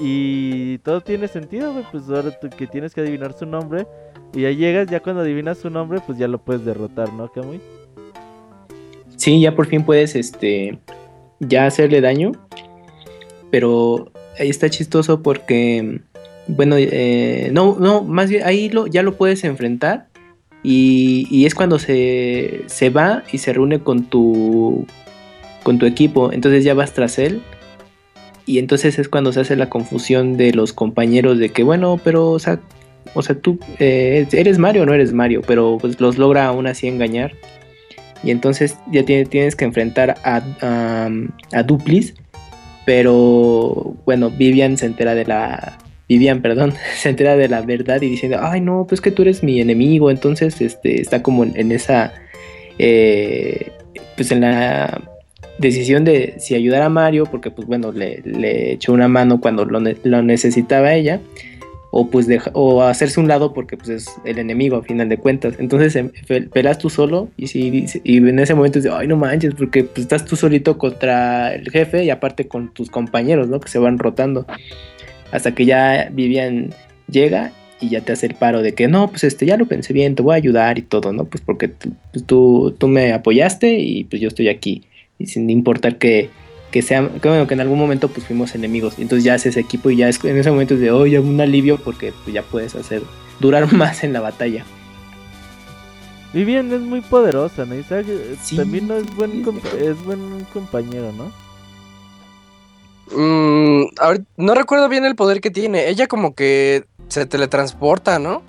[0.00, 3.86] Y todo tiene sentido, Pues ahora que tienes que adivinar su nombre.
[4.34, 7.60] Y ya llegas, ya cuando adivinas su nombre, pues ya lo puedes derrotar, ¿no, Kamui?
[9.16, 10.78] Sí, ya por fin puedes, este,
[11.40, 12.32] ya hacerle daño.
[13.50, 16.00] Pero ahí está chistoso porque,
[16.46, 20.06] bueno, eh, no, no, más bien ahí lo, ya lo puedes enfrentar.
[20.62, 24.86] Y, es cuando se, se, va y se reúne con tu,
[25.62, 26.32] con tu equipo.
[26.32, 27.42] Entonces ya vas tras él.
[28.46, 32.30] Y entonces es cuando se hace la confusión de los compañeros de que, bueno, pero,
[32.30, 32.60] o sea,
[33.14, 36.66] o sea tú eh, eres Mario o no eres Mario, pero pues los logra aún
[36.66, 37.32] así engañar.
[38.22, 40.42] Y entonces ya tienes que enfrentar a,
[41.52, 42.14] a, Duplis.
[42.84, 45.78] Pero bueno, Vivian se entera de la.
[46.08, 49.42] Vivian, perdón, se entera de la verdad y diciendo, ay no, pues que tú eres
[49.42, 50.10] mi enemigo.
[50.10, 52.12] Entonces este, está como en, esa.
[52.78, 53.72] Eh,
[54.16, 55.09] pues en la
[55.60, 59.80] decisión de si ayudar a Mario, porque pues bueno, le, echó una mano cuando lo,
[59.80, 61.20] lo necesitaba ella
[61.90, 65.18] o pues deja, o hacerse un lado porque pues es el enemigo a final de
[65.18, 65.54] cuentas.
[65.58, 66.10] Entonces em,
[66.52, 70.00] pelas tú solo y si y en ese momento dices, ay no manches, porque pues,
[70.00, 73.60] estás tú solito contra el jefe y aparte con tus compañeros, ¿no?
[73.60, 74.46] Que se van rotando.
[75.32, 76.70] Hasta que ya Vivian
[77.08, 79.92] llega y ya te hace el paro de que no, pues este ya lo pensé
[79.92, 81.24] bien, te voy a ayudar y todo, ¿no?
[81.24, 84.84] Pues porque pues, tú, tú me apoyaste y pues yo estoy aquí.
[85.20, 86.30] Y sin importar que
[86.70, 88.98] que sea, que, bueno, que en algún momento pues fuimos enemigos.
[88.98, 91.78] Entonces ya haces equipo y ya es, en ese momento es de, oye, un alivio
[91.78, 93.02] porque pues, ya puedes hacer,
[93.40, 94.64] durar más en la batalla.
[96.32, 97.74] Vivian es muy poderosa, ¿no?
[98.56, 99.44] también no es buen,
[99.80, 101.32] es buen compañero, ¿no?
[103.12, 103.86] Mm,
[104.36, 105.88] no recuerdo bien el poder que tiene.
[105.88, 108.42] Ella como que se teletransporta, ¿no?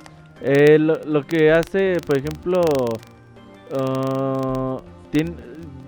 [0.43, 2.61] Eh, lo, que hace, por ejemplo,
[3.71, 4.79] uh,
[5.09, 5.33] tiene,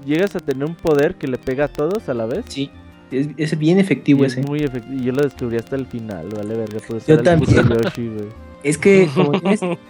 [0.05, 2.45] llegas a tener un poder que le pega a todos a la vez.
[2.47, 2.69] Sí,
[3.11, 4.41] es, bien efectivo ese.
[4.41, 5.01] Es muy efectivo.
[5.01, 6.79] Y yo lo descubrí hasta el final, vale, verga.
[7.07, 7.67] Yo también.
[8.63, 9.09] es que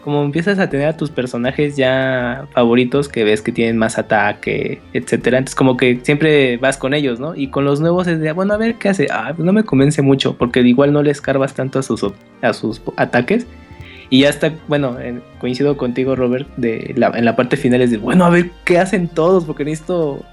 [0.03, 4.81] como, empiezas a tener a tus personajes ya favoritos que ves que tienen más ataque,
[4.94, 7.35] etcétera, entonces como que siempre vas con ellos, ¿no?
[7.35, 9.07] Y con los nuevos es de, bueno, a ver qué hace.
[9.11, 12.03] Ah, pues no me convence mucho porque igual no les cargas tanto a sus,
[12.41, 13.45] a sus ataques
[14.14, 14.95] Y ya está, bueno,
[15.40, 18.77] coincido contigo, Robert, de la, en la parte final es de, bueno, a ver qué
[18.77, 20.23] hacen todos, porque necesito,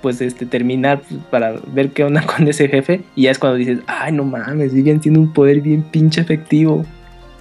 [0.00, 3.02] pues, este, terminar para ver qué onda con ese jefe.
[3.16, 6.86] Y ya es cuando dices, ay, no mames, Vivian tiene un poder bien pinche efectivo.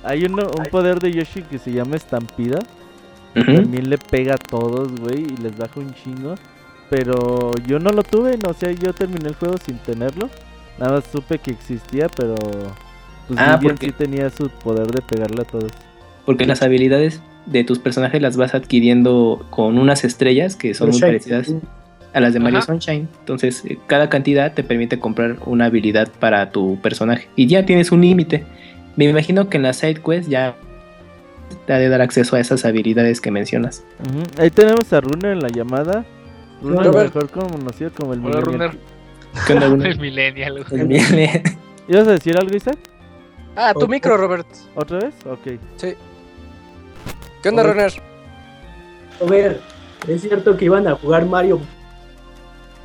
[0.04, 2.58] Hay uno, un poder de Yoshi que se llama Estampida.
[3.36, 6.34] También le pega a todos, güey, y les baja un chingo.
[6.90, 10.32] Pero yo no lo tuve, no o sé, sea, yo terminé el juego sin tenerlo.
[10.80, 12.34] Nada más supe que existía, pero
[13.28, 13.88] pues ah, porque...
[13.88, 15.72] sí tenía su poder de pegarle a todos.
[16.26, 21.00] Porque las habilidades de tus personajes las vas adquiriendo con unas estrellas que son muy
[21.00, 21.54] parecidas
[22.14, 23.08] a las de Mario Sunshine.
[23.20, 27.28] Entonces, eh, cada cantidad te permite comprar una habilidad para tu personaje.
[27.36, 28.46] Y ya tienes un límite.
[28.96, 30.56] Me imagino que en la side quest ya
[31.68, 33.84] te ha de dar acceso a esas habilidades que mencionas.
[34.40, 36.06] Ahí tenemos a Runner en la llamada.
[36.64, 38.72] Runner, mejor conocido como el Runner.
[39.50, 40.66] El Millennial.
[40.72, 41.42] El Millennial.
[41.88, 42.78] ¿Ibas a decir algo, Isaac?
[43.56, 44.48] Ah, tu micro, Robert.
[44.76, 45.16] ¿Otra vez?
[45.26, 45.60] Ok.
[45.78, 45.96] Sí.
[47.42, 47.92] ¿Qué onda, Runner?
[49.22, 49.62] A ver,
[50.08, 51.60] es cierto que iban a jugar Mario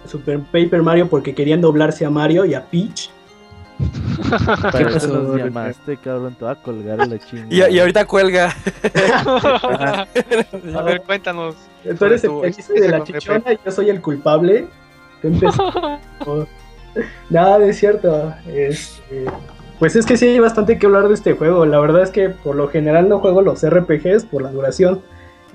[0.06, 3.10] Super Paper Mario porque querían doblarse a Mario y a Peach.
[5.08, 7.70] Nos llamaste, cabrón, te va a colgar la chingada.
[7.70, 8.54] Y, y ahorita cuelga.
[10.76, 11.54] a ver, cuéntanos.
[11.98, 14.66] Tú eres el que de la chichona y yo soy el culpable.
[17.30, 18.34] Nada, es cierto.
[18.46, 19.24] Este,
[19.80, 21.64] pues es que sí hay bastante que hablar de este juego.
[21.64, 25.00] La verdad es que por lo general no juego los RPGs por la duración.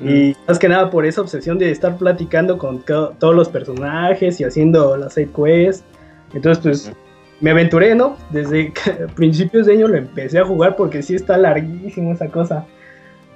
[0.02, 0.36] Y mm.
[0.48, 4.98] más que nada por esa obsesión de estar platicando con todos los personajes y haciendo
[4.98, 5.86] las side quests.
[6.34, 6.92] Entonces, pues
[7.40, 8.18] me aventuré, ¿no?
[8.32, 8.74] Desde
[9.16, 12.66] principios de año lo empecé a jugar porque sí está larguísimo esa cosa.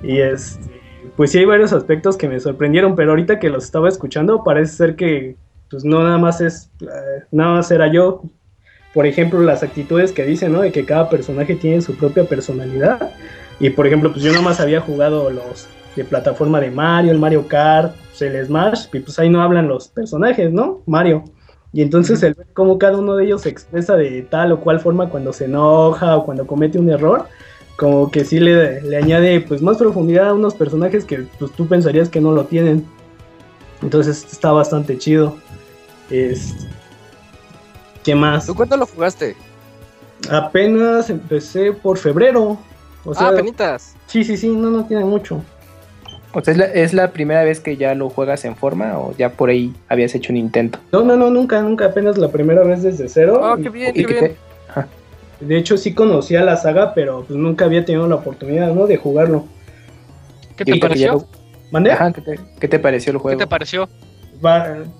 [0.01, 0.81] Y este,
[1.15, 4.73] pues sí hay varios aspectos que me sorprendieron, pero ahorita que los estaba escuchando parece
[4.73, 5.35] ser que
[5.69, 8.23] pues no nada más es, eh, nada más era yo
[8.93, 10.61] por ejemplo, las actitudes que dicen, ¿no?
[10.61, 13.11] De que cada personaje tiene su propia personalidad.
[13.59, 17.47] Y por ejemplo, pues yo nomás había jugado los de plataforma de Mario, el Mario
[17.47, 20.81] Kart, pues, el Smash, y pues ahí no hablan los personajes, ¿no?
[20.85, 21.23] Mario.
[21.71, 24.79] Y entonces el ver cómo cada uno de ellos se expresa de tal o cual
[24.79, 27.27] forma cuando se enoja o cuando comete un error,
[27.75, 31.67] como que sí le, le añade pues más profundidad a unos personajes que pues tú
[31.67, 32.85] pensarías que no lo tienen.
[33.83, 35.37] Entonces está bastante chido.
[36.09, 36.67] Este,
[38.03, 38.45] ¿Qué más?
[38.45, 39.35] ¿Tú cuándo lo jugaste?
[40.29, 42.57] Apenas empecé por febrero.
[43.05, 43.95] O sea, ah, penitas.
[44.07, 45.41] Sí, sí, sí, no, no tiene mucho.
[46.33, 49.49] O sea, ¿es la, primera vez que ya lo juegas en forma o ya por
[49.49, 50.79] ahí habías hecho un intento?
[50.91, 53.41] No, no, no, nunca, nunca, apenas la primera vez desde cero.
[53.43, 54.35] Ah, qué bien, qué bien.
[55.39, 58.87] De hecho, sí conocía la saga, pero pues nunca había tenido la oportunidad, ¿no?
[58.87, 59.45] De jugarlo.
[60.55, 61.25] ¿Qué te pareció?
[61.71, 61.95] ¿Mandé?
[62.59, 63.37] ¿qué, te, pareció el juego?
[63.37, 63.87] ¿Qué te pareció?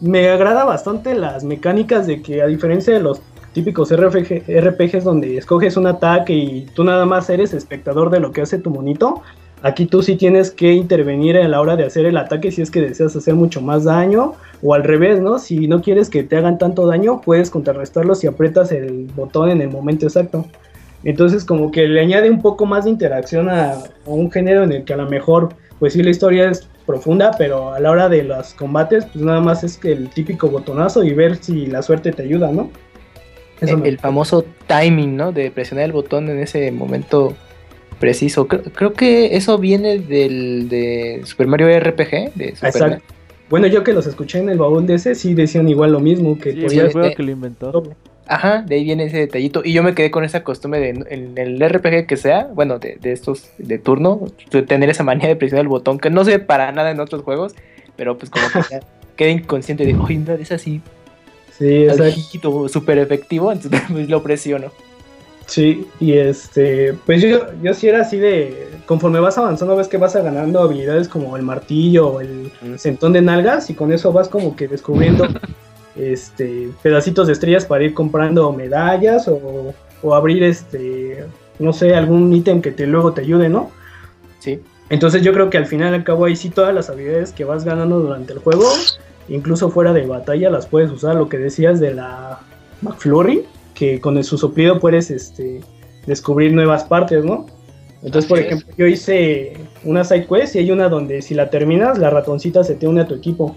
[0.01, 3.21] Me agrada bastante las mecánicas de que a diferencia de los
[3.53, 8.41] típicos RPGs donde escoges un ataque y tú nada más eres espectador de lo que
[8.41, 9.21] hace tu monito,
[9.61, 12.69] aquí tú sí tienes que intervenir a la hora de hacer el ataque si es
[12.69, 15.39] que deseas hacer mucho más daño o al revés, ¿no?
[15.39, 19.61] Si no quieres que te hagan tanto daño, puedes contrarrestarlo si aprietas el botón en
[19.61, 20.45] el momento exacto.
[21.03, 24.73] Entonces como que le añade un poco más de interacción a, a un género en
[24.73, 25.49] el que a lo mejor
[25.79, 29.39] pues sí la historia es profunda, pero a la hora de los combates, pues nada
[29.39, 32.71] más es que el típico botonazo y ver si la suerte te ayuda, ¿no?
[33.61, 35.31] el, famoso timing, ¿no?
[35.31, 37.35] De presionar el botón en ese momento
[37.99, 38.47] preciso.
[38.47, 42.33] Creo, que eso viene del de Super Mario RPG.
[42.33, 43.03] De Exacto.
[43.51, 46.39] Bueno, yo que los escuché en el baúl de ese, sí decían igual lo mismo,
[46.39, 47.83] que sí, el juego que lo inventó.
[48.29, 49.61] Ajá, de ahí viene ese detallito.
[49.65, 52.97] Y yo me quedé con esa costumbre de en el RPG que sea, bueno, de,
[53.01, 54.27] de estos de turno,
[54.67, 57.23] tener esa manía de presionar el botón, que no se ve para nada en otros
[57.23, 57.55] juegos,
[57.95, 58.81] pero pues como que
[59.15, 60.79] quedé inconsciente de, oye, no, es así.
[61.57, 61.97] Sí, es
[62.71, 64.71] súper efectivo, entonces pues, lo presiono.
[65.47, 69.97] Sí, y este, pues yo, yo sí era así de, conforme vas avanzando ves que
[69.97, 74.27] vas ganando habilidades como el martillo o el centón de nalgas y con eso vas
[74.27, 75.27] como que descubriendo
[75.95, 79.73] este, pedacitos de estrellas para ir comprando medallas o,
[80.13, 81.25] abrir este,
[81.59, 83.69] no sé, algún ítem que te luego te ayude, ¿no?
[84.39, 84.61] Sí.
[84.89, 87.63] Entonces yo creo que al final al cabo ahí sí todas las habilidades que vas
[87.63, 88.65] ganando durante el juego,
[89.27, 91.15] incluso fuera de batalla, las puedes usar.
[91.15, 92.39] Lo que decías de la
[92.81, 95.61] McFlurry, que con su soplido puedes este,
[96.07, 97.45] descubrir nuevas partes, ¿no?
[98.01, 101.97] Entonces, por ejemplo, yo hice una side quest y hay una donde si la terminas,
[101.97, 103.55] la ratoncita se te une a tu equipo.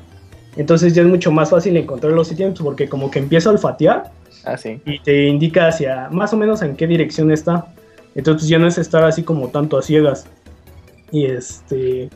[0.57, 4.11] Entonces ya es mucho más fácil encontrar los ítems porque como que empieza a olfatear
[4.45, 7.67] ah, y te indica hacia más o menos en qué dirección está.
[8.15, 10.27] Entonces ya no es estar así como tanto a ciegas.
[11.11, 12.11] Y este...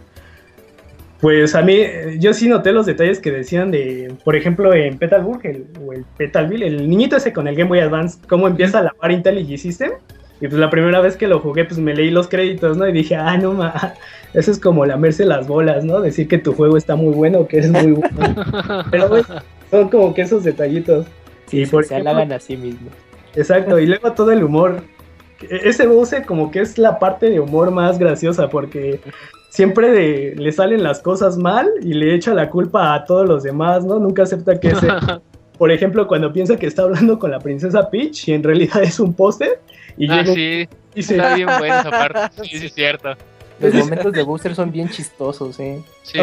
[1.18, 1.80] Pues a mí,
[2.18, 6.04] yo sí noté los detalles que decían de, por ejemplo, en Petalburg, el, o el
[6.18, 9.92] Petalville, el niñito ese con el Game Boy Advance, cómo empieza a lavar IntelliJ System.
[10.40, 12.86] Y pues la primera vez que lo jugué, pues me leí los créditos, ¿no?
[12.86, 13.94] Y dije, ah, no, ma,
[14.34, 16.00] eso es como lamerse las bolas, ¿no?
[16.00, 18.44] Decir que tu juego está muy bueno, que es muy bueno.
[18.90, 19.22] Pero, güey,
[19.70, 21.06] son como que esos detallitos.
[21.46, 22.92] Sí, y por se halagan a sí mismos.
[23.34, 24.82] Exacto, y luego todo el humor.
[25.40, 29.00] E-, ese Bowser como que es la parte de humor más graciosa porque
[29.50, 33.84] siempre le salen las cosas mal y le echa la culpa a todos los demás,
[33.84, 33.98] ¿no?
[33.98, 34.88] Nunca acepta que ese...
[35.58, 39.00] Por ejemplo, cuando piensa que está hablando con la princesa Peach y en realidad es
[39.00, 39.60] un póster.
[39.96, 40.68] Y ah, sí.
[40.94, 41.16] Y se...
[41.16, 42.42] Está bien buena esa parte.
[42.42, 43.14] Sí, sí, es cierto.
[43.60, 45.82] Los momentos de Bowser son bien chistosos, ¿eh?
[46.02, 46.20] Sí.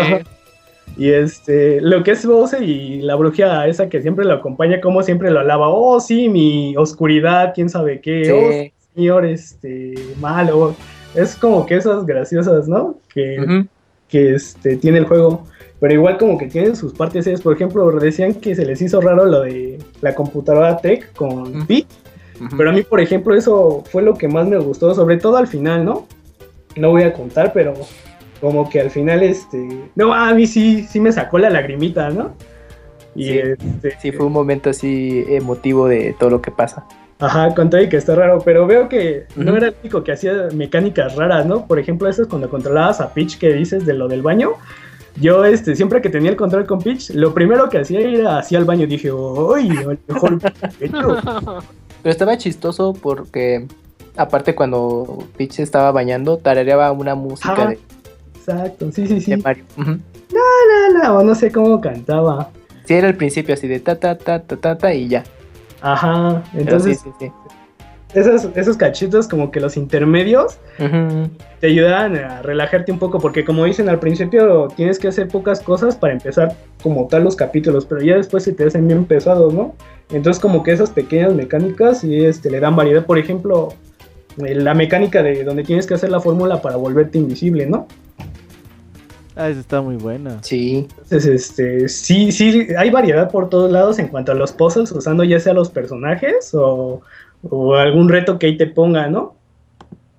[0.97, 5.01] Y este, lo que es Bowser y la bruja esa que siempre lo acompaña, como
[5.01, 10.75] siempre lo alaba, oh sí, mi oscuridad, quién sabe qué, oh señor, este, malo.
[11.15, 12.97] Es como que esas graciosas, ¿no?
[13.13, 13.65] Que,
[14.07, 15.45] que este, tiene el juego.
[15.79, 17.41] Pero igual como que tienen sus partes serias.
[17.41, 21.67] Por ejemplo, decían que se les hizo raro lo de la computadora Tech con
[22.57, 25.47] Pero a mí, por ejemplo, eso fue lo que más me gustó, sobre todo al
[25.47, 26.07] final, ¿no?
[26.75, 27.73] No voy a contar, pero
[28.41, 32.33] como que al final, este, no, a mí sí, sí me sacó la lagrimita, ¿no?
[33.15, 36.85] Y sí, este, sí, fue un momento así emotivo de todo lo que pasa.
[37.19, 40.11] Ajá, con todo y que está raro, pero veo que no era el único que
[40.11, 41.65] hacía mecánicas raras, ¿no?
[41.67, 44.53] Por ejemplo, eso es cuando controlabas a Peach que dices de lo del baño.
[45.21, 48.57] Yo, este, siempre que tenía el control con Peach, lo primero que hacía era hacia
[48.57, 48.87] el baño.
[48.87, 49.69] Dije, ¡uy!
[50.07, 50.39] mejor.
[52.03, 53.65] pero estaba chistoso porque,
[54.15, 57.79] aparte, cuando Peach estaba bañando, tarareaba una música de
[58.35, 59.35] Exacto, sí, sí, sí.
[59.37, 59.43] No,
[60.33, 62.49] no, no, no sé cómo cantaba.
[62.83, 65.23] Sí, era el principio así de ta, ta, ta, ta, ta, ta y ya.
[65.81, 66.99] Ajá, entonces...
[66.99, 67.31] Sí, sí, sí.
[68.13, 70.57] Esos, esos cachitos como que los intermedios
[71.59, 75.61] te ayudan a relajarte un poco porque como dicen al principio tienes que hacer pocas
[75.61, 79.53] cosas para empezar como tal los capítulos pero ya después se te hacen bien pesados
[79.53, 79.73] no
[80.11, 83.69] entonces como que esas pequeñas mecánicas y este le dan variedad por ejemplo
[84.45, 87.87] eh, la mecánica de donde tienes que hacer la fórmula para volverte invisible no
[89.35, 90.43] Ah, esa está muy buena.
[90.43, 90.87] Sí.
[91.01, 95.23] Entonces, este, sí, sí, hay variedad por todos lados en cuanto a los puzzles, usando
[95.23, 97.01] ya sea los personajes o,
[97.77, 99.35] algún reto que ahí te ponga, ¿no?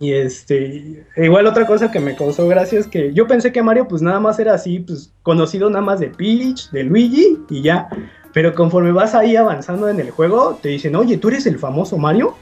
[0.00, 3.88] Y este, igual otra cosa que me causó gracia es que yo pensé que Mario
[3.88, 7.88] pues nada más era así, pues conocido nada más de Peach, de Luigi y ya.
[8.32, 11.96] Pero conforme vas ahí avanzando en el juego, te dicen, oye, ¿tú eres el famoso
[11.96, 12.34] Mario?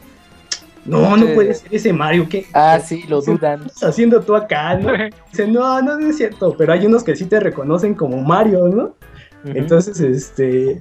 [0.85, 2.27] No, no puede ser ese Mario.
[2.29, 3.61] ¿qué, ah, sí, lo dudan.
[3.61, 4.75] ¿Qué estás haciendo tú acá?
[4.75, 4.91] ¿no?
[5.31, 6.55] Dicen, no, no, es cierto.
[6.57, 8.97] Pero hay unos que sí te reconocen como Mario, ¿no?
[9.45, 10.81] Entonces, este.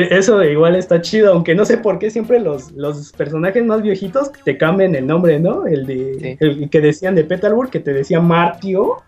[0.00, 4.30] Eso igual está chido, aunque no sé por qué siempre los, los personajes más viejitos
[4.44, 5.66] te cambian el nombre, ¿no?
[5.66, 9.02] El de el que decían de Petalburg, que te decía Martio.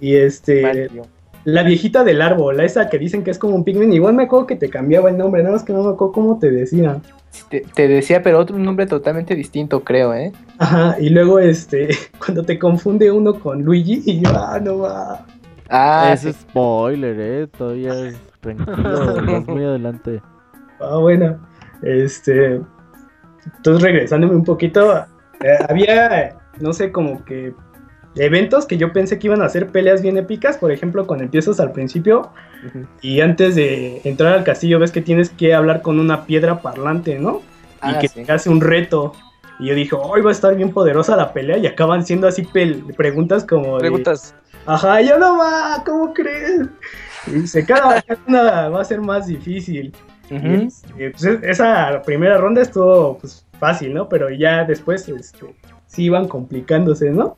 [0.00, 0.90] Y este.
[1.44, 4.46] La viejita del árbol, esa que dicen que es como un pigmen, igual me acuerdo
[4.46, 7.02] que te cambiaba el nombre, nada más que no me acuerdo cómo te decía.
[7.50, 10.32] Te, decía, pero otro nombre totalmente distinto, creo, ¿eh?
[10.56, 15.26] Ajá, y luego, este, cuando te confunde uno con Luigi, y yo, ah, no va.
[15.68, 17.46] Ah, es spoiler, ¿eh?
[17.58, 20.22] Todavía es tranquilo, muy adelante.
[20.80, 21.38] Ah, bueno,
[21.82, 22.60] este.
[23.56, 24.96] Entonces, regresándome un poquito,
[25.40, 27.54] eh, había, no sé, como que
[28.16, 31.60] eventos que yo pensé que iban a ser peleas bien épicas, por ejemplo, cuando empiezas
[31.60, 32.30] al principio
[33.02, 37.18] y antes de entrar al castillo ves que tienes que hablar con una piedra parlante,
[37.18, 37.42] ¿no?
[37.84, 39.12] y ah, que te hace un reto.
[39.58, 42.42] Y yo dije, hoy va a estar bien poderosa la pelea y acaban siendo así
[42.96, 43.78] preguntas como...
[43.78, 44.34] Preguntas.
[44.66, 46.62] Ajá, yo no va, ¿cómo crees?
[47.26, 49.92] Y se cada una va a ser más difícil.
[50.30, 54.08] Este, pues, esa primera ronda estuvo pues, fácil, ¿no?
[54.08, 55.54] Pero ya después este,
[55.86, 57.36] sí iban complicándose, ¿no?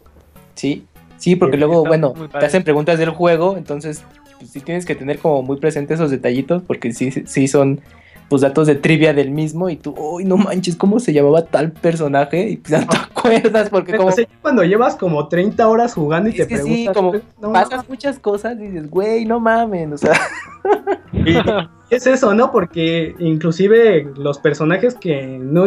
[0.54, 0.86] Sí,
[1.16, 4.04] sí, porque luego, bueno, te hacen preguntas del juego, entonces
[4.38, 7.80] pues, sí tienes que tener como muy presentes esos detallitos, porque sí, sí son
[8.28, 11.72] pues datos de trivia del mismo y tú, uy, no manches, ¿cómo se llamaba tal
[11.72, 12.50] personaje?
[12.50, 14.10] Y pues ya no te acuerdas porque como...
[14.42, 16.76] cuando llevas como 30 horas jugando y te preguntas...
[16.76, 17.12] Sí, como
[17.52, 20.14] pasas muchas cosas y dices, güey, no mames, o sea...
[21.12, 21.36] Y
[21.94, 22.52] es eso, ¿no?
[22.52, 25.64] Porque inclusive los personajes que no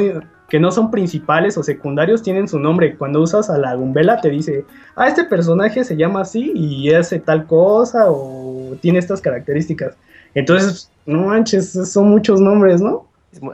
[0.49, 2.97] que no son principales o secundarios tienen su nombre.
[2.97, 4.65] Cuando usas a la Gumbela te dice,
[4.95, 9.95] ah, este personaje se llama así y hace tal cosa o tiene estas características.
[10.33, 13.07] Entonces, no manches, son muchos nombres, ¿no?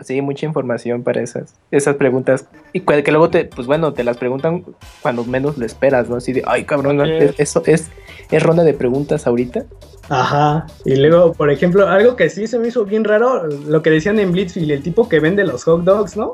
[0.03, 2.45] Sí, mucha información para esas, esas preguntas.
[2.72, 4.64] Y que luego te, pues bueno, te las preguntan
[5.02, 6.15] cuando menos lo esperas, ¿no?
[6.15, 7.02] Así de, ay cabrón,
[7.38, 7.89] eso es,
[8.31, 9.65] es ronda de preguntas ahorita.
[10.07, 10.68] Ajá.
[10.85, 14.19] Y luego, por ejemplo, algo que sí se me hizo bien raro, lo que decían
[14.19, 16.31] en Blitzfield, el tipo que vende los hot dogs, ¿no?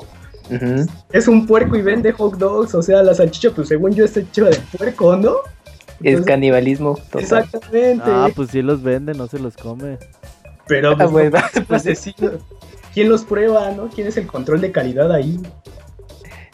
[1.12, 4.20] Es un puerco y vende hot dogs, o sea, la salchicha, pues según yo, está
[4.20, 5.36] hecho de puerco, ¿no?
[6.02, 6.98] es canibalismo.
[7.14, 8.04] Exactamente.
[8.06, 9.98] Ah, pues sí los vende, no se los come.
[10.66, 11.32] Pero, ah, pues,
[11.68, 12.14] pues
[12.94, 13.88] ¿quién los prueba, no?
[13.88, 15.38] ¿Quién es el control de calidad ahí?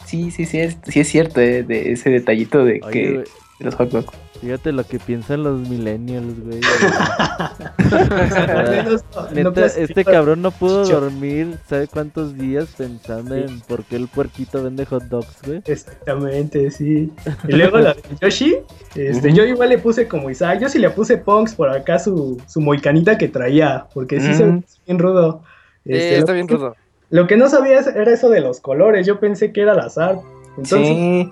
[0.05, 3.23] sí, sí, sí, es, sí es cierto, eh, de ese detallito de que
[3.59, 4.17] los hot dogs.
[4.41, 6.61] Fíjate lo que piensan los millennials, güey.
[9.77, 14.85] este cabrón no pudo dormir, ¿sabe cuántos días pensando en por qué el puerquito vende
[14.85, 15.61] hot dogs, güey?
[15.65, 17.11] Exactamente, sí.
[17.49, 18.59] Y luego la de Yoshi,
[18.95, 22.41] este, yo igual le puse como Isaac, yo sí le puse Punks por acá su,
[22.47, 25.43] su moicanita que traía, porque sí se ve bien rudo.
[25.83, 26.77] Este, está bien rudo.
[27.09, 30.19] Lo que no sabía era eso de los colores, yo pensé que era al azar.
[30.57, 31.27] Entonces,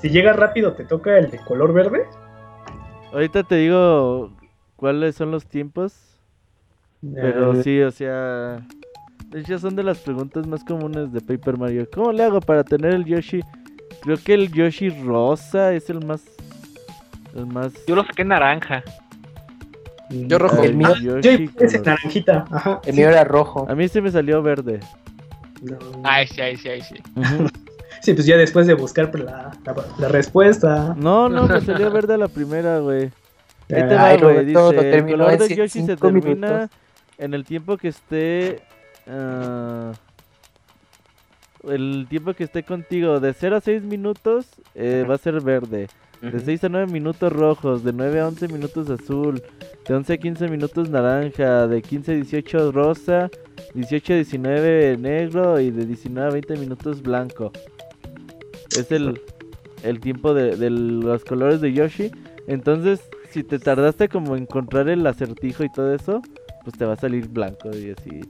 [0.00, 2.06] si llega rápido, ¿te toca el de color verde?
[3.16, 4.30] Ahorita te digo
[4.76, 5.94] cuáles son los tiempos.
[7.14, 8.60] Pero sí, o sea.
[9.30, 11.88] De hecho, son de las preguntas más comunes de Paper Mario.
[11.94, 13.40] ¿Cómo le hago para tener el Yoshi?
[14.02, 16.24] Creo que el Yoshi rosa es el más.
[17.34, 17.72] El más.
[17.86, 18.84] Yo lo saqué naranja.
[20.10, 20.62] Yo rojo.
[20.62, 22.44] El mío, Yoshi es naranjita.
[22.50, 22.82] Ajá.
[22.84, 23.66] El mío era rojo.
[23.66, 24.80] A mí se me salió verde.
[26.04, 26.96] Ay, sí, ay, sí, ay, sí.
[28.06, 29.50] Sí, pues ya después de buscar pues, la,
[29.98, 30.94] la, respuesta.
[30.96, 33.10] No, no, me salió verde la primera, güey.
[33.68, 34.44] Ahí te va, güey.
[34.44, 36.70] Dice, el color de Yoshi se termina
[37.18, 38.62] en el tiempo que esté...
[39.08, 39.90] Uh,
[41.68, 44.46] el tiempo que esté contigo de 0 a 6 minutos
[44.76, 45.88] eh, va a ser verde.
[46.22, 49.42] De 6 a 9 minutos rojos, de 9 a 11 minutos azul,
[49.88, 53.30] de 11 a 15 minutos naranja, de 15 a 18 rosa,
[53.74, 57.50] 18 a 19 negro y de 19 a 20 minutos blanco.
[58.70, 59.20] Es el,
[59.82, 62.10] el tiempo de, de, los colores de Yoshi.
[62.46, 66.22] Entonces, si te tardaste como encontrar el acertijo y todo eso,
[66.64, 68.20] pues te va a salir blanco y así.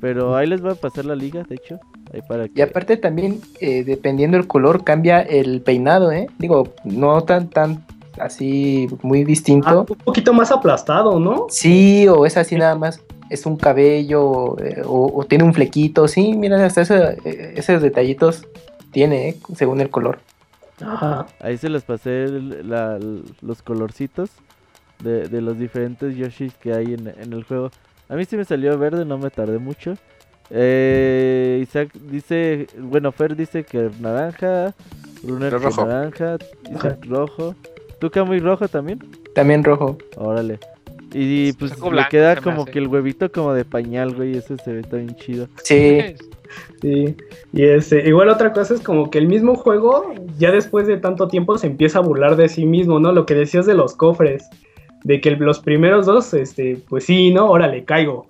[0.00, 1.78] Pero ahí les va a pasar la liga, de hecho.
[2.12, 6.26] Ahí para Y aparte también, eh, dependiendo el color, cambia el peinado, ¿eh?
[6.38, 7.84] Digo, no tan, tan
[8.18, 9.68] así muy distinto.
[9.68, 11.46] Ah, un poquito más aplastado, ¿no?
[11.50, 13.00] Sí, o es así nada más.
[13.28, 16.82] Es un cabello eh, o, tiene un flequito, sí, mira, hasta
[17.24, 18.44] eh, esos detallitos
[18.90, 19.36] tiene, ¿eh?
[19.54, 20.18] según el color.
[21.40, 24.30] Ahí se les pasé los colorcitos
[25.02, 27.70] de, de, los diferentes Yoshis que hay en, en, el juego.
[28.08, 29.94] A mí sí me salió verde, no me tardé mucho.
[30.50, 34.74] Eh, Isaac dice, bueno, Fer dice que naranja,
[35.22, 36.38] Brunner que naranja,
[36.70, 37.54] Isaac rojo.
[38.00, 38.98] ¿Tú muy rojo también?
[39.34, 39.98] También rojo.
[40.16, 40.58] Órale.
[41.12, 44.82] Y pues le queda como que el huevito como de pañal, güey, ese se ve
[44.82, 45.48] también chido.
[45.62, 46.14] Sí.
[46.80, 47.14] Sí,
[47.52, 51.28] y este, igual otra cosa es como que el mismo juego, ya después de tanto
[51.28, 53.12] tiempo, se empieza a burlar de sí mismo, ¿no?
[53.12, 54.48] Lo que decías de los cofres,
[55.04, 57.42] de que los primeros dos, este, pues sí, ¿no?
[57.42, 58.26] Ahora le caigo.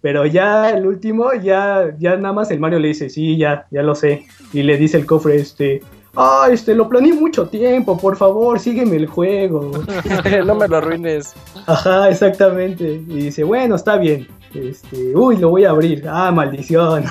[0.00, 3.82] Pero ya el último, ya, ya nada más el Mario le dice, sí, ya, ya
[3.82, 4.26] lo sé.
[4.52, 5.82] Y le dice el cofre, este,
[6.14, 9.72] ah, este, lo planeé mucho tiempo, por favor, sígueme el juego.
[10.46, 11.34] no me lo arruines.
[11.66, 13.02] Ajá, exactamente.
[13.08, 14.28] Y dice, bueno, está bien.
[14.54, 16.04] Este, uy, lo voy a abrir.
[16.08, 17.04] Ah, maldición.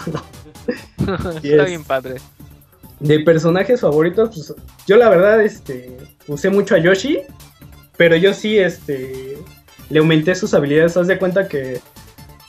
[1.44, 2.15] Está bien padre.
[2.99, 4.53] De personajes favoritos, pues
[4.88, 7.19] yo la verdad este, usé mucho a Yoshi,
[7.95, 9.38] pero yo sí este,
[9.89, 10.98] le aumenté sus habilidades.
[10.98, 11.80] Haz de cuenta que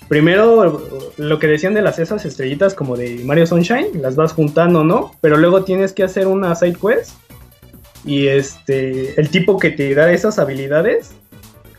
[0.09, 4.85] primero lo que decían de las esas estrellitas como de Mario Sunshine, las vas juntando,
[4.85, 5.12] ¿no?
[5.20, 7.12] Pero luego tienes que hacer una side quest
[8.05, 11.11] y este, el tipo que te da esas habilidades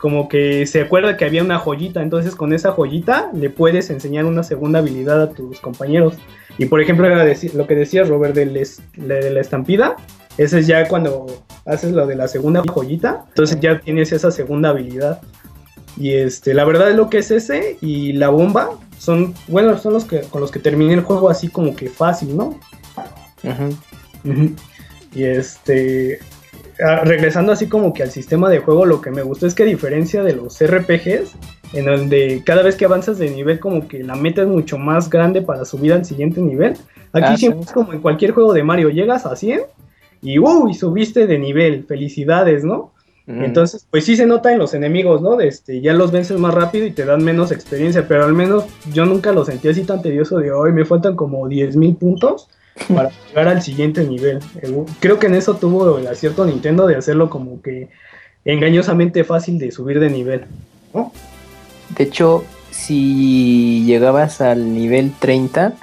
[0.00, 4.24] como que se acuerda que había una joyita, entonces con esa joyita le puedes enseñar
[4.24, 6.14] una segunda habilidad a tus compañeros.
[6.56, 8.46] Y por ejemplo, lo que decía Robert de,
[8.96, 9.96] de la estampida,
[10.38, 11.26] ese es ya cuando
[11.66, 15.20] haces lo de la segunda joyita, entonces ya tienes esa segunda habilidad.
[15.98, 19.92] Y este, la verdad es lo que es ese y la bomba son, bueno, son
[19.92, 22.58] los que con los que terminé el juego así como que fácil, ¿no?
[25.14, 26.20] Y este,
[27.04, 29.66] regresando así como que al sistema de juego, lo que me gustó es que a
[29.66, 31.34] diferencia de los RPGs,
[31.72, 35.10] en donde cada vez que avanzas de nivel como que la meta es mucho más
[35.10, 36.76] grande para subir al siguiente nivel,
[37.12, 39.62] aquí ah, siempre es como en cualquier juego de Mario, llegas a 100
[40.22, 42.92] y uy, subiste de nivel, felicidades, ¿no?
[43.26, 43.44] Mm.
[43.44, 45.40] Entonces, pues sí se nota en los enemigos, ¿no?
[45.40, 49.04] este, ya los vences más rápido y te dan menos experiencia, pero al menos yo
[49.06, 52.48] nunca lo sentí así tan tedioso de hoy, me faltan como 10.000 puntos
[52.88, 54.40] para llegar al siguiente nivel.
[55.00, 57.88] Creo que en eso tuvo el acierto Nintendo de hacerlo como que
[58.44, 60.44] engañosamente fácil de subir de nivel.
[61.96, 65.74] De hecho, si llegabas al nivel 30,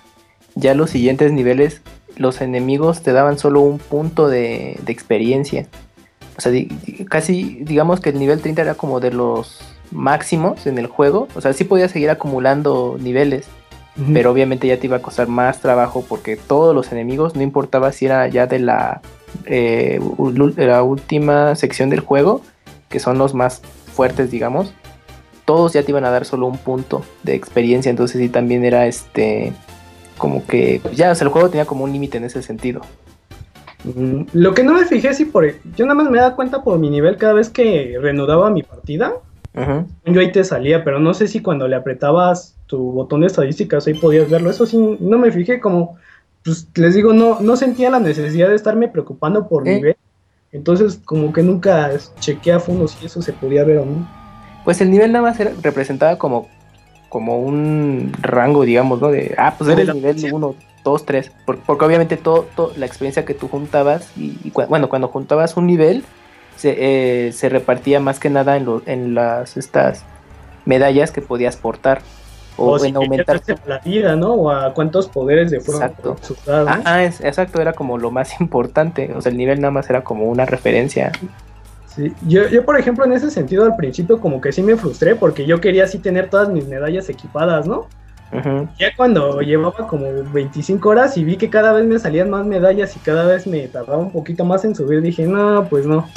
[0.55, 1.81] ya los siguientes niveles,
[2.15, 5.67] los enemigos te daban solo un punto de, experiencia.
[6.37, 6.51] O sea,
[7.09, 9.61] casi digamos que el nivel 30 era como de los
[9.91, 11.27] máximos en el juego.
[11.35, 13.47] O sea, sí podías seguir acumulando niveles
[14.13, 17.91] pero obviamente ya te iba a costar más trabajo porque todos los enemigos, no importaba
[17.91, 19.01] si era ya de la,
[19.45, 19.99] eh,
[20.55, 22.41] la última sección del juego,
[22.89, 23.61] que son los más
[23.93, 24.73] fuertes, digamos,
[25.45, 28.85] todos ya te iban a dar solo un punto de experiencia, entonces sí también era
[28.85, 29.53] este,
[30.17, 32.81] como que, pues ya, o sea, el juego tenía como un límite en ese sentido.
[33.83, 35.45] Mm, lo que no me fijé si por...
[35.75, 39.13] Yo nada más me daba cuenta por mi nivel cada vez que reanudaba mi partida.
[40.05, 43.87] Yo ahí te salía, pero no sé si cuando le apretabas tu botón de estadísticas
[43.87, 44.49] ahí podías verlo.
[44.49, 45.97] Eso sí, no me fijé como...
[46.43, 49.75] Pues les digo, no, no sentía la necesidad de estarme preocupando por ¿Eh?
[49.75, 49.95] nivel.
[50.51, 54.07] Entonces como que nunca chequeé a fondo si eso se podía ver o no.
[54.63, 56.47] Pues el nivel nada más era, representaba como,
[57.09, 59.09] como un rango, digamos, ¿no?
[59.09, 61.31] De, ah, pues eres nivel 1, 2, 3.
[61.45, 66.03] Porque, obviamente todo, la experiencia que tú juntabas, y, bueno, cuando juntabas un nivel,
[66.55, 66.75] se,
[67.27, 70.03] eh, se repartía más que nada en, en las estas
[70.65, 72.01] medallas que podías portar.
[72.57, 74.33] O, en aumentar la vida, ¿no?
[74.33, 76.17] O a cuántos poderes de fuego exacto.
[76.47, 79.13] Ah, ah exacto, era como lo más importante.
[79.15, 81.11] O sea, el nivel nada más era como una referencia.
[82.27, 85.45] Yo, yo, por ejemplo, en ese sentido, al principio como que sí me frustré porque
[85.45, 87.87] yo quería así tener todas mis medallas equipadas, ¿no?
[88.77, 92.95] Ya cuando llevaba como 25 horas y vi que cada vez me salían más medallas
[92.95, 96.09] y cada vez me tardaba un poquito más en subir, dije, no, pues no,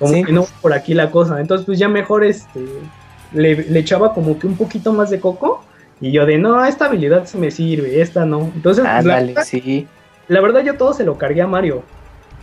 [0.00, 1.40] como que no por aquí la cosa.
[1.40, 2.60] Entonces, pues ya mejor este
[3.32, 5.64] le, echaba como que un poquito más de coco
[6.04, 8.50] y yo de, no, esta habilidad se me sirve, esta no.
[8.54, 9.88] Entonces, pues, la, verdad, sí.
[10.28, 11.82] la verdad yo todo se lo cargué a Mario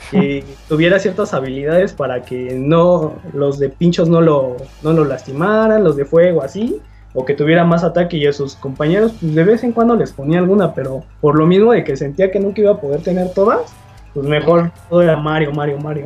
[0.09, 5.83] que tuviera ciertas habilidades para que no los de pinchos no lo, no lo lastimaran,
[5.83, 6.81] los de fuego así,
[7.13, 10.11] o que tuviera más ataque y a sus compañeros pues de vez en cuando les
[10.11, 13.31] ponía alguna, pero por lo mismo de que sentía que nunca iba a poder tener
[13.31, 13.75] todas,
[14.15, 16.05] pues mejor todo era Mario, Mario, Mario.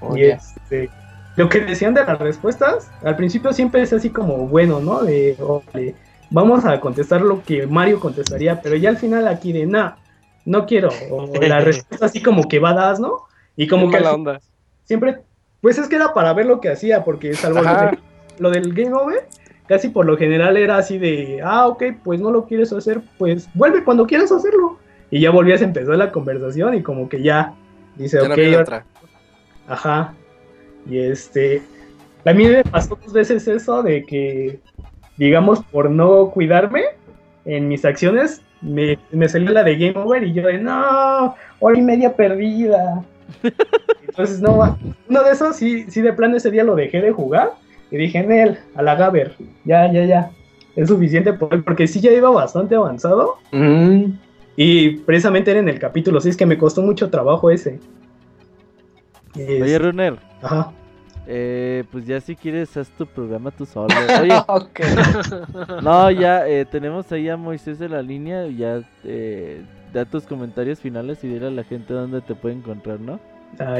[0.00, 0.90] Oh, y este,
[1.36, 5.04] lo que decían de las respuestas, al principio siempre es así como bueno, ¿no?
[5.04, 5.36] De,
[6.30, 9.98] vamos a contestar lo que Mario contestaría, pero ya al final aquí de nada
[10.44, 10.90] no quiero.
[11.10, 13.24] O la respuesta así como que va das, ¿no?
[13.56, 14.40] Y como que la onda.
[14.84, 15.18] siempre,
[15.60, 17.60] pues es que era para ver lo que hacía, porque salvo
[18.38, 19.26] lo, del game over,
[19.66, 23.48] casi por lo general era así de, ah, ok, pues no lo quieres hacer, pues
[23.54, 24.78] vuelve cuando quieras hacerlo.
[25.10, 27.54] Y ya volvías a empezar la conversación y como que ya
[27.96, 28.60] dice, ok.
[28.60, 28.84] Otra.
[29.68, 30.14] Ajá.
[30.86, 31.62] Y este,
[32.24, 34.60] a mí me pasó dos veces eso de que,
[35.20, 36.82] digamos, por no cuidarme
[37.44, 41.78] en mis acciones, me, me salió la de Game Over y yo de no, hora
[41.78, 43.04] y media perdida.
[44.08, 44.78] Entonces, no,
[45.10, 47.52] uno de esos sí, sí de plano ese día lo dejé de jugar
[47.90, 49.36] y dije en él, a la Gaber,
[49.66, 50.30] ya, ya, ya,
[50.74, 53.36] es suficiente porque sí ya iba bastante avanzado.
[54.56, 57.78] Y precisamente era en el capítulo 6 que me costó mucho trabajo ese.
[59.36, 60.18] Oye, Runner.
[60.40, 60.72] Ajá.
[61.26, 63.94] Eh, pues ya si quieres, haz tu programa tú solo.
[64.20, 64.34] Oye,
[65.82, 68.46] no, ya eh, tenemos ahí a Moisés de la línea.
[68.48, 73.00] Ya eh, da tus comentarios finales y dile a la gente dónde te puede encontrar,
[73.00, 73.20] ¿no?
[73.58, 73.78] Ah,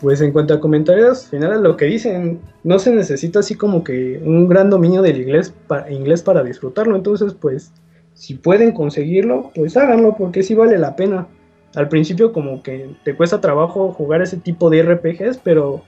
[0.00, 4.20] pues en cuanto a comentarios finales, lo que dicen, no se necesita así como que
[4.22, 6.96] un gran dominio del inglés, para, inglés para disfrutarlo.
[6.96, 7.72] Entonces, pues,
[8.12, 11.28] si pueden conseguirlo, pues háganlo porque sí vale la pena.
[11.74, 15.82] Al principio como que te cuesta trabajo jugar ese tipo de RPGs, pero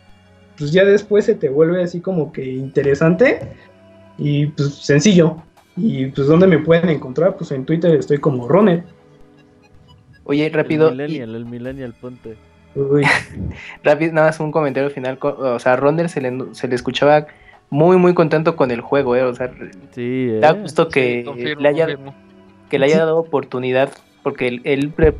[0.58, 3.40] pues ya después se te vuelve así como que interesante
[4.18, 5.36] y pues sencillo.
[5.76, 7.36] Y pues ¿dónde me pueden encontrar?
[7.36, 8.84] Pues en Twitter estoy como Ronet.
[10.24, 10.88] Oye, rápido.
[10.88, 12.36] El Millennial, el Millennial, ponte.
[12.74, 13.04] Uy.
[13.84, 15.18] rápido, nada más un comentario final.
[15.22, 17.28] O sea, Ronner se le, se le escuchaba
[17.70, 19.22] muy, muy contento con el juego, ¿eh?
[19.22, 19.52] O sea,
[19.92, 20.60] sí, da eh.
[20.60, 21.24] gusto que,
[21.58, 21.86] le haya,
[22.68, 23.90] que le haya dado oportunidad
[24.28, 25.14] porque él, él pues,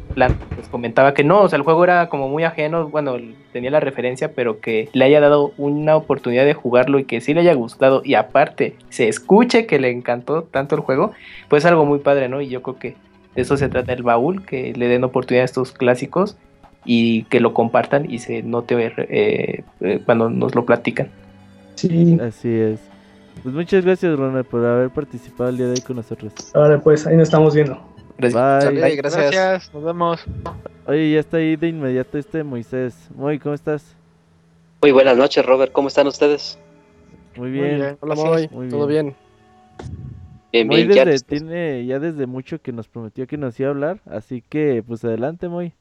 [0.71, 3.17] comentaba que no, o sea, el juego era como muy ajeno, bueno,
[3.55, 7.33] tenía la referencia, pero que le haya dado una oportunidad de jugarlo y que sí
[7.33, 11.13] le haya gustado y aparte se escuche que le encantó tanto el juego,
[11.49, 12.43] pues es algo muy padre, ¿no?
[12.43, 12.97] Y yo creo que
[13.35, 16.37] de eso se trata el baúl, que le den oportunidad a estos clásicos
[16.85, 21.09] y que lo compartan y se note eh, eh, cuando nos lo platican.
[21.77, 22.19] Sí.
[22.21, 22.81] Así es.
[23.43, 26.35] Pues muchas gracias, Ronald, por haber participado el día de hoy con nosotros.
[26.53, 27.81] Ahora pues, ahí nos estamos viendo.
[28.19, 28.97] Bye.
[28.97, 29.73] gracias.
[29.73, 30.25] Nos vemos.
[30.87, 32.95] Oye, ya está ahí de inmediato este Moisés.
[33.15, 33.95] Muy, ¿cómo estás?
[34.83, 35.73] Muy buenas noches, Robert.
[35.73, 36.59] ¿Cómo están ustedes?
[37.37, 37.97] Muy bien.
[38.01, 38.49] Hola, Moy.
[38.69, 39.15] ¿Todo bien?
[40.53, 40.91] Bien, bien.
[40.91, 44.83] ya, tiene ya desde mucho que nos prometió que nos iba a hablar, así que
[44.87, 45.73] pues adelante, Moy.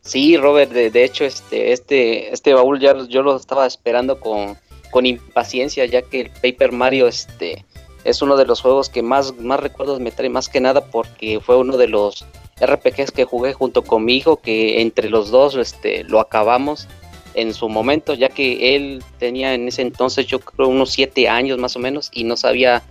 [0.00, 4.56] Sí, Robert, de, hecho este este este baúl ya yo lo estaba esperando con,
[4.90, 7.64] con impaciencia, ya que el Paper Mario este
[8.04, 11.40] es uno de los juegos que más, más recuerdos me trae, más que nada porque
[11.40, 12.24] fue uno de los
[12.60, 16.86] RPGs que jugué junto con mi hijo, que entre los dos este, lo acabamos
[17.34, 21.58] en su momento, ya que él tenía en ese entonces yo creo unos siete años
[21.58, 22.82] más o menos y no sabía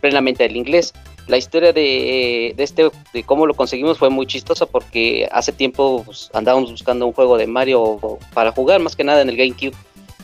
[0.00, 0.94] plenamente el inglés.
[1.26, 6.02] La historia de, de este, de cómo lo conseguimos fue muy chistosa porque hace tiempo
[6.04, 9.76] pues, andábamos buscando un juego de Mario para jugar, más que nada en el GameCube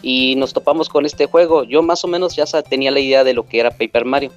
[0.02, 1.64] y nos topamos con este juego.
[1.64, 4.32] Yo más o menos ya tenía la idea de lo que era Paper Mario,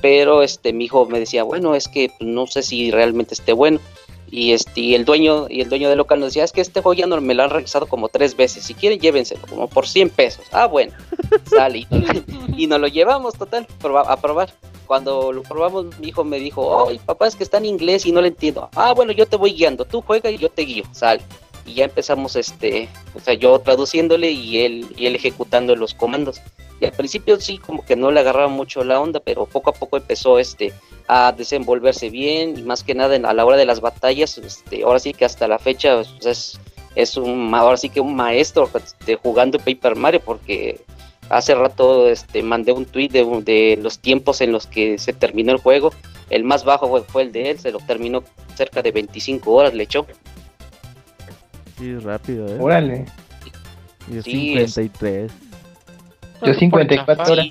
[0.00, 3.80] pero este mi hijo me decía, bueno, es que no sé si realmente esté bueno.
[4.28, 6.80] Y este, y el dueño, y el dueño del local nos decía, es que este
[6.80, 8.64] juego ya no me lo han realizado como tres veces.
[8.64, 10.44] Si quieren, llévenselo, como por 100 pesos.
[10.50, 10.92] Ah, bueno,
[11.46, 11.86] sale.
[12.56, 13.66] y nos lo llevamos, total,
[14.06, 14.52] a probar.
[14.86, 18.12] Cuando lo probamos, mi hijo me dijo, ay, papá, es que está en inglés y
[18.12, 18.68] no lo entiendo.
[18.74, 21.22] Ah, bueno, yo te voy guiando, tú juega y yo te guío, sale.
[21.66, 26.40] Y ya empezamos, este, o sea, yo traduciéndole y él, y él ejecutando los comandos.
[26.80, 29.72] Y al principio sí, como que no le agarraba mucho la onda, pero poco a
[29.72, 30.72] poco empezó, este,
[31.08, 34.98] a desenvolverse bien y más que nada a la hora de las batallas, este, ahora
[34.98, 36.58] sí que hasta la fecha pues,
[36.94, 40.80] es, un, ahora sí que un maestro este, jugando Paper Mario porque
[41.28, 45.58] hace rato este, mandé un tweet de, los tiempos en los que se terminó el
[45.58, 45.92] juego,
[46.30, 48.24] el más bajo fue, el de él, se lo terminó
[48.56, 50.06] cerca de 25 horas, le echó.
[51.78, 52.58] Sí, rápido, ¿eh?
[52.60, 53.04] Órale.
[54.10, 55.32] Yo 53.
[56.42, 57.46] Yo 54 horas.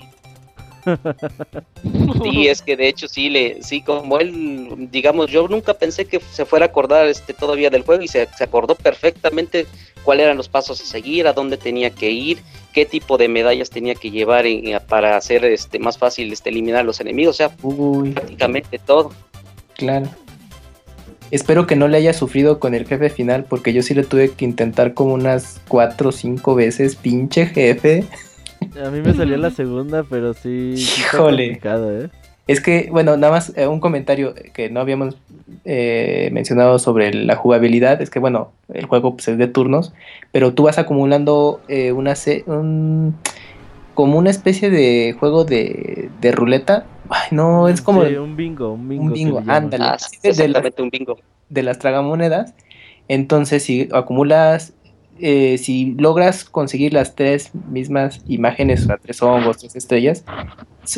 [2.23, 6.19] Sí, es que de hecho sí le, sí, como él, digamos, yo nunca pensé que
[6.19, 9.65] se fuera a acordar este todavía del juego y se, acordó perfectamente
[10.03, 12.39] cuáles eran los pasos a seguir, a dónde tenía que ir,
[12.72, 14.45] qué tipo de medallas tenía que llevar
[14.88, 17.49] para hacer este más fácil este eliminar a los enemigos, o sea,
[18.14, 19.11] prácticamente todo.
[19.76, 20.07] Claro.
[21.31, 24.31] Espero que no le haya sufrido con el jefe final, porque yo sí le tuve
[24.31, 28.06] que intentar como unas cuatro o cinco veces, pinche jefe.
[28.84, 30.76] A mí me salió la segunda, pero sí.
[30.76, 31.60] Híjole.
[31.64, 32.10] ¿eh?
[32.47, 35.18] Es que, bueno, nada más eh, un comentario que no habíamos
[35.65, 38.02] eh, mencionado sobre la jugabilidad.
[38.02, 39.93] Es que, bueno, el juego pues, es de turnos,
[40.31, 41.61] pero tú vas acumulando
[41.93, 42.14] una.
[42.45, 43.15] Un,
[43.95, 46.85] como una especie de juego de, de ruleta.
[47.10, 48.02] Ay, no, es como.
[48.02, 49.03] un bingo, un bingo.
[49.03, 49.84] Un bingo, ándale.
[49.86, 51.18] Ah, exactamente, un bingo.
[51.49, 52.53] De las tragamonedas.
[53.07, 54.73] Entonces, si acumulas
[55.19, 60.26] eh, si logras conseguir las tres mismas imágenes, o sea, tres hongos, tres estrellas,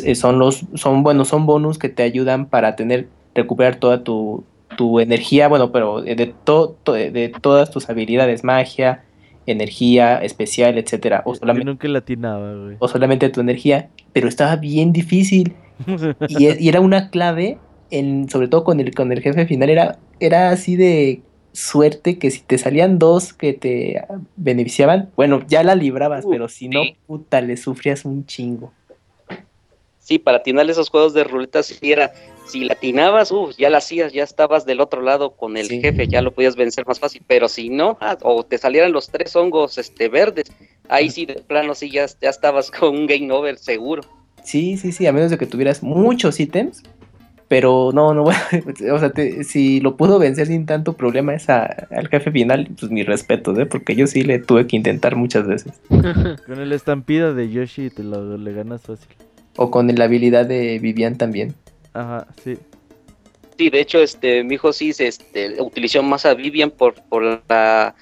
[0.02, 4.44] eh, son los, son bueno, son bonus que te ayudan para tener, recuperar toda tu,
[5.00, 9.04] energía, bueno, pero de, de, todas tus habilidades, magia,
[9.46, 11.22] energía especial, etcétera.
[11.24, 11.70] O solamente,
[12.78, 15.54] O solamente tu energía, pero estaba bien difícil.
[16.28, 17.58] y, y, era una clave,
[17.90, 21.22] en, sobre todo con el, con el jefe final, era, era así de
[21.52, 24.02] suerte que si te salían dos que te
[24.36, 28.72] beneficiaban, bueno, ya la librabas, pero si no, puta, le sufrías un chingo.
[29.98, 32.12] Sí, para atinar esos juegos de ruleta, si era,
[32.46, 36.22] si latinabas, uff, ya la hacías, ya estabas del otro lado con el jefe, ya
[36.22, 39.76] lo podías vencer más fácil, pero si no, ah, o te salieran los tres hongos
[39.76, 40.50] este verdes,
[40.88, 44.02] ahí sí de plano sí ya, ya estabas con un game over seguro.
[44.48, 46.82] Sí, sí, sí, a menos de que tuvieras muchos ítems,
[47.48, 48.24] pero no, no,
[48.92, 49.12] o sea,
[49.42, 53.66] si lo pudo vencer sin tanto problema esa, al jefe final, pues mi respeto, ¿eh?
[53.66, 55.74] Porque yo sí le tuve que intentar muchas veces.
[55.90, 59.08] con el estampido de Yoshi te lo le ganas fácil.
[59.58, 61.54] O con la habilidad de Vivian también.
[61.92, 62.56] Ajá, sí.
[63.58, 67.94] Sí, de hecho, este, mi hijo sí este, utilizó más a Vivian por, por la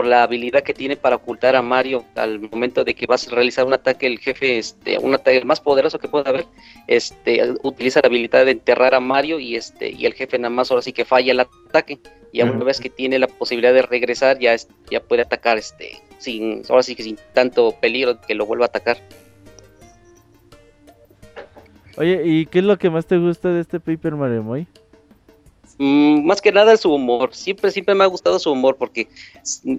[0.00, 3.34] por la habilidad que tiene para ocultar a Mario al momento de que vas a
[3.34, 6.46] realizar un ataque, el jefe, este, un ataque más poderoso que pueda haber,
[6.86, 10.70] este, utiliza la habilidad de enterrar a Mario y este, y el jefe nada más
[10.70, 11.98] ahora sí que falla el ataque.
[12.32, 14.56] Y una vez que tiene la posibilidad de regresar, ya,
[14.90, 18.68] ya puede atacar este, sin, ahora sí que sin tanto peligro que lo vuelva a
[18.68, 18.96] atacar.
[21.98, 24.66] Oye, ¿y qué es lo que más te gusta de este Paper Mario Moy?
[25.78, 27.34] Mm, más que nada su humor.
[27.34, 29.08] Siempre, siempre me ha gustado su humor porque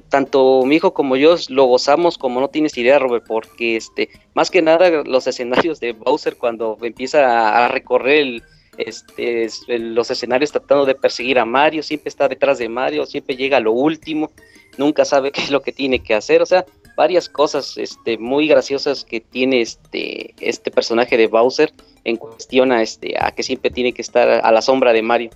[0.10, 4.50] tanto mi hijo como yo lo gozamos como no tienes idea, Robert, porque este, más
[4.50, 8.42] que nada los escenarios de Bowser cuando empieza a recorrer
[8.78, 13.58] este, los escenarios tratando de perseguir a Mario, siempre está detrás de Mario, siempre llega
[13.58, 14.32] a lo último,
[14.78, 16.66] nunca sabe qué es lo que tiene que hacer, o sea,
[16.96, 21.72] varias cosas este, muy graciosas que tiene este, este personaje de Bowser
[22.04, 25.30] en cuestión a, este, a que siempre tiene que estar a la sombra de Mario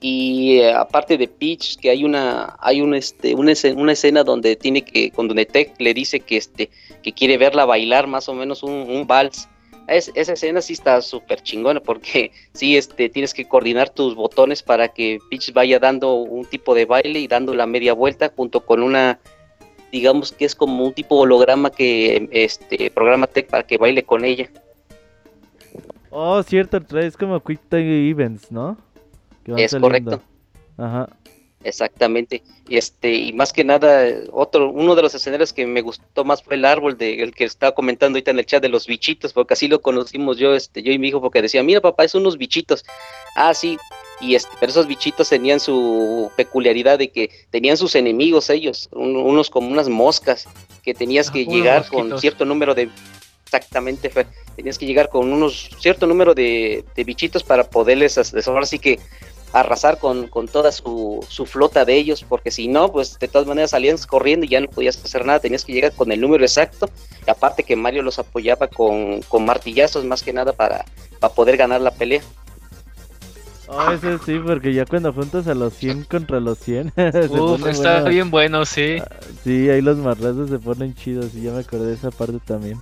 [0.00, 4.82] y eh, aparte de Peach que hay una hay un este una escena, donde tiene
[4.82, 6.70] que con donde Tech le dice que este
[7.02, 9.48] que quiere verla bailar más o menos un, vals
[9.88, 14.88] esa escena sí está súper chingona porque sí este tienes que coordinar tus botones para
[14.88, 18.82] que Peach vaya dando un tipo de baile y dando la media vuelta junto con
[18.82, 19.18] una
[19.90, 24.24] digamos que es como un tipo holograma que este programa Tech para que baile con
[24.24, 24.48] ella
[26.10, 28.78] Oh, cierto, es como Quick Time Events, ¿no?
[29.56, 30.20] Es correcto.
[30.76, 31.08] Ajá.
[31.64, 32.42] Exactamente.
[32.68, 36.54] Este, y más que nada, otro, uno de los escenarios que me gustó más fue
[36.54, 39.54] el árbol de el que estaba comentando ahorita en el chat de los bichitos, porque
[39.54, 42.38] así lo conocimos yo, este, yo y mi hijo, porque decía, mira papá, es unos
[42.38, 42.84] bichitos.
[43.34, 43.76] Ah, sí,
[44.20, 49.50] y este, pero esos bichitos tenían su peculiaridad de que tenían sus enemigos ellos, unos
[49.50, 50.46] como unas moscas,
[50.82, 52.88] que tenías ah, que llegar con cierto número de
[53.44, 54.12] exactamente,
[54.56, 59.00] tenías que llegar con unos cierto número de, de bichitos para poderles, ahora sí que
[59.52, 63.96] arrasar con, toda su, flota de ellos, porque si no, pues de todas maneras salían
[64.08, 66.88] corriendo y ya no podías hacer nada, tenías que llegar con el número exacto,
[67.26, 70.84] y aparte que Mario los apoyaba con, martillazos más que nada para,
[71.20, 72.22] para poder ganar la pelea.
[73.70, 76.92] Oh, eso sí, porque ya cuando juntas a los 100 contra los 100.
[77.30, 78.96] Uf, está bien bueno, sí.
[78.98, 82.38] Ah, sí, ahí los marrazos se ponen chidos y ya me acordé de esa parte
[82.46, 82.80] también.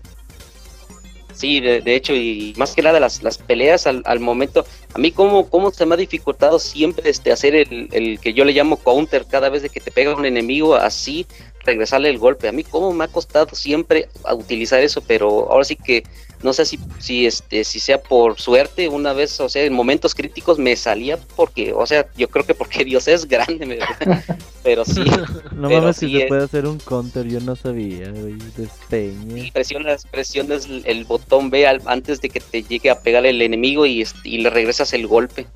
[1.37, 4.65] Sí, de, hecho, y más que nada las, las peleas al, al momento,
[4.95, 8.43] a mí como, cómo se me ha dificultado siempre este hacer el, el, que yo
[8.47, 11.27] le llamo counter cada vez de que te pega un enemigo así,
[11.67, 12.49] regresarle el golpe.
[12.49, 16.05] A mí cómo me ha costado siempre utilizar eso, pero ahora sí que
[16.43, 20.15] no sé si, si, este, si sea por suerte, una vez, o sea, en momentos
[20.15, 23.79] críticos me salía porque, o sea, yo creo que porque Dios es grande,
[24.63, 25.05] pero sí.
[25.53, 29.51] No mames si se puede hacer un counter, yo no sabía, güey, despeñe.
[29.53, 34.07] presionas, presionas el botón B antes de que te llegue a pegar el enemigo y,
[34.25, 35.47] y le regresas el golpe.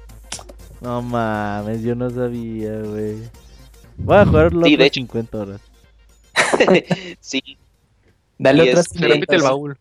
[0.81, 3.17] No mames, yo no sabía, güey.
[3.99, 5.61] Voy a jugar los sí, de 50 horas.
[7.21, 7.43] sí.
[8.39, 9.77] Dale otras Se repite el baúl.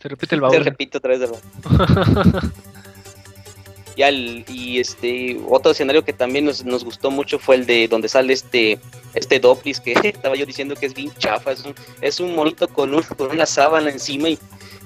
[0.00, 0.54] Se repite el baúl.
[0.54, 2.52] Se repite otra vez el baúl.
[3.96, 8.08] ya y este otro escenario que también nos, nos, gustó mucho fue el de donde
[8.08, 8.78] sale este
[9.14, 12.68] este Doplis que estaba yo diciendo que es bien chafa, es un, es un monito
[12.68, 14.38] con, un, con una sábana encima y,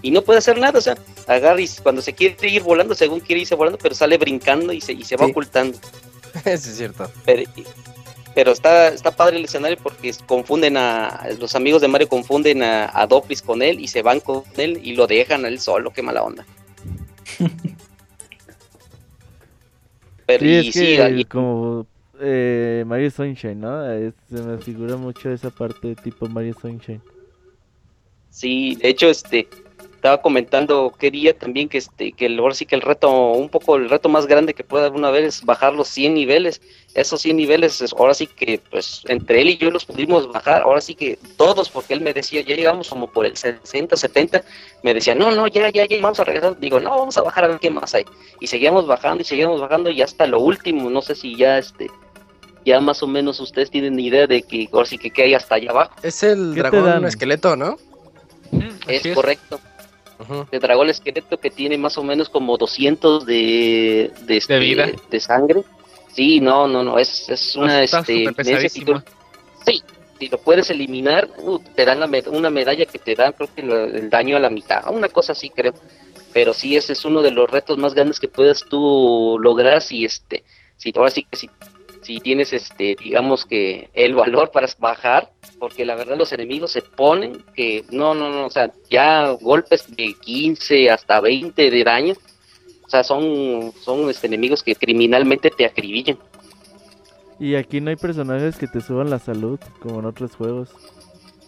[0.03, 0.97] y no puede hacer nada, o sea,
[1.27, 4.81] agarra y cuando se quiere ir volando, según quiere irse volando, pero sale brincando y
[4.81, 5.79] se, y se va ocultando.
[6.45, 7.11] Eso es cierto.
[7.25, 7.43] Pero,
[8.35, 12.91] pero está, está padre el escenario porque confunden a los amigos de Mario confunden a,
[12.93, 15.93] a Doplis con él y se van con él y lo dejan a él solo,
[15.93, 16.47] qué mala onda.
[20.27, 21.87] pero sí, es como
[22.21, 23.83] eh, Mario Sunshine, ¿no?
[24.29, 27.01] se me figura mucho esa parte tipo Mario Sunshine.
[28.31, 29.49] Sí, de hecho, este,
[30.01, 33.51] estaba comentando qué día también que este que el, ahora sí que el reto un
[33.51, 36.63] poco el reto más grande que pueda una vez es bajar los 100 niveles.
[36.95, 40.81] Esos 100 niveles ahora sí que pues entre él y yo los pudimos bajar ahora
[40.81, 44.43] sí que todos porque él me decía ya llegamos como por el 60 70
[44.83, 47.45] me decía no no ya ya ya vamos a regresar digo no vamos a bajar
[47.45, 48.07] a ver qué más hay
[48.41, 51.91] y seguíamos bajando y seguíamos bajando y hasta lo último no sé si ya este
[52.65, 55.57] ya más o menos ustedes tienen idea de que ahora sí que qué hay hasta
[55.57, 55.95] allá abajo.
[56.03, 57.77] Es el dragón esqueleto no
[58.89, 59.07] es.
[59.15, 59.61] correcto
[60.51, 64.89] de dragón esqueleto que tiene más o menos como 200 de, de, este, vida?
[65.11, 65.63] de sangre.
[66.13, 67.83] Sí, no, no, no, es, es una...
[67.83, 68.27] este,
[69.65, 69.83] sí,
[70.19, 74.11] si lo puedes eliminar, uh, te dan una medalla que te da, creo que el
[74.11, 75.73] daño a la mitad, una cosa así creo.
[76.33, 80.05] Pero sí, ese es uno de los retos más grandes que puedes tú lograr si
[80.05, 80.45] este,
[80.77, 81.51] si ahora sí que si
[82.03, 85.31] si tienes este digamos que el valor para bajar
[85.61, 89.95] porque la verdad los enemigos se ponen que no no no o sea ya golpes
[89.95, 92.15] de 15 hasta 20 de daño
[92.85, 96.19] o sea son son este, enemigos que criminalmente te acribillan.
[97.39, 100.71] Y aquí no hay personajes que te suban la salud como en otros juegos.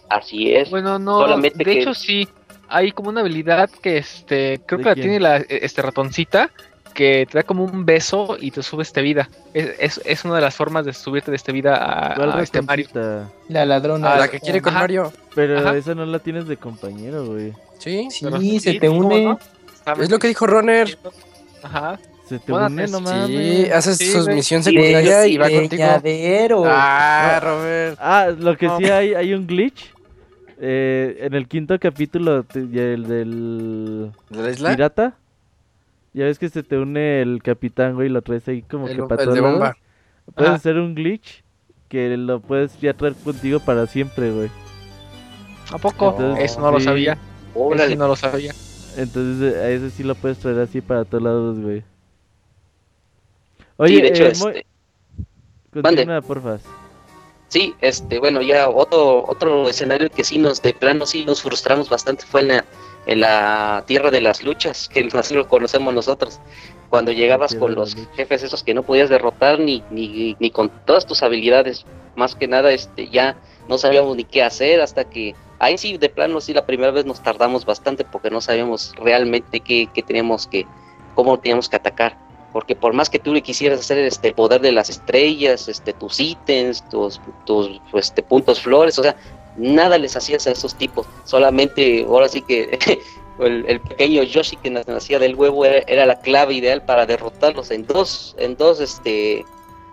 [0.09, 0.71] Así es.
[0.71, 2.29] Bueno no de hecho sí
[2.69, 6.51] hay como una habilidad que este creo que la tiene la este ratoncita
[6.93, 9.29] que te da como un beso y te subes este vida.
[9.55, 12.89] Es, es, una de las formas de subirte de este vida a, este Mario.
[13.49, 14.17] La ladrona.
[14.17, 15.13] la que quiere con Mario.
[15.35, 17.53] Pero esa no la tienes de compañero, güey.
[17.79, 19.37] Sí, sí, se te une.
[20.01, 20.99] Es lo que dijo Roner.
[21.63, 21.99] Ajá.
[22.29, 23.27] Se te une, no mames.
[23.27, 26.65] Sí, haces sus misiones secundarias y va contigo.
[26.67, 27.99] Ah, Robert.
[28.01, 29.93] Ah, lo que sí hay, hay un glitch.
[30.65, 34.13] Eh, en el quinto capítulo, el del...
[34.31, 34.71] ¿De la isla?
[34.71, 35.17] Pirata.
[36.15, 39.03] Ya ves que se te une el capitán, güey, y lo traes ahí como que
[39.03, 39.75] para todos
[40.35, 41.43] Puedes hacer un glitch
[41.89, 44.51] que lo puedes ya traer contigo para siempre, güey.
[45.73, 46.17] ¿A poco?
[46.39, 47.19] eso no lo sabía.
[47.55, 48.53] Eso no lo sabía.
[48.97, 51.83] Entonces a ese sí lo puedes traer así para todos lados, güey.
[53.79, 54.67] Oye, sí, de hecho, eh, este...
[55.83, 56.59] Continúa, porfa.
[57.49, 61.89] Sí, este, bueno, ya otro otro escenario que sí nos de plano sí nos frustramos
[61.89, 62.65] bastante fue en la
[63.07, 66.41] en la tierra de las luchas, que así lo conocemos nosotros.
[66.91, 71.07] Cuando llegabas con los jefes esos que no podías derrotar ni, ni, ni con todas
[71.07, 73.37] tus habilidades, más que nada este ya
[73.69, 77.05] no sabíamos ni qué hacer hasta que ahí sí de plano sí la primera vez
[77.05, 80.67] nos tardamos bastante porque no sabíamos realmente qué, qué teníamos que
[81.15, 82.19] cómo teníamos que atacar
[82.53, 86.21] porque por más que tú le quisieras hacer este poder de las estrellas este tus
[86.21, 89.17] ítems tus tus este puntos flores o sea
[89.57, 92.79] nada les hacías a esos tipos, solamente ahora sí que
[93.41, 98.35] el, pequeño Yoshi que nacía del huevo era, la clave ideal para derrotarlos en dos,
[98.39, 99.45] en dos este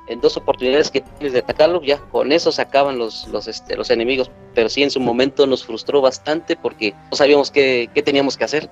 [0.08, 3.78] en dos oportunidades que tienes de atacarlos, ya con eso se acaban los, los, este,
[3.78, 8.02] los enemigos, pero sí en su momento nos frustró bastante porque no sabíamos qué, qué
[8.02, 8.72] teníamos que hacer.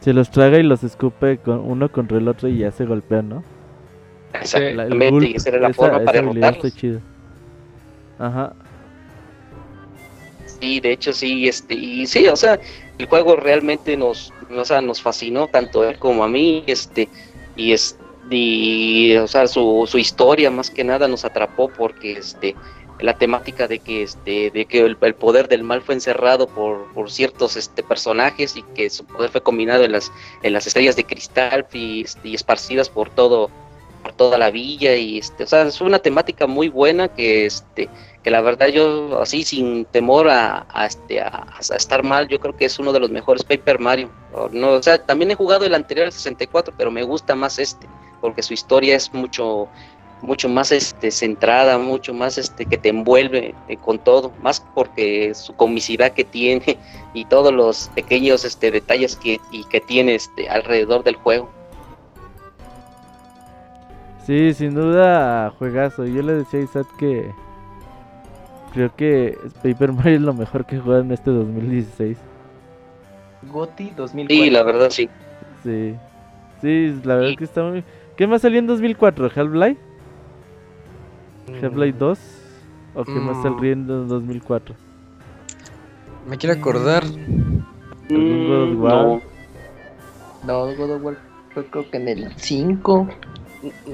[0.00, 3.28] Se los traga y los escupe con uno contra el otro y ya se golpean,
[3.28, 3.44] ¿no?
[4.32, 6.72] Exactamente, y esa era la forma para derrotarlos.
[8.18, 8.54] Ajá.
[10.62, 12.56] Sí, de hecho sí, este, y sí, o sea,
[12.96, 17.08] el juego realmente nos, o sea, nos fascinó tanto él como a mí, este,
[17.56, 17.98] y es,
[18.30, 22.54] y, o sea, su, su historia más que nada nos atrapó porque, este,
[23.00, 27.10] la temática de que este de que el, poder del mal fue encerrado por, por,
[27.10, 30.12] ciertos este personajes y que su poder fue combinado en las
[30.44, 33.50] en las estrellas de cristal y, este, y esparcidas por todo
[34.04, 37.88] por toda la villa y este o sea es una temática muy buena que este
[38.22, 42.56] que la verdad yo así sin temor a, a este a, estar mal yo creo
[42.56, 44.10] que es uno de los mejores Paper Mario
[44.52, 47.88] no o sea también he jugado el anterior el 64 pero me gusta más este
[48.20, 49.68] porque su historia es mucho
[50.22, 55.34] mucho más este, centrada, mucho más este, que te envuelve eh, con todo, más porque
[55.34, 56.78] su comicidad que tiene
[57.14, 61.50] y todos los pequeños este, detalles que, y que tiene este, alrededor del juego.
[64.24, 66.06] Sí, sin duda, juegazo.
[66.06, 67.32] Yo le decía a Isaac que
[68.72, 72.18] creo que Paper Mario es lo mejor que juega en este 2016.
[73.50, 74.44] Goti 2004.
[74.44, 75.08] Sí, la verdad sí.
[75.62, 75.94] Sí,
[76.60, 77.84] sí, la verdad que está muy...
[78.16, 79.30] ¿Qué más salió en 2004?
[79.34, 79.80] ¿Half-Life?
[81.62, 82.18] ¿Half-Life 2?
[82.94, 84.74] ¿O qué más salió en 2004?
[86.28, 87.04] Me quiero acordar.
[88.10, 89.22] ¿Algún God of War?
[90.44, 90.66] No.
[90.66, 91.16] no, God of War
[91.54, 93.08] fue creo que en el 5.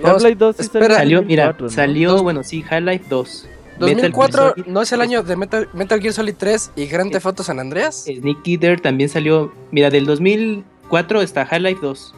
[0.05, 3.49] Half-Life 2 sí espera, salió, mira, salió, bueno, sí, Half-Life 2.
[3.79, 7.43] 2004 no es el año de Metal, Metal Gear Solid 3 y Grand Theft Auto
[7.43, 8.05] San Andreas.
[8.05, 9.53] Snake Eater también salió.
[9.71, 12.15] Mira, del 2004 está Half-Life 2,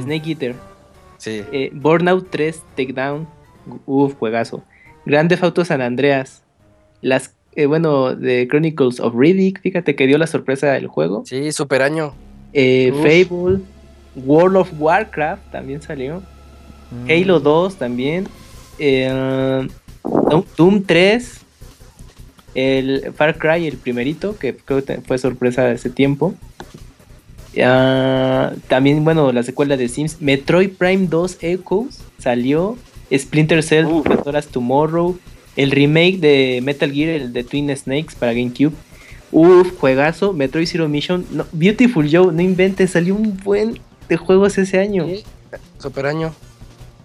[0.00, 0.54] Snake Eater,
[1.18, 1.42] sí.
[1.52, 3.26] eh, Burnout 3, Takedown,
[3.86, 4.62] Uf, juegazo.
[5.04, 6.42] Grande Auto San Andreas.
[7.00, 11.24] Las, eh, bueno, de Chronicles of Riddick, fíjate que dio la sorpresa del juego.
[11.26, 12.14] Sí, super año.
[12.52, 13.60] Eh, Fable,
[14.14, 16.22] World of Warcraft también salió.
[16.90, 17.10] Mm.
[17.10, 18.28] Halo 2 también.
[18.78, 19.66] Eh,
[20.56, 21.40] Doom 3.
[22.54, 26.34] El Far Cry, el primerito, que creo que fue sorpresa de ese tiempo.
[27.62, 30.20] Ah, también, bueno, la secuela de Sims.
[30.20, 32.76] Metroid Prime 2 Echoes salió.
[33.14, 34.02] Splinter Cell, uh.
[34.50, 35.18] Tomorrow,
[35.56, 38.72] el remake de Metal Gear, el de Twin Snakes para GameCube.
[39.30, 44.78] Uf, juegazo, Metroid Zero Mission, Beautiful Joe, no inventes, salió un buen de juegos ese
[44.78, 45.06] año.
[45.78, 46.34] super año.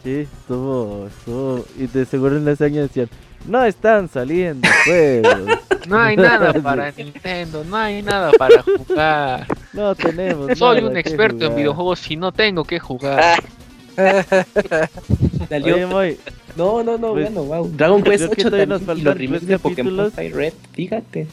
[0.07, 3.09] Sí, estuvo, estuvo, y de seguro en ese año decían,
[3.45, 5.59] no están saliendo juegos.
[5.89, 9.47] No hay nada para Nintendo, no hay nada para jugar.
[9.71, 10.57] No tenemos.
[10.57, 13.41] Soy un experto en videojuegos y no tengo que jugar.
[15.49, 15.77] Salió.
[16.57, 17.69] No, no, no, pues, bueno, wow.
[17.73, 21.27] Dragon Quest 8 también nos y los remakes de Pokémon Red, fíjate.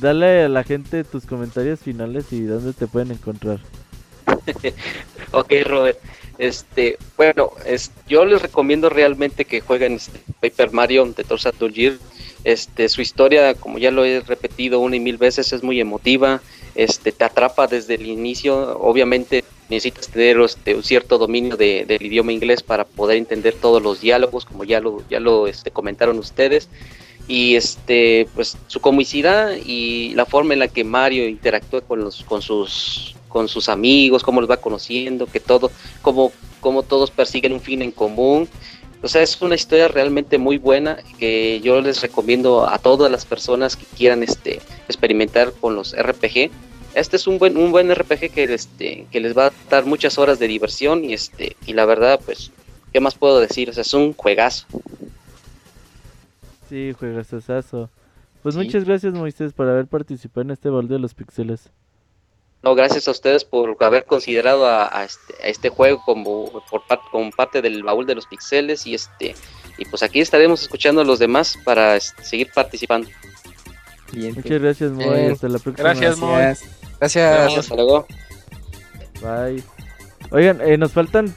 [0.00, 3.60] Dale a la gente tus comentarios finales y dónde te pueden encontrar.
[5.32, 5.98] ok, Robert.
[6.38, 11.94] Este, bueno, es, yo les recomiendo realmente que jueguen este Paper Mario de Torsa Gear.
[12.44, 16.40] Este, su historia, como ya lo he repetido una y mil veces, es muy emotiva.
[16.74, 18.78] Este, te atrapa desde el inicio.
[18.80, 23.82] Obviamente necesitas tener este, un cierto dominio de, del idioma inglés para poder entender todos
[23.82, 26.68] los diálogos, como ya lo, ya lo este, comentaron ustedes.
[27.28, 32.24] Y este, pues su comicidad y la forma en la que Mario interactúa con los,
[32.24, 35.70] con sus, con sus amigos, cómo los va conociendo, que todo,
[36.02, 38.48] cómo, cómo todos persiguen un fin en común.
[39.02, 43.24] O sea, es una historia realmente muy buena que yo les recomiendo a todas las
[43.24, 46.50] personas que quieran este, experimentar con los RPG
[46.94, 50.18] este es un buen, un buen RPG que, este, que les va a dar muchas
[50.18, 52.50] horas de diversión y este, y la verdad, pues,
[52.92, 53.70] ¿qué más puedo decir?
[53.70, 54.66] O sea, es un juegazo.
[56.68, 57.88] Sí, juegazazo.
[58.42, 61.70] Pues muchas gracias Moisés por haber participado en este balde de los pixeles.
[62.62, 67.30] No, gracias a ustedes por haber considerado a, este, a este, juego como, por como
[67.30, 69.34] parte del baúl de los pixeles y este
[69.78, 73.08] y pues aquí estaremos escuchando a los demás para este, seguir participando.
[74.12, 75.26] Muchas gracias, Moy.
[75.32, 75.88] Hasta la próxima.
[75.88, 76.42] Gracias, Moy.
[77.00, 77.58] Gracias.
[77.58, 78.06] Hasta luego.
[79.22, 79.62] Bye.
[80.30, 81.34] Oigan, eh, nos faltan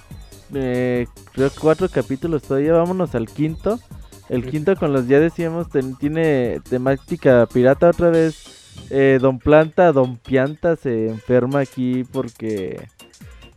[0.53, 2.73] eh, creo cuatro capítulos todavía.
[2.73, 3.79] Vámonos al quinto.
[4.27, 5.67] El quinto con los ya decíamos
[5.99, 8.64] tiene temática pirata otra vez.
[8.89, 12.87] Eh, don Planta, Don Pianta se enferma aquí porque...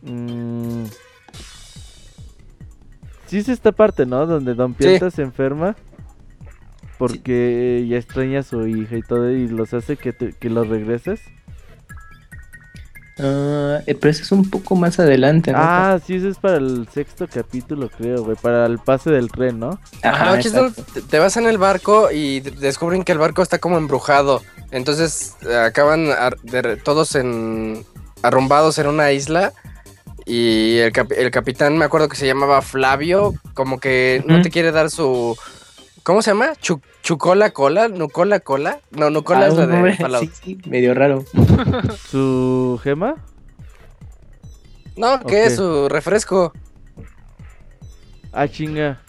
[0.01, 0.85] Mmm,
[3.27, 4.25] sí es esta parte, ¿no?
[4.25, 5.75] Donde Don Pianta se enferma
[6.97, 11.21] porque ya extraña a su hija y todo y los hace que, que los regreses.
[13.19, 15.57] Uh, pero eso es un poco más adelante, ¿no?
[15.61, 18.37] Ah, sí, eso es para el sexto capítulo, creo, güey.
[18.41, 19.79] Para el pase del tren, ¿no?
[20.03, 20.71] Ajá, no,
[21.09, 24.41] te vas en el barco y descubren que el barco está como embrujado.
[24.71, 25.35] Entonces
[25.65, 26.09] acaban
[26.83, 27.85] todos en
[28.21, 29.53] arrumbados en una isla
[30.25, 34.71] y el, el, capitán me acuerdo que se llamaba Flavio, como que no te quiere
[34.71, 35.35] dar su...
[36.03, 36.53] ¿Cómo se llama?
[37.01, 37.87] ¿Chucola cola?
[37.87, 38.79] ¿Nucola cola?
[38.91, 40.31] No, Nucola es la de Fallout.
[40.33, 41.25] Sí, medio raro.
[42.09, 43.15] ¿Su gema?
[44.95, 46.53] No, ¿qué es su refresco?
[48.31, 49.01] Ah, chinga.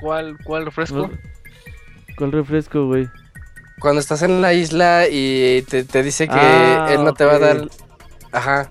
[0.00, 1.10] ¿Cuál, cuál refresco?
[2.18, 3.08] ¿Cuál refresco, güey?
[3.80, 7.38] Cuando estás en la isla y te, dice que ah, él no te va a
[7.38, 7.68] dar...
[8.32, 8.70] Ajá.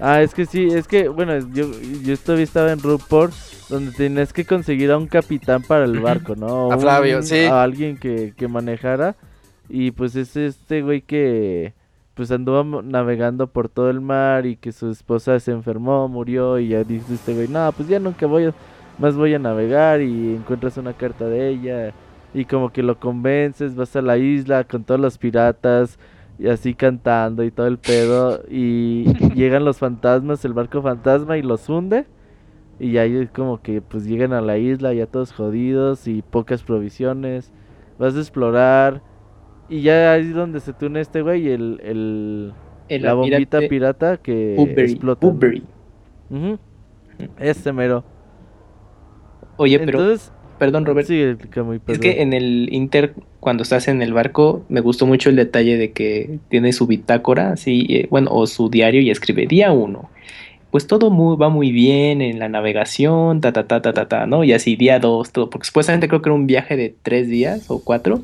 [0.00, 1.70] Ah, es que sí, es que, bueno, yo,
[2.02, 3.32] yo todavía estaba en Ruport,
[3.68, 6.72] donde tenías que conseguir a un capitán para el barco, ¿no?
[6.72, 7.44] a Flavio, sí.
[7.44, 9.16] A alguien que, que manejara.
[9.68, 11.72] Y pues es este güey que
[12.14, 16.68] pues anduvo navegando por todo el mar y que su esposa se enfermó, murió y
[16.68, 18.52] ya dice este güey, no, pues ya nunca voy,
[18.98, 21.94] más voy a navegar y encuentras una carta de ella
[22.34, 25.98] y como que lo convences, vas a la isla con todos los piratas
[26.38, 29.04] y así cantando y todo el pedo y
[29.34, 32.06] llegan los fantasmas, el barco fantasma y los hunde
[32.80, 37.52] y ahí como que pues llegan a la isla ya todos jodidos y pocas provisiones,
[37.98, 39.02] vas a explorar
[39.68, 42.54] y ya ahí es donde se une este güey el, el,
[43.02, 45.26] la bombita pirata que explota.
[47.38, 48.04] Este mero.
[49.56, 50.32] Oye, pero Entonces,
[50.62, 51.10] perdón, Robert.
[51.88, 55.76] Es que en el Inter, cuando estás en el barco, me gustó mucho el detalle
[55.76, 60.08] de que tiene su bitácora, así, eh, bueno, o su diario y escribe día uno.
[60.70, 64.44] Pues todo va muy bien en la navegación, ta, ta, ta, ta, ta, ta, ¿no?
[64.44, 67.68] Y así día dos, todo, porque supuestamente creo que era un viaje de tres días
[67.68, 68.22] o cuatro.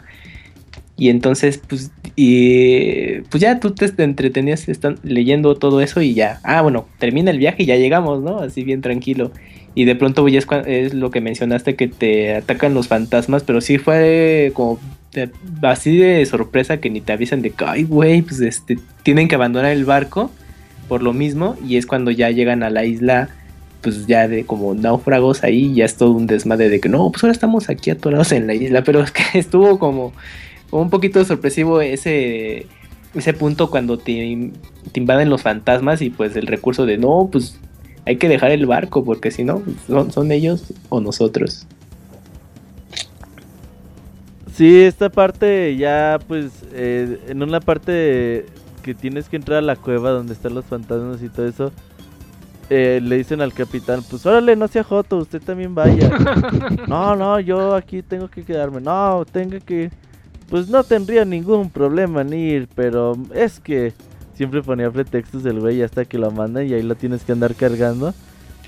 [0.97, 6.39] Y entonces, pues, y, pues ya tú te entretenías están leyendo todo eso y ya,
[6.45, 8.39] ah, bueno, termina el viaje y ya llegamos, ¿no?
[8.39, 9.33] Así bien tranquilo.
[9.79, 13.79] Y de pronto ya es, lo que mencionaste que te atacan los fantasmas, pero sí
[13.79, 14.81] fue como
[15.63, 19.37] así de sorpresa que ni te avisan de que, ay, güey, pues este, tienen que
[19.37, 20.33] abandonar el barco
[20.89, 21.55] por lo mismo.
[21.65, 23.29] Y es cuando ya llegan a la isla,
[23.81, 27.23] pues ya de como náufragos ahí, ya es todo un desmadre de que no, pues
[27.23, 30.13] ahora estamos aquí atorados en la isla, pero es que estuvo como,
[30.73, 32.67] un poquito sorpresivo ese
[33.15, 34.51] ese punto cuando te,
[34.93, 37.61] te, invaden los fantasmas y pues el recurso de no, pues
[38.09, 41.67] hay que dejar el barco porque si no, son, ellos o nosotros.
[44.55, 48.47] Sí, esta parte ya pues eh, en una parte
[48.83, 51.71] que tienes que entrar a la cueva donde están los fantasmas y todo eso,
[52.71, 56.09] eh, le dicen al capitán, pues órale, no sea joto, usted también vaya.
[56.89, 58.81] no, no, yo aquí tengo que quedarme.
[58.81, 59.91] No, tengo que...
[60.49, 63.93] Pues no tendría ningún problema en ir, pero es que
[64.39, 67.57] siempre ponía pretextos el güey hasta que lo mandan y ahí lo tienes que andar
[67.57, 68.15] cargando.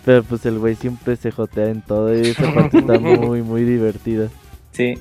[0.05, 3.63] Pero pues el güey siempre se jotea en todo y esa parte está muy, muy
[3.65, 4.29] divertida.
[4.73, 4.99] Sí.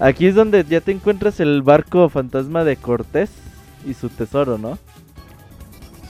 [0.00, 3.30] Aquí es donde ya te encuentras el barco fantasma de Cortés
[3.86, 4.76] y su tesoro, ¿no?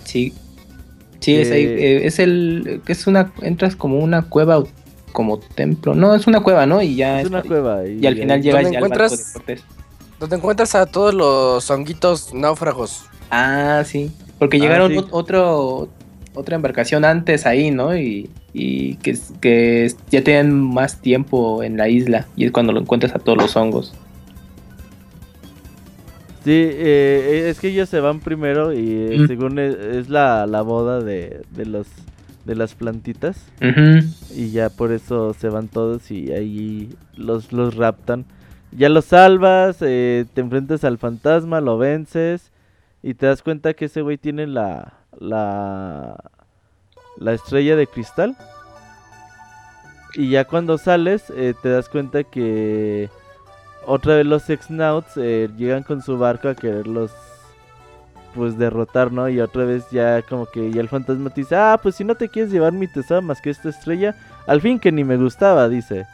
[0.04, 0.32] Sí.
[1.20, 1.64] Sí, es ahí.
[1.64, 2.80] Eh, es el.
[2.86, 3.32] Es una.
[3.42, 4.64] Entras como una cueva
[5.12, 5.94] como templo.
[5.94, 6.80] No, es una cueva, ¿no?
[6.80, 7.20] Y ya.
[7.20, 7.86] Es una cueva.
[7.86, 9.64] Y, al final llegas ya al barco de Cortés.
[10.18, 13.04] Donde encuentras a todos los honguitos náufragos.
[13.30, 14.10] Ah, sí.
[14.38, 15.88] Porque ah, llegaron otro,
[16.34, 17.96] otra embarcación antes ahí, ¿no?
[17.96, 18.30] Y,
[19.02, 22.26] que, que, ya tienen más tiempo en la isla.
[22.36, 23.92] Y es cuando lo encuentras a todos los hongos.
[26.44, 31.66] Sí, eh, es que ellos se van primero y según es, la, boda de, de,
[31.66, 31.88] los
[32.44, 33.36] de las plantitas.
[34.34, 38.24] Y ya por eso se van todos y ahí los, los raptan
[38.72, 42.52] ya lo salvas, eh, te enfrentas al fantasma, lo vences
[43.02, 46.16] y te das cuenta que ese güey tiene la, la,
[47.16, 48.36] la estrella de cristal.
[50.14, 53.10] Y ya cuando sales eh, te das cuenta que
[53.86, 57.12] otra vez los X-Nauts eh, llegan con su barco a quererlos
[58.34, 59.28] pues derrotar, ¿no?
[59.28, 62.14] Y otra vez ya como que ya el fantasma te dice, ah, pues si no
[62.14, 64.14] te quieres llevar mi tesoro más que esta estrella,
[64.46, 66.06] al fin que ni me gustaba, dice.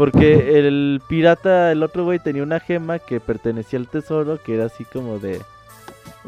[0.00, 4.64] Porque el pirata, el otro güey, tenía una gema que pertenecía al tesoro, que era
[4.64, 5.42] así como de,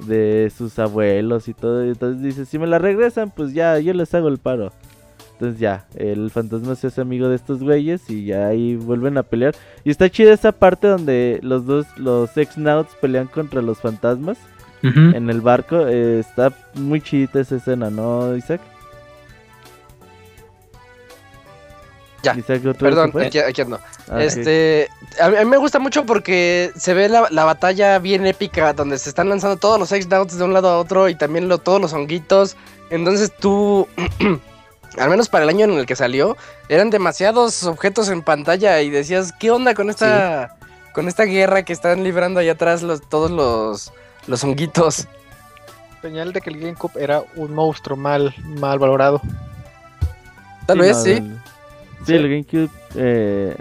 [0.05, 1.83] de sus abuelos y todo.
[1.83, 4.75] entonces dice, si me la regresan, pues ya, yo les hago el paro.
[5.33, 9.23] Entonces ya, el fantasma se hace amigo de estos güeyes y ya ahí vuelven a
[9.23, 9.55] pelear.
[9.85, 14.37] Y está chida esa parte donde los dos, los ex-nauts pelean contra los fantasmas
[14.83, 15.89] en el barco.
[15.89, 18.61] Eh, está muy chidita esa escena, ¿no, Isaac?
[22.23, 22.37] Ya.
[22.79, 23.81] Perdón, aquí, ando.
[24.09, 24.89] Ah, este,
[25.21, 29.29] a mí, me gusta mucho porque se ve la, batalla bien épica donde se están
[29.29, 32.57] lanzando todos los X-Nauts de un lado a otro y también lo, todos los honguitos.
[32.91, 33.89] Entonces tú,
[34.99, 36.37] al menos para el año en el que salió,
[36.69, 40.57] eran demasiados objetos en pantalla y decías, ¿qué onda con esta,
[40.93, 43.93] con esta guerra que están librando allá atrás los, todos los,
[44.27, 45.09] los honguitos?
[46.03, 49.23] señal de que el GameCube era un monstruo mal, mal valorado.
[50.67, 51.23] Tal vez, sí.
[52.07, 52.15] Sí.
[52.15, 53.57] el GameCube, eh,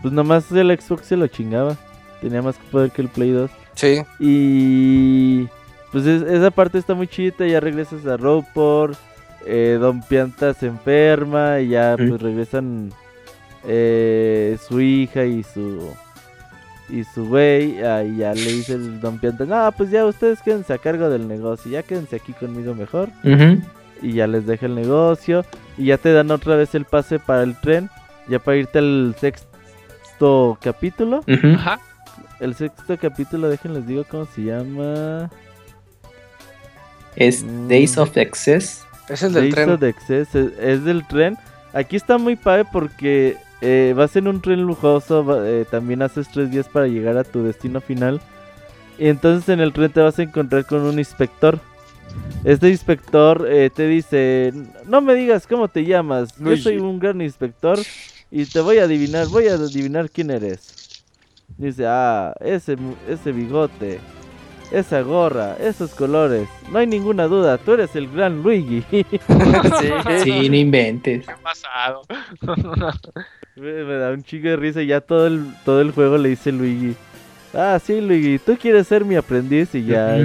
[0.00, 1.76] pues nomás el Xbox se lo chingaba.
[2.20, 3.50] Tenía más poder que el Play 2.
[3.74, 4.02] Sí.
[4.20, 5.48] Y
[5.90, 7.46] pues esa parte está muy chida.
[7.46, 8.96] Ya regresas a Roper.
[9.44, 11.60] Eh, Don Pianta se enferma.
[11.60, 12.92] Y ya pues regresan
[13.64, 15.92] eh, su hija y su
[16.92, 20.74] y su güey, ahí ya le dice el Don Pianta, no, pues ya ustedes quédense
[20.74, 23.08] a cargo del negocio, ya quédense aquí conmigo mejor.
[24.02, 25.44] Y ya les deja el negocio
[25.78, 27.88] y ya te dan otra vez el pase para el tren,
[28.28, 31.24] ya para irte al sexto capítulo.
[31.54, 31.80] Ajá.
[32.40, 35.30] El sexto capítulo, déjenles digo cómo se llama.
[37.14, 37.68] Es mm.
[37.68, 38.84] Days of Excess.
[39.08, 41.36] Es el del Days Of Excess, es del tren.
[41.72, 46.50] Aquí está muy padre porque eh, vas en un tren lujoso, eh, también haces tres
[46.50, 48.20] días para llegar a tu destino final.
[48.98, 51.58] Y entonces en el tren te vas a encontrar con un inspector.
[52.44, 54.52] Este inspector eh, te dice,
[54.86, 57.78] no me digas cómo te llamas, yo soy un gran inspector
[58.32, 61.04] y te voy a adivinar, voy a adivinar quién eres.
[61.56, 62.76] Dice, ah, ese,
[63.08, 64.00] ese bigote,
[64.72, 68.82] esa gorra, esos colores, no hay ninguna duda, tú eres el gran Luigi.
[68.90, 69.88] sí,
[70.24, 71.24] sí, no inventes.
[71.24, 72.02] ¿Qué ha pasado?
[73.54, 76.50] Me, da un chingo de risa y ya todo el, todo el juego le dice
[76.50, 76.96] Luigi.
[77.54, 80.16] Ah, sí, Luigi, tú quieres ser mi aprendiz y ya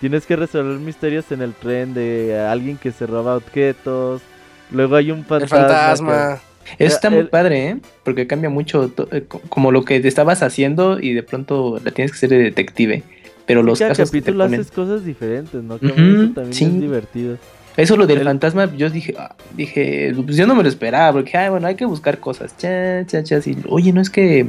[0.00, 4.22] tienes que resolver misterios en el tren de alguien que se roba objetos.
[4.70, 5.58] Luego hay un fantasma.
[5.58, 6.40] El fantasma.
[6.78, 7.76] Eso está muy padre, ¿eh?
[8.02, 12.12] Porque cambia mucho, eh, como lo que te estabas haciendo y de pronto la tienes
[12.12, 13.02] que ser de detective.
[13.46, 15.76] Pero los cada capítulo haces cosas diferentes, ¿no?
[15.76, 17.38] eso también es divertido.
[17.76, 21.36] Eso lo del fantasma, yo dije, ah, dije, pues yo no me lo esperaba, porque,
[21.36, 24.48] ay, bueno, hay que buscar cosas, cha, cha, cha, así, oye, no es que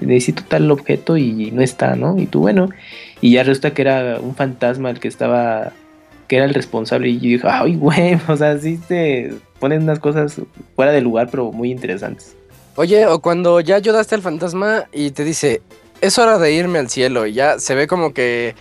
[0.00, 2.18] necesito tal objeto y no está, ¿no?
[2.18, 2.68] Y tú, bueno,
[3.20, 5.72] y ya resulta que era un fantasma el que estaba,
[6.26, 9.98] que era el responsable, y yo dije, ay, güey, o sea, sí te ponen unas
[9.98, 10.40] cosas
[10.76, 12.36] fuera de lugar, pero muy interesantes.
[12.76, 15.62] Oye, o cuando ya ayudaste al fantasma y te dice,
[16.00, 18.54] es hora de irme al cielo y ya se ve como que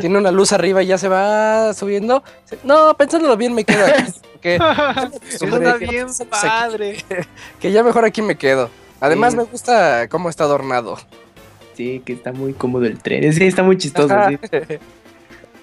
[0.00, 2.22] tiene una luz arriba y ya se va subiendo.
[2.62, 4.12] No, pensándolo bien me quedo aquí.
[4.44, 4.58] Que,
[5.38, 7.02] Suena bien padre.
[7.60, 8.68] Que, ya mejor aquí me quedo.
[9.00, 10.98] Además me gusta cómo está adornado.
[11.74, 13.32] Sí, que está muy cómodo el tren.
[13.32, 14.14] Sí, está muy chistoso.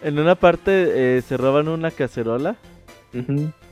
[0.03, 0.71] En una parte
[1.17, 2.55] eh, se roban una cacerola.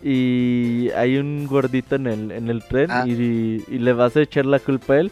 [0.03, 3.03] Y hay un gordito en el, en el tren ah.
[3.07, 5.11] y, y, le vas a echar la culpa a él.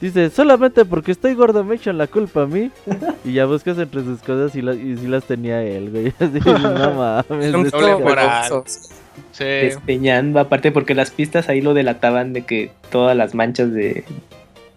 [0.00, 2.70] Dice, solamente porque estoy gordo me echan la culpa a mí.
[3.24, 6.08] y ya buscas entre sus cosas y, y si las tenía él, güey.
[6.20, 6.94] Así, no
[7.28, 8.90] mames.
[9.32, 9.44] Sí.
[9.44, 14.04] Despeñando, aparte porque las pistas ahí lo delataban de que todas las manchas de,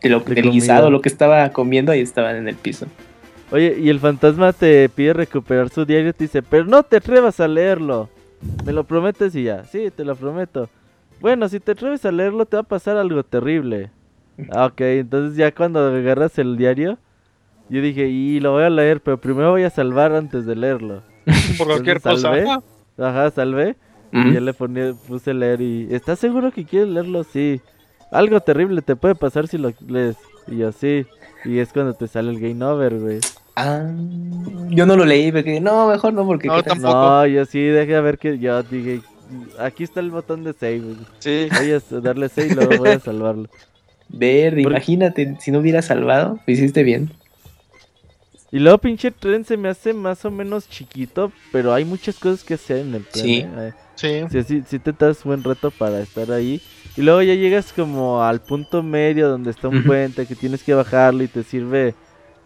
[0.01, 2.85] de lo, del guisado, lo que estaba comiendo, ahí estaban en el piso.
[3.51, 7.39] Oye, y el fantasma te pide recuperar su diario, te dice, pero no te atrevas
[7.39, 8.09] a leerlo.
[8.65, 9.35] ¿Me lo prometes?
[9.35, 10.69] Y ya, sí, te lo prometo.
[11.19, 13.91] Bueno, si te atreves a leerlo te va a pasar algo terrible.
[14.55, 16.99] Ok, entonces ya cuando agarras el diario,
[17.69, 21.01] yo dije, y lo voy a leer, pero primero voy a salvar antes de leerlo.
[21.57, 22.31] Por cualquier cosa.
[22.99, 23.75] Ajá, salvé.
[24.11, 27.23] Y ya le puse a leer y, ¿estás seguro que quieres leerlo?
[27.23, 27.61] Sí.
[28.11, 30.17] Algo terrible te puede pasar si lo lees.
[30.47, 31.05] Y yo, sí.
[31.45, 33.19] Y es cuando te sale el game over, güey.
[33.55, 33.89] Ah,
[34.69, 36.47] yo no lo leí, porque no, mejor no, porque...
[36.47, 36.93] No, tampoco.
[36.93, 39.01] No, yo sí, deje ver que yo dije,
[39.59, 40.97] aquí está el botón de save, güey.
[41.19, 41.47] Sí.
[41.57, 43.49] Voy a darle save y luego voy a salvarlo.
[44.09, 47.11] Verde, imagínate, si no hubiera salvado, lo hiciste bien.
[48.51, 52.43] Y luego pinche tren se me hace más o menos chiquito, pero hay muchas cosas
[52.43, 53.25] que hacer en el tren.
[53.25, 53.45] Sí.
[53.45, 53.73] ¿eh?
[53.95, 54.61] Sí.
[54.67, 56.61] Sí, te das buen reto para estar ahí.
[56.95, 60.73] Y luego ya llegas como al punto medio donde está un puente que tienes que
[60.73, 61.93] bajarlo y te sirve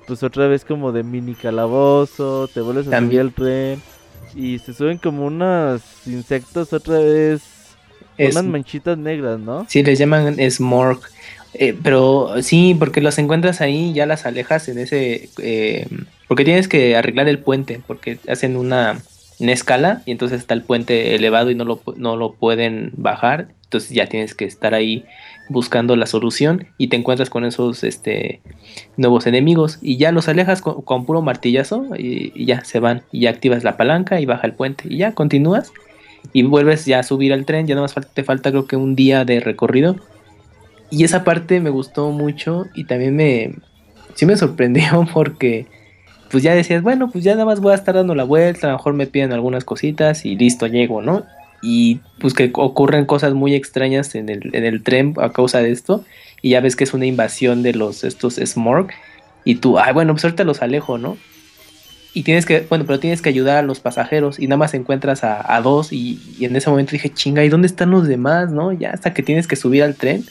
[0.08, 3.82] pues otra vez como de mini calabozo, te vuelves a subir el tren
[4.36, 7.44] y se suben como unos insectos otra vez,
[8.18, 9.66] unas manchitas negras, ¿no?
[9.70, 11.00] Sí, les llaman smorg.
[11.54, 15.30] Eh, pero sí, porque los encuentras ahí, ya las alejas en ese...
[15.42, 15.88] Eh,
[16.28, 19.02] porque tienes que arreglar el puente, porque hacen una,
[19.40, 23.50] escala y entonces está el puente elevado y no lo, no lo pueden bajar.
[23.64, 25.06] Entonces ya tienes que estar ahí
[25.50, 28.42] buscando la solución y te encuentras con esos este,
[28.98, 29.80] nuevos enemigos.
[29.82, 33.02] Y ya los alejas con, puro martillazo y, y, ya se van.
[33.12, 34.86] Y ya activas la palanca y baja el puente.
[34.90, 35.74] Y ya continúas
[36.34, 38.96] y vuelves ya a subir al tren, ya nada más te falta creo que un
[38.96, 39.98] día de recorrido
[40.92, 43.56] y esa parte me gustó mucho y también me,
[44.14, 45.66] sí me sorprendió porque
[46.30, 48.72] pues ya decías, bueno, pues ya nada más voy a estar dando la vuelta, a
[48.72, 51.26] lo mejor me piden algunas cositas y listo, llego, ¿no?
[51.62, 55.72] Y pues que ocurren cosas muy extrañas en el, en el tren a causa de
[55.72, 56.06] esto
[56.42, 58.90] y ya ves que es una invasión de los estos Smorg
[59.44, 61.18] y tú, ay, bueno, pues ahorita los alejo, ¿no?
[62.14, 65.24] y tienes que, bueno, pero tienes que ayudar a los pasajeros y nada más encuentras
[65.24, 68.52] a, dos y, en ese momento dije, chinga, ¿y dónde están los demás?
[68.52, 68.74] ¿No?
[68.74, 70.26] Ya hasta que tienes que subir al tren.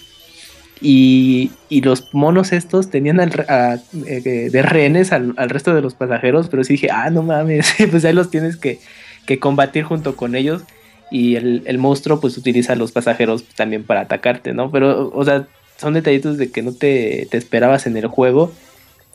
[0.82, 6.48] Y, y los monos estos tenían al, eh, de rehenes al, resto de los pasajeros,
[6.48, 8.78] pero sí dije, ah, no mames, pues ahí los tienes que,
[9.27, 10.62] que combatir junto con ellos
[11.11, 14.70] y el, el, monstruo pues utiliza a los pasajeros también para atacarte, ¿no?
[14.70, 18.52] Pero, o sea, son detallitos de que no te, te esperabas en el juego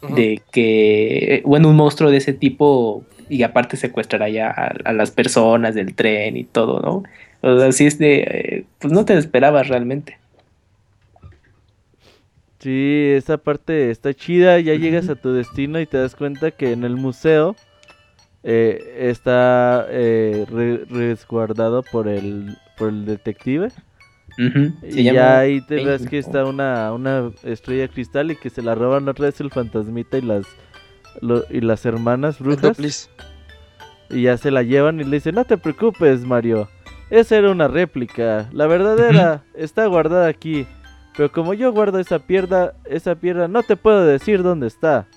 [0.10, 5.74] de que, bueno, un monstruo de ese tipo y aparte secuestrará ya a, las personas
[5.76, 7.04] del tren y todo, ¿no?
[7.42, 10.18] O sea, así es de, eh, pues no te esperabas realmente.
[12.66, 16.72] Sí, esa parte está chida, ya llegas a tu destino y te das cuenta que
[16.72, 17.56] en el museo
[18.42, 20.48] eh, está eh,
[20.90, 23.68] resguardado por el, por el detective.
[24.82, 28.74] Y ya ahí te ves que está una, una estrella cristal y que se la
[28.74, 30.48] roban otra vez el fantasmita y las
[31.52, 33.12] y las hermanas brujas.
[34.10, 36.68] Y ya se la llevan y le dicen, no te preocupes Mario,
[37.12, 40.66] esa era una réplica, la verdadera está guardada aquí.
[41.18, 45.08] Pero como yo guardo esa piedra, esa piedra no te puedo decir dónde está.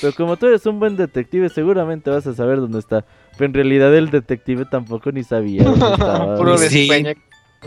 [0.00, 3.04] Pero como tú eres un buen detective, seguramente vas a saber dónde está.
[3.36, 6.36] Pero en realidad el detective tampoco ni sabía dónde estaba.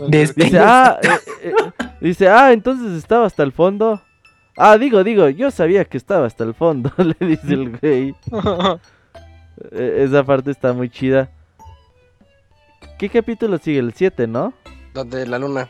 [0.08, 1.08] Dice, ah, eh,
[1.42, 1.54] eh,
[2.00, 4.00] dice, ah, entonces estaba hasta el fondo.
[4.56, 8.14] Ah, digo, digo, yo sabía que estaba hasta el fondo, le dice el güey.
[9.70, 11.30] E, esa parte está muy chida.
[12.98, 13.80] ¿Qué capítulo sigue?
[13.80, 14.54] El 7, ¿no?
[14.94, 15.68] Donde la luna.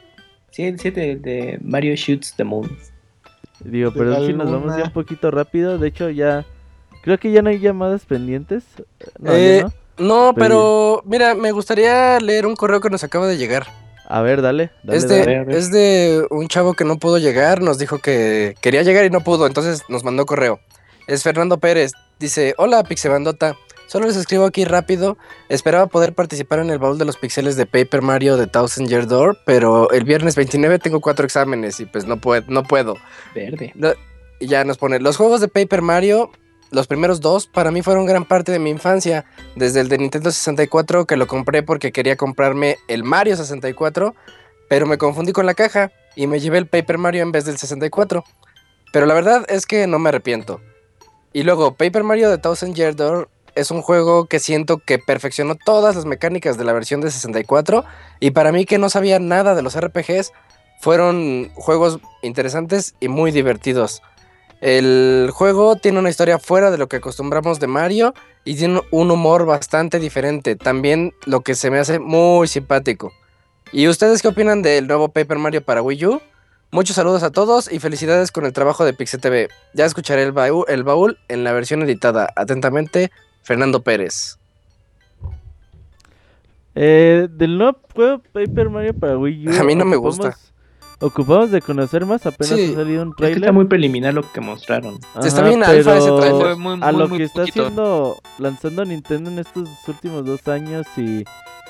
[0.52, 2.78] Sí, el 7 de Mario Shoots the Moon.
[3.64, 5.78] Digo, pero si nos vamos ya un poquito rápido.
[5.78, 6.44] De hecho, ya.
[7.02, 8.64] Creo que ya no hay llamadas pendientes.
[9.18, 9.64] No, eh,
[9.98, 13.66] no pero mira, me gustaría leer un correo que nos acaba de llegar.
[14.06, 14.70] A ver, dale.
[14.82, 18.82] dale es, de, es de un chavo que no pudo llegar, nos dijo que quería
[18.82, 20.60] llegar y no pudo, entonces nos mandó correo.
[21.06, 21.92] Es Fernando Pérez.
[22.18, 23.56] Dice, hola Pixebandota,
[23.93, 25.19] solo les escribo aquí rápido.
[25.51, 29.06] Esperaba poder participar en el baúl de los pixeles de Paper Mario de Thousand Year
[29.06, 32.97] Door, pero el viernes 29 tengo cuatro exámenes y pues no, puedo, no puedo.
[33.35, 33.74] Verde.
[34.40, 36.31] Y ya nos pone, los juegos de Paper Mario
[36.70, 40.31] los primeros dos para mí fueron gran parte de mi infancia, desde el de Nintendo
[40.31, 44.14] 64 que lo compré porque quería comprarme el Mario 64,
[44.70, 47.59] pero me confundí con la caja y me llevé el Paper Mario en vez del
[47.59, 48.24] 64.
[48.90, 50.62] Pero la verdad es que no me arrepiento.
[51.35, 55.54] Y luego, Paper Mario de Thousand Year Door es un juego que siento que perfeccionó
[55.54, 57.84] todas las mecánicas de la versión de 64
[58.20, 60.32] y para mí que no sabía nada de los RPGs,
[60.80, 64.02] fueron juegos interesantes y muy divertidos.
[64.60, 68.14] El juego tiene una historia fuera de lo que acostumbramos de Mario
[68.44, 73.12] y tiene un humor bastante diferente, también lo que se me hace muy simpático.
[73.72, 76.22] ¿Y ustedes qué opinan del nuevo Paper Mario para Wii U?
[76.70, 79.48] Muchos saludos a todos y felicidades con el trabajo de Pixel TV.
[79.74, 82.32] Ya escucharé el baúl, el baúl en la versión editada.
[82.34, 83.10] Atentamente,
[83.43, 84.39] Fernando Pérez.
[86.74, 89.52] Eh, del nuevo juego Paper Mario para Wii U.
[89.60, 90.36] A mí no me gusta
[91.02, 93.39] ocupamos de conocer más, apenas ha salido un trailer.
[93.39, 94.98] está muy preliminar lo que mostraron.
[95.23, 96.56] está bien alfa ese trailer.
[96.81, 101.24] a lo que está haciendo, lanzando Nintendo en estos últimos dos años y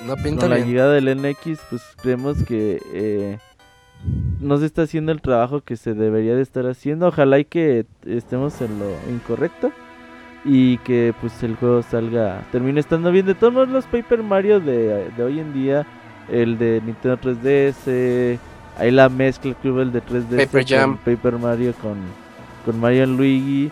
[0.05, 3.39] no pinta con la llegada del NX, pues creemos que eh,
[4.39, 7.07] no se está haciendo el trabajo que se debería de estar haciendo.
[7.07, 9.71] Ojalá y que estemos en lo incorrecto
[10.45, 13.25] y que pues el juego salga, termine estando bien.
[13.25, 15.85] De todos los Paper Mario de, de hoy en día,
[16.29, 18.39] el de Nintendo 3DS
[18.77, 20.97] Ahí la mezcla que hubo el de 3D Paper Jam.
[20.97, 21.97] Paper Mario con,
[22.65, 23.71] con Mario Luigi.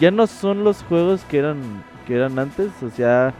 [0.00, 1.58] Ya no son los juegos que eran
[2.06, 3.32] que eran antes, o sea,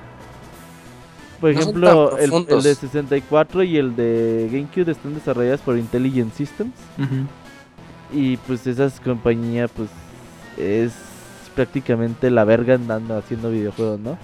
[1.38, 2.30] por ejemplo, el,
[2.62, 6.72] de 64 y el de GameCube están desarrollados por Intelligent Systems.
[8.10, 9.90] Y pues esas compañías pues
[10.56, 10.92] es
[11.54, 14.18] prácticamente la verga andando haciendo videojuegos, ¿no?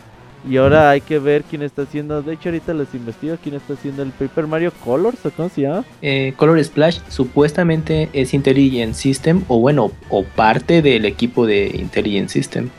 [0.48, 2.22] Y ahora hay que ver quién está haciendo.
[2.22, 5.62] De hecho, ahorita les investigo quién está haciendo el Paper Mario Colors, ¿o cómo se
[5.62, 5.84] llama?
[6.00, 12.30] Eh, Color Splash supuestamente es Intelligent System, o bueno, o parte del equipo de Intelligent
[12.30, 12.70] System.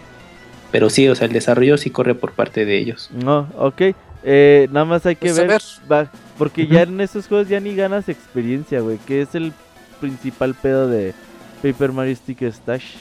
[0.72, 3.12] Pero sí, o sea, el desarrollo sí corre por parte de ellos.
[3.14, 3.82] No, ok.
[4.24, 5.48] Eh, nada más hay que pues
[5.88, 6.08] ver.
[6.38, 8.98] porque ya en esos juegos ya ni ganas experiencia, güey.
[9.06, 9.54] Que es el
[10.00, 11.14] principal pedo de
[11.62, 12.96] Paper Mario Sticker Stash.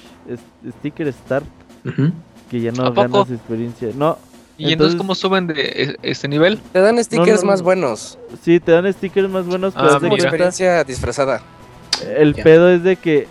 [0.78, 1.46] Sticker Start.
[2.50, 3.90] Que ya no ganas experiencia.
[3.94, 4.18] No,
[4.60, 6.58] ¿Y entonces, cómo suben de este nivel?
[6.72, 8.18] Te dan stickers más buenos.
[8.42, 11.40] Sí, te dan stickers más buenos, ah, pero es experiencia disfrazada.
[12.16, 13.26] El pedo es de que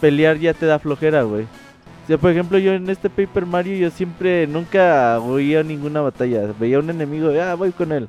[0.00, 1.42] pelear ya te da flojera, güey.
[1.42, 6.52] O sea, por ejemplo, yo en este Paper Mario yo siempre nunca a ninguna batalla.
[6.58, 8.08] Veía un enemigo, ah, voy con él.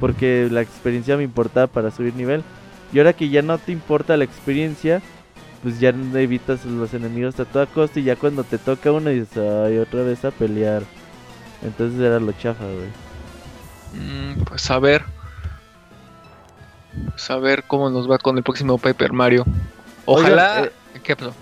[0.00, 2.42] Porque la experiencia me importaba para subir nivel.
[2.92, 5.00] Y ahora que ya no te importa la experiencia,
[5.62, 9.36] pues ya evitas los enemigos a toda costa y ya cuando te toca uno dices,
[9.36, 10.82] ay, otra vez a pelear.
[11.62, 12.88] Entonces era lo chafa, güey.
[13.94, 15.04] Mm, pues a ver.
[17.10, 19.44] Pues a ver cómo nos va con el próximo Paper Mario.
[20.04, 20.64] Ojalá...
[20.64, 20.72] Eh,
[21.02, 21.32] ¿Qué pasó?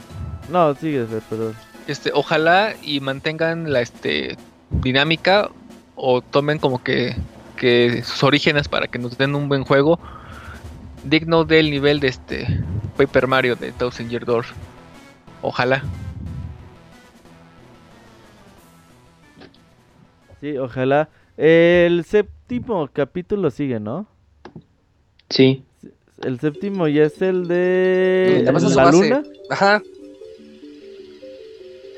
[0.51, 1.55] No, sigue, perdón.
[1.86, 4.36] Este, ojalá y mantengan la este
[4.70, 5.51] dinámica
[5.97, 7.16] o tomen como que,
[7.56, 9.98] que sus orígenes para que nos den un buen juego
[11.05, 12.62] digno del nivel de este
[13.01, 14.44] Paper Mario de Thousand Year Door.
[15.40, 15.82] Ojalá.
[20.43, 21.09] Sí, ojalá.
[21.39, 24.06] El séptimo capítulo sigue, ¿no?
[25.31, 25.64] Sí.
[26.22, 28.44] El séptimo ya es el de
[28.74, 29.22] la luna.
[29.48, 29.82] Ajá.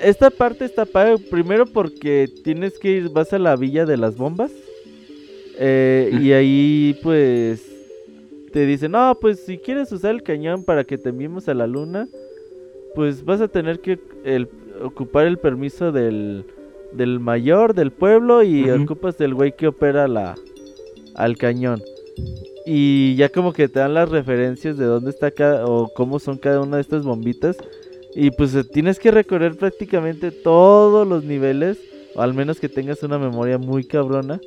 [0.01, 4.17] Esta parte está padre, primero porque tienes que ir, vas a la villa de las
[4.17, 4.53] bombas.
[5.59, 7.72] Eh, y ahí pues
[8.53, 11.67] te dicen, no, pues si quieres usar el cañón para que te enviemos a la
[11.67, 12.09] luna,
[12.95, 13.99] pues vas a tener que
[14.83, 16.45] ocupar el permiso del,
[16.93, 20.35] del mayor del pueblo y ocupas del güey que opera la,
[21.15, 21.83] al cañón.
[22.65, 26.39] Y ya como que te dan las referencias de dónde está cada o cómo son
[26.39, 27.57] cada una de estas bombitas.
[28.15, 31.79] Y pues eh, tienes que recorrer prácticamente todos los niveles,
[32.15, 34.39] o al menos que tengas una memoria muy cabrona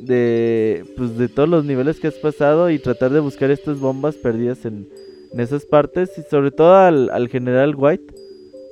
[0.00, 4.16] de pues de todos los niveles que has pasado y tratar de buscar estas bombas
[4.16, 4.88] perdidas en,
[5.36, 8.14] esas partes y sobre todo al, al, general White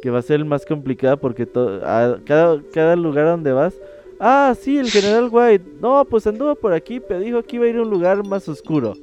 [0.01, 1.80] que va a ser el más complicado porque todo
[2.24, 3.74] cada, cada lugar donde vas
[4.18, 7.68] ah sí el general White no pues anduvo por aquí pero dijo que iba a
[7.68, 8.94] ir a un lugar más oscuro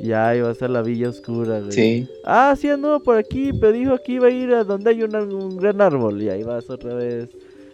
[0.00, 2.08] y ahí vas a la villa oscura sí.
[2.24, 5.56] Ah sí anduvo por aquí pero dijo que iba a ir a donde hay un
[5.58, 7.28] gran árbol y ahí vas otra vez.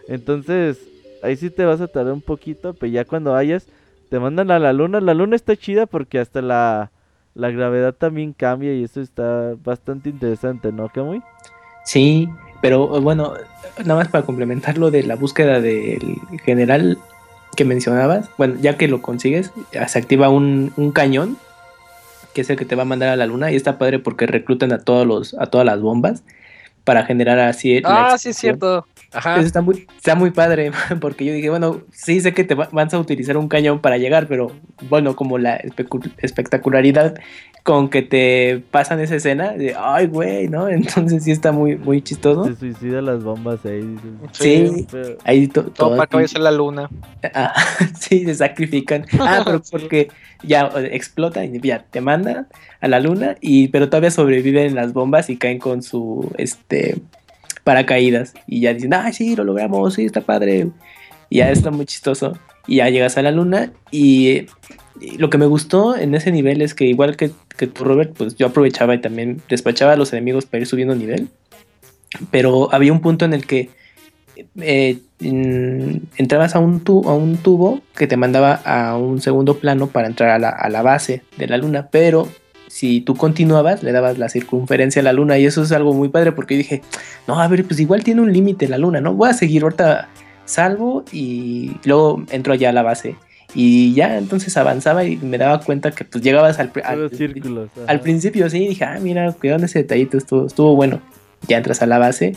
[0.09, 0.79] Entonces
[1.23, 3.67] ahí sí te vas a tardar un poquito pero ya cuando vayas
[4.11, 5.01] te mandan a la luna.
[5.01, 6.91] La luna está chida porque hasta la,
[7.35, 11.23] la gravedad también cambia y eso está bastante interesante, ¿no, Camuy?
[11.85, 12.29] Sí,
[12.61, 13.35] pero bueno,
[13.79, 16.99] nada más para complementar lo de la búsqueda del general
[17.57, 19.53] que mencionabas, bueno, ya que lo consigues,
[19.87, 21.39] se activa un, un cañón
[22.35, 24.27] que es el que te va a mandar a la luna y está padre porque
[24.27, 26.23] reclutan a todos los a todas las bombas
[26.85, 27.83] para generar así.
[27.85, 28.87] Ah, sí, es cierto.
[29.13, 29.37] Ajá.
[29.37, 30.71] Eso está muy, está muy padre,
[31.01, 34.27] porque yo dije, bueno, sí sé que te vas a utilizar un cañón para llegar,
[34.29, 34.53] pero
[34.89, 35.61] bueno, como la
[36.19, 37.15] espectacularidad
[37.63, 40.69] con que te pasan esa escena, de, ay, güey, ¿no?
[40.71, 42.45] Entonces sí está muy, muy chistoso.
[42.45, 43.97] Se suicidan las bombas ahí.
[44.33, 44.87] Sí,
[45.25, 46.89] ahí todo para que la luna.
[47.35, 47.55] Ah,
[47.99, 49.05] sí, se sacrifican.
[49.19, 50.09] Ah, pero porque
[50.43, 52.47] ya explota y ya te manda
[52.81, 56.97] a la luna, y pero todavía sobreviven las bombas y caen con su, este,
[57.65, 58.35] paracaídas.
[58.47, 60.69] Y ya dicen, ay, sí, lo logramos, sí, está padre.
[61.29, 62.39] Y ya está muy chistoso.
[62.67, 64.47] Y ya llegas a la luna y,
[65.17, 68.37] lo que me gustó en ese nivel es que igual que, que tú, Robert, pues
[68.37, 71.29] yo aprovechaba y también despachaba a los enemigos para ir subiendo nivel.
[72.31, 73.71] Pero había un punto en el que
[74.61, 80.07] eh, entrabas a un, a un tubo que te mandaba a un segundo plano para
[80.07, 82.29] entrar a la, a la base de la luna, pero
[82.71, 86.09] si tú continuabas, le dabas la circunferencia a la luna y eso es algo muy
[86.09, 86.83] padre porque dije,
[87.27, 89.13] no, a ver, pues igual tiene un límite la luna, ¿no?
[89.13, 90.09] Voy a seguir ahorita
[90.45, 93.17] salvo y luego entro allá a la base.
[93.57, 97.11] Y ya entonces avanzaba y me daba cuenta que pues llegabas al, al,
[97.89, 101.01] al principio, sí, dije, ah, mira, cuidado ese detallito, estuvo, estuvo bueno.
[101.49, 102.35] Ya entras a la base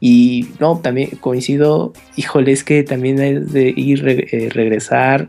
[0.00, 5.28] y no, también coincido, híjole, es que también es de ir, eh, regresar,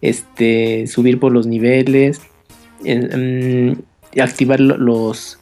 [0.00, 2.20] este, subir por los niveles.
[2.84, 3.87] Mm, y
[4.20, 5.38] activar los,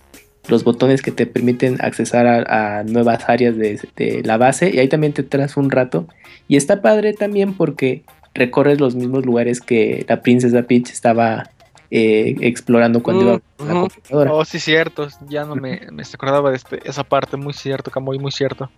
[0.48, 4.70] los botones que te permiten accesar a, nuevas áreas de, la base.
[4.70, 6.06] Y ahí también te traes un rato.
[6.48, 11.50] Y está padre también porque recorres los mismos lugares que la princesa Peach estaba
[11.90, 14.32] eh, explorando cuando iba a la computadora.
[14.32, 18.18] Oh, sí, cierto, ya no me, me acordaba de este, esa parte, muy cierto, Camoy,
[18.18, 18.70] muy cierto.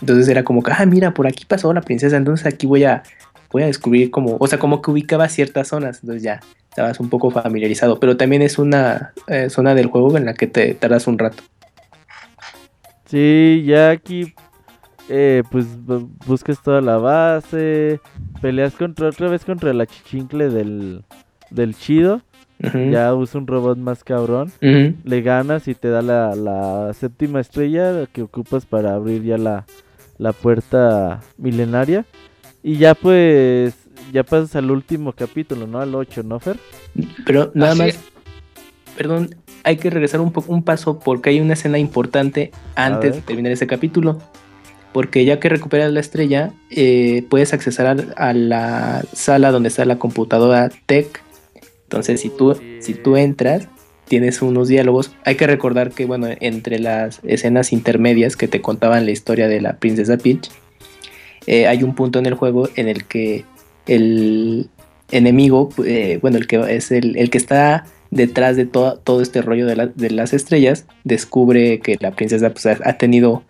[0.00, 3.02] Entonces era como que, ah, mira, por aquí pasó la princesa, entonces aquí voy a,
[3.50, 6.40] voy a descubrir como, o sea, como que ubicaba ciertas zonas, entonces ya
[6.74, 10.48] estabas un poco familiarizado, pero también es una eh, zona del juego en la que
[10.48, 11.40] te tardas un rato.
[13.04, 14.34] Sí, ya aquí
[15.08, 15.66] eh, pues
[16.26, 18.00] buscas toda la base,
[18.42, 21.04] peleas contra otra vez contra la chichincle del,
[21.50, 22.22] del chido.
[22.58, 24.50] Ya usa un robot más cabrón.
[24.60, 29.64] Le ganas y te da la, la, séptima estrella que ocupas para abrir ya la,
[30.18, 32.04] la puerta milenaria.
[32.64, 33.83] Y ya pues
[34.14, 35.80] ya pasas al último capítulo, ¿no?
[35.80, 36.56] Al 8, ¿no, Fer?
[37.26, 37.98] Pero nada más,
[38.96, 39.34] perdón,
[39.64, 43.50] hay que regresar un, poco, un paso porque hay una escena importante antes de terminar
[43.50, 44.20] ese capítulo.
[44.92, 49.98] Porque ya que recuperas la estrella, eh, puedes accesar a, la sala donde está la
[49.98, 51.20] computadora Tech.
[51.82, 53.66] Entonces, si tú, si tú entras,
[54.06, 55.10] tienes unos diálogos.
[55.24, 59.60] Hay que recordar que, bueno, entre las escenas intermedias que te contaban la historia de
[59.60, 60.48] la princesa Peach,
[61.48, 63.44] eh, hay un punto en el juego en el que
[63.86, 64.68] el
[65.10, 70.10] enemigo, eh, bueno, el que es el, que está detrás de todo, este rollo de,
[70.10, 73.42] las estrellas, descubre que la princesa pues, ha, tenido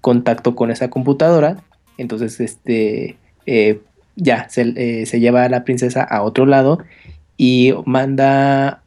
[0.00, 1.62] contacto con esa computadora,
[1.98, 3.16] entonces este,
[3.46, 3.80] eh,
[4.16, 6.78] ya se, se, lleva a la princesa a otro lado
[7.36, 8.82] y manda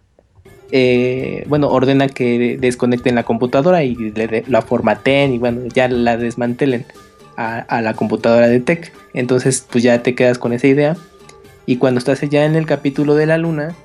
[0.72, 6.18] eh, bueno, ordena que desconecten la computadora y le la formateen y bueno, ya la
[6.18, 6.86] desmantelen
[7.38, 8.92] a, la computadora de Tech.
[9.14, 10.98] Entonces, pues ya te quedas con esa idea.
[11.66, 13.76] Y cuando estás ya en el capítulo de la luna,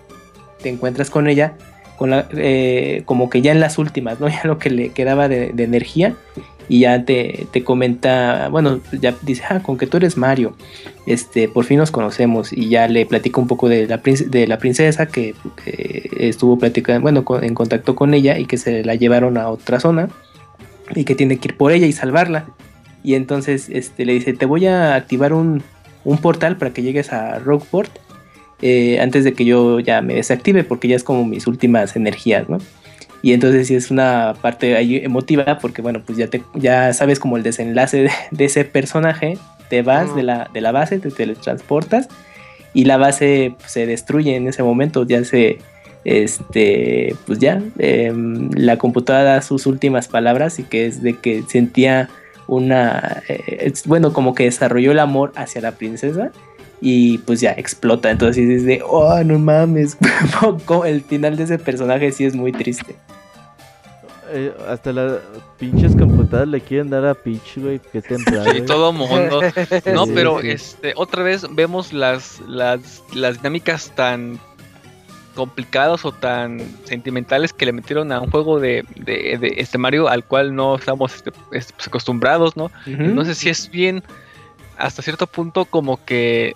[0.63, 1.55] te encuentras con ella
[2.01, 4.29] con la, eh, como que ya en las últimas, ¿no?
[4.31, 6.15] Ya lo que le quedaba de, energía
[6.67, 10.55] y ya te, comenta, bueno, ya dice, ah, con que tú eres Mario,
[11.05, 14.59] este, por fin nos conocemos y ya le platica un poco de la, de la
[14.59, 15.35] princesa que,
[16.17, 20.09] estuvo platicando, bueno, en contacto con ella y que se la llevaron a otra zona
[20.95, 22.47] y que tiene que ir por ella y salvarla.
[23.03, 25.63] Y entonces este, le dice, te voy a activar un,
[26.23, 27.91] portal para que llegues a Rogueport
[28.63, 32.49] eh, antes de que yo ya me desactive porque ya es como mis últimas energías,
[32.49, 32.59] ¿no?
[33.23, 37.21] Y entonces sí es una parte ahí emotiva porque bueno, pues ya, te, ya sabes
[37.21, 39.37] como el desenlace de, ese personaje,
[39.69, 42.09] te vas de, la, de la base, te teletransportas
[42.73, 45.59] y la base pues, se destruye en ese momento, ya se,
[46.05, 51.43] este, pues ya, em, la computadora da sus últimas palabras y que es de que
[51.49, 52.09] sentía
[52.51, 56.33] una, eh, bueno, como que desarrolló el amor hacia la princesa
[56.81, 58.11] y pues ya explota.
[58.11, 59.97] Entonces dices de, oh, no mames.
[60.87, 62.97] el final de ese personaje sí es muy triste.
[64.33, 65.19] Eh, hasta las
[65.59, 68.53] pinches computadoras le quieren dar a Peach, güey, qué temprano.
[68.53, 69.41] Sí, todo mundo.
[69.95, 74.41] No, pero este, otra vez vemos las, las, las dinámicas tan
[75.35, 80.25] complicadas o tan sentimentales que le metieron a un juego de, de, este Mario al
[80.25, 82.71] cual no estamos este, pues, acostumbrados, ¿no?
[82.87, 84.03] Entonces sí es bien
[84.77, 86.55] hasta cierto punto como que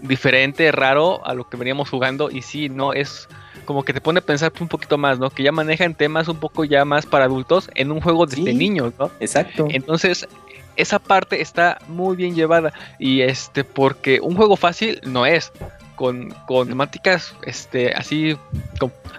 [0.00, 3.28] diferente, raro a lo que veníamos jugando y sí, no es
[3.64, 5.30] como que te pone a pensar un poquito más, ¿no?
[5.30, 8.92] Que ya manejan temas un poco ya más para adultos en un juego de, niños,
[8.98, 9.10] ¿no?
[9.20, 9.66] Exacto.
[9.70, 10.28] Entonces,
[10.76, 15.52] esa parte está muy bien llevada y este porque un juego fácil no es
[15.96, 18.36] con, con temáticas este así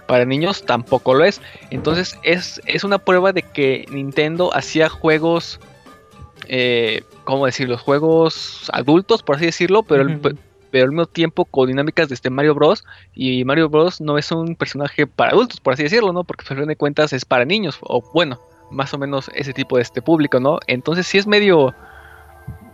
[0.06, 1.40] para niños tampoco lo es.
[1.70, 5.60] Entonces, es es una prueba de que Nintendo hacía juegos
[6.48, 7.68] eh, ¿cómo decir?
[7.68, 10.06] Los juegos adultos, por así decirlo, pero,
[10.70, 12.84] pero al mismo tiempo con dinámicas de este Mario Bros.
[13.14, 14.00] Y Mario Bros.
[14.00, 16.24] no es un personaje para adultos, por así decirlo, ¿no?
[16.24, 18.40] Porque al fin de cuentas es para niños, o bueno,
[18.70, 20.58] más o menos ese tipo de este público, ¿no?
[20.66, 21.74] Entonces sí es medio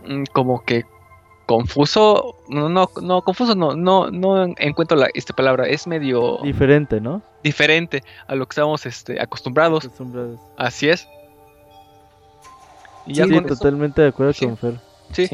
[0.07, 0.85] mm, como que
[1.45, 6.39] confuso, no, no, no, confuso no, no, no encuentro la, esta palabra, es medio...
[6.43, 7.21] Diferente, ¿no?
[7.43, 9.85] Diferente a lo que estamos este, acostumbrados.
[9.85, 10.39] acostumbrados.
[10.57, 11.07] Así es.
[13.07, 14.79] Y sí, totalmente de acuerdo con Fer.
[15.11, 15.29] Sí.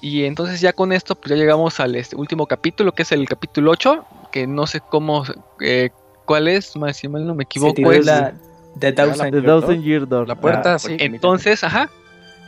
[0.00, 3.28] Y entonces ya con esto, pues ya llegamos al este último capítulo, que es el
[3.28, 5.24] capítulo 8, que no sé cómo,
[5.60, 5.90] eh,
[6.24, 8.34] cuál es, más si mal no me equivoco, es la,
[8.78, 10.28] The Thousand, Year Door.
[10.28, 10.96] La puerta, ah, sí.
[10.98, 11.88] Entonces, ajá.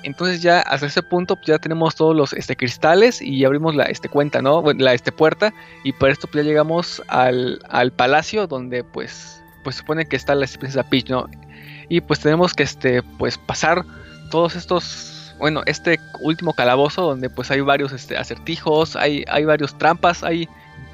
[0.07, 3.86] Entonces ya hasta ese punto pues ya tenemos todos los este, cristales y abrimos la
[3.86, 4.62] este, cuenta, ¿no?
[4.78, 5.52] La este, puerta
[5.83, 10.36] y para esto pues ya llegamos al, al palacio donde pues pues supone que está
[10.36, 11.28] la princesa Peach, ¿no?
[11.89, 13.85] Y pues tenemos que este pues pasar
[14.31, 19.76] todos estos, bueno, este último calabozo donde pues hay varios este, acertijos, hay, hay varios
[19.76, 20.49] trampas, hay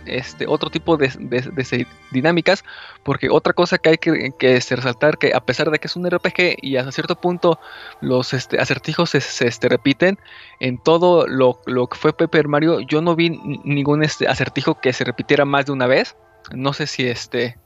[0.07, 2.65] este otro tipo de, dinámicas,
[3.03, 5.97] porque otra cosa que hay que, que este, resaltar que a pesar de que es
[5.97, 7.59] un RPG y hasta cierto punto
[8.01, 10.19] los este, acertijos se, repiten,
[10.61, 13.31] en todo lo, que fue Paper Mario yo no vi
[13.65, 16.17] ningún acertijo que se repitiera más de una vez,
[16.53, 17.57] no sé si esté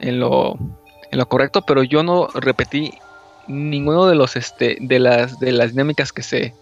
[0.00, 0.58] en lo,
[1.28, 2.92] correcto, pero yo no repetí
[3.48, 6.54] ninguno de los las de las dinámicas que se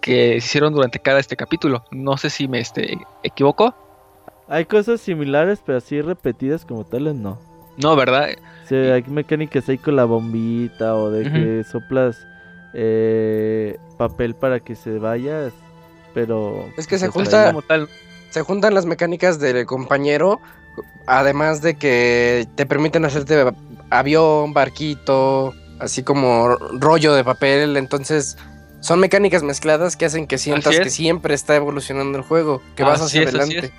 [0.00, 1.84] que se hicieron durante cada este capítulo.
[1.90, 3.74] No sé si me este, equivoco.
[4.48, 7.38] Hay cosas similares, pero así repetidas como tales no.
[7.76, 8.28] No, ¿verdad?
[8.68, 12.16] Sí, hay mecánicas ahí con la bombita o de que soplas
[12.74, 15.50] eh, papel para que se vaya,
[16.14, 16.68] pero...
[16.76, 17.54] Es que se junta,
[18.30, 20.40] se juntan las mecánicas del compañero,
[21.06, 23.52] además de que te permiten hacerte
[23.90, 28.36] avión, barquito, así como rollo de papel, entonces
[28.86, 33.02] son mecánicas mezcladas que hacen que sientas que siempre está evolucionando el juego, que vas
[33.02, 33.72] hacia adelante.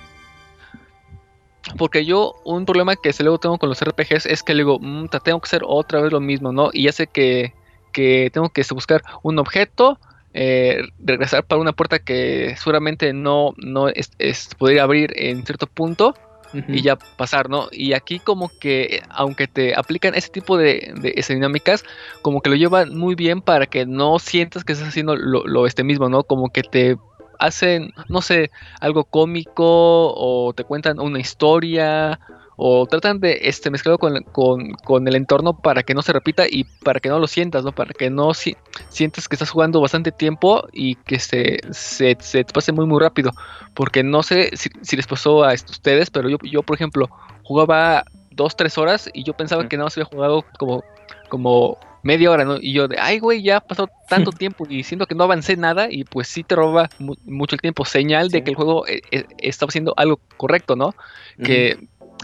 [1.78, 5.08] Porque yo, un problema que se luego tengo con los RPGs es que luego, mmm,
[5.24, 6.72] tengo que hacer otra vez lo mismo, ¿no?
[6.74, 7.54] Y sé que,
[7.94, 9.98] que tengo que buscar un objeto,
[10.34, 14.12] eh, regresar para una puerta que seguramente no, no es,
[14.58, 16.16] podría abrir en cierto punto,
[16.54, 17.68] y ya pasar, ¿no?
[17.72, 21.84] Y aquí como que, aunque te aplican ese tipo de, de dinámicas,
[22.22, 25.84] como que lo llevan muy bien para que no sientas que estás haciendo lo, este
[25.84, 26.24] mismo, ¿no?
[26.24, 26.98] Como que te
[27.40, 32.20] hacen, no sé, algo cómico o te cuentan una historia
[32.60, 37.00] o tratan de este, mezclarlo con, el entorno para que no se repita y para
[37.00, 37.72] que no lo sientas, ¿no?
[37.72, 38.58] Para que no si,
[38.90, 43.32] sientas que estás jugando bastante tiempo y que se, se, te pase muy muy rápido.
[43.76, 47.10] Porque no sé si, les pasó a ustedes, pero yo, yo por ejemplo
[47.44, 50.84] jugaba dos, tres horas y yo pensaba que no se había jugado como,
[51.30, 52.58] como media hora, ¿no?
[52.60, 55.90] Y yo de, ay, güey, ya pasó tanto tiempo y siento que no avancé nada
[55.92, 59.26] y pues sí te roba mucho el tiempo, señal de que el juego eh, eh,
[59.38, 60.96] estaba haciendo algo correcto, ¿no?
[61.44, 61.78] Que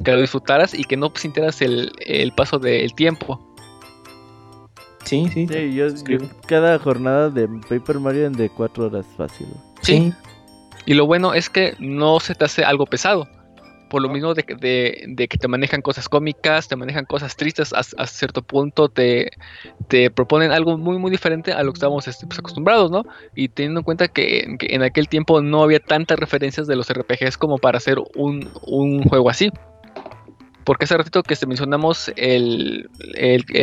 [0.03, 3.39] que lo disfrutaras y que no sintieras el, el paso del tiempo.
[5.05, 5.47] Sí, sí.
[5.47, 5.87] sí yo,
[6.47, 9.47] cada jornada de Paper Mario en de 4 horas fácil.
[9.81, 10.13] Sí.
[10.85, 13.27] Y lo bueno es que no se te hace algo pesado.
[13.89, 17.73] Por lo mismo de, de, de que te manejan cosas cómicas, te manejan cosas tristes
[17.73, 19.29] a, cierto punto, te,
[19.87, 23.03] te, proponen algo muy muy diferente a lo que estábamos este, pues, acostumbrados, ¿no?
[23.35, 27.37] Y teniendo en cuenta que, en aquel tiempo no había tantas referencias de los RPGs
[27.37, 29.51] como para hacer un, un juego así
[30.63, 32.89] porque hace ratito que mencionamos el,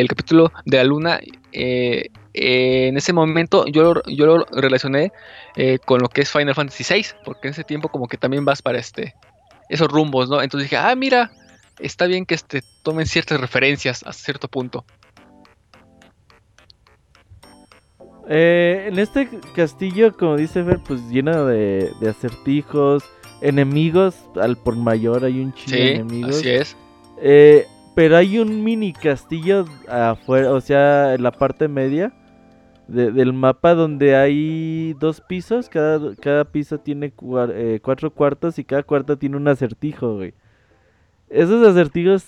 [0.08, 1.20] capítulo de la luna,
[1.52, 5.12] eh, en ese momento yo, yo lo relacioné
[5.56, 8.44] eh, con lo que es Final Fantasy VI, porque en ese tiempo como que también
[8.44, 9.14] vas para este
[9.68, 10.42] esos rumbos, ¿no?
[10.42, 11.30] Entonces dije, ah, mira,
[11.78, 14.84] está bien que este, tomen ciertas referencias a cierto punto.
[18.28, 23.04] Eh, en este castillo, como dice Fer, pues lleno de, acertijos,
[23.40, 26.36] enemigos, al por mayor hay un chingo de enemigos.
[26.36, 26.76] Así es.
[27.20, 32.12] Eh, pero hay un mini castillo afuera, o sea, en la parte media
[32.88, 35.68] del mapa donde hay dos pisos.
[35.68, 37.12] Cada, cada piso tiene
[37.52, 40.34] eh, cuatro cuartos y cada cuarto tiene un acertijo, güey.
[41.28, 42.26] Esos acertijos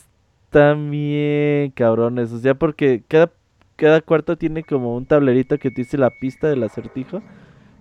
[0.51, 3.33] también cabrones, o sea, porque cada,
[3.77, 7.23] cada cuarto tiene como un tablerito que te dice la pista del acertijo.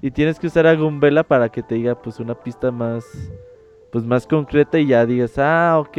[0.02, 3.06] Y tienes que usar a Gumbela para que te diga pues una pista más
[3.92, 5.98] pues más concreta y ya digas, ah, ok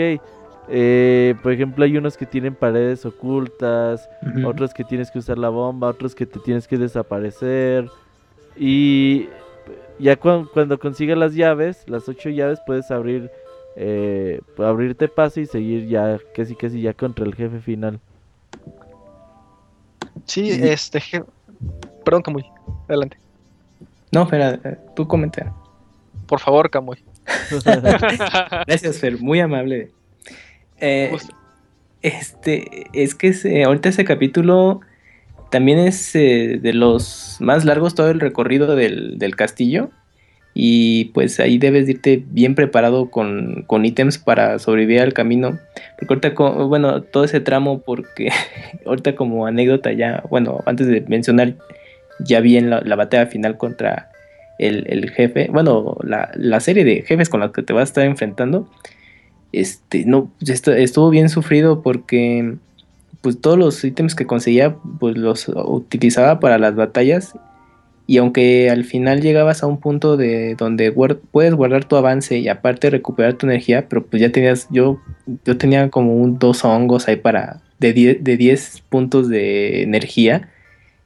[0.68, 4.08] eh, por ejemplo, hay unos que tienen paredes ocultas,
[4.44, 7.88] otros que tienes que usar la bomba, otros que te tienes que desaparecer.
[8.56, 9.28] Y
[9.98, 13.30] ya cuando consigas las llaves, las ocho llaves, puedes abrir,
[13.76, 18.00] eh, abrirte paso y seguir ya casi casi ya contra el jefe final.
[20.26, 21.02] Sí, este,
[22.04, 22.44] perdón Camuy,
[22.88, 23.18] adelante.
[24.12, 25.52] No, espera, eh, tú comenta.
[26.26, 27.02] Por favor, Camuy.
[28.66, 29.90] Gracias, Fer, muy amable.
[30.82, 31.16] Eh,
[32.02, 34.80] este, es que ahorita ese capítulo
[35.50, 39.90] también es eh, de los más largos todo el recorrido del, castillo.
[40.54, 45.58] Y pues ahí debes irte bien preparado con, ítems para sobrevivir al camino.
[45.98, 48.28] Porque ahorita, bueno, todo ese tramo, porque
[48.84, 51.54] ahorita como anécdota ya, bueno, antes de mencionar,
[52.18, 54.10] ya vi en la, batalla final contra
[54.58, 58.04] el, jefe, bueno, la, la, serie de jefes con los que te vas a estar
[58.04, 58.68] enfrentando
[59.52, 62.56] este, no, estuvo bien sufrido porque
[63.20, 67.34] pues todos los ítems que conseguía pues los utilizaba para las batallas.
[68.06, 72.48] Y aunque al final llegabas a un punto de donde puedes guardar tu avance y
[72.48, 75.00] aparte recuperar tu energía, pero pues ya tenías, yo,
[75.44, 80.48] yo tenía como un, dos hongos ahí para de 10, de 10 puntos de energía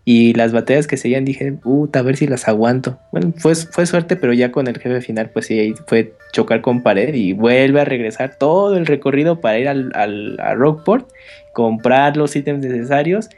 [0.09, 2.97] y las batallas que seguían dije, puta, a ver si las aguanto.
[3.11, 6.85] Bueno, fue, fue suerte, pero ya con el jefe final, pues sí, fue chocar con
[6.85, 11.09] pared y vuelve a regresar todo el recorrido para ir al, al a Rockport,
[11.53, 13.29] comprar los ítems necesarios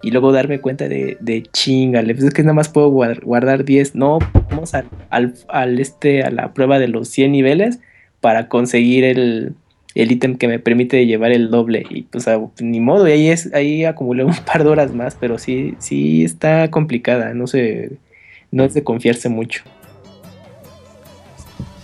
[0.00, 3.94] y luego darme cuenta de, de chingale, pues es que nada más puedo guardar 10.
[3.94, 4.86] No, vamos al,
[5.48, 7.80] al, este, a la prueba de los 100 niveles
[8.22, 9.52] para conseguir el,
[9.94, 11.84] el ítem que me permite llevar el doble.
[11.88, 12.26] Y pues
[12.60, 16.24] ni modo, y ahí, es, ahí acumulé un par de horas más, pero sí, sí
[16.24, 17.92] está complicada, no sé,
[18.50, 19.62] no es de confiarse mucho.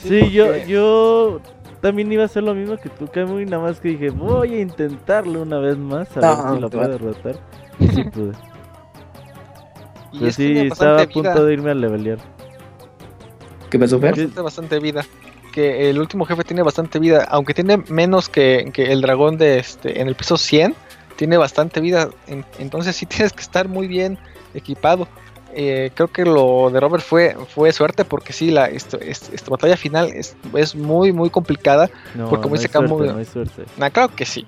[0.02, 1.40] Sí, yo, yo
[1.82, 4.54] también iba a hacer lo mismo que tú, Camu, y nada más que dije, voy
[4.54, 7.36] a intentarlo una vez más, a ver si lo puedo derrotar.
[7.78, 8.32] Y sí pude.
[10.18, 12.18] Pero sí, estaba a punto de irme a levelear.
[13.70, 14.26] ¿Qué pasó, Fer?
[14.28, 15.04] bastante vida
[15.50, 20.00] que el último jefe tiene bastante vida, aunque tiene menos que, el dragón de este
[20.00, 20.74] en el piso 100,
[21.16, 22.08] tiene bastante vida,
[22.58, 24.18] entonces sí tienes que estar muy bien
[24.54, 25.06] equipado.
[25.52, 28.98] Eh, creo que lo de Robert fue, fue suerte porque sí, la esta
[29.48, 31.90] batalla final es, es, muy muy complicada.
[32.28, 33.64] porque como dice Camu, no suerte.
[33.92, 34.46] claro que sí.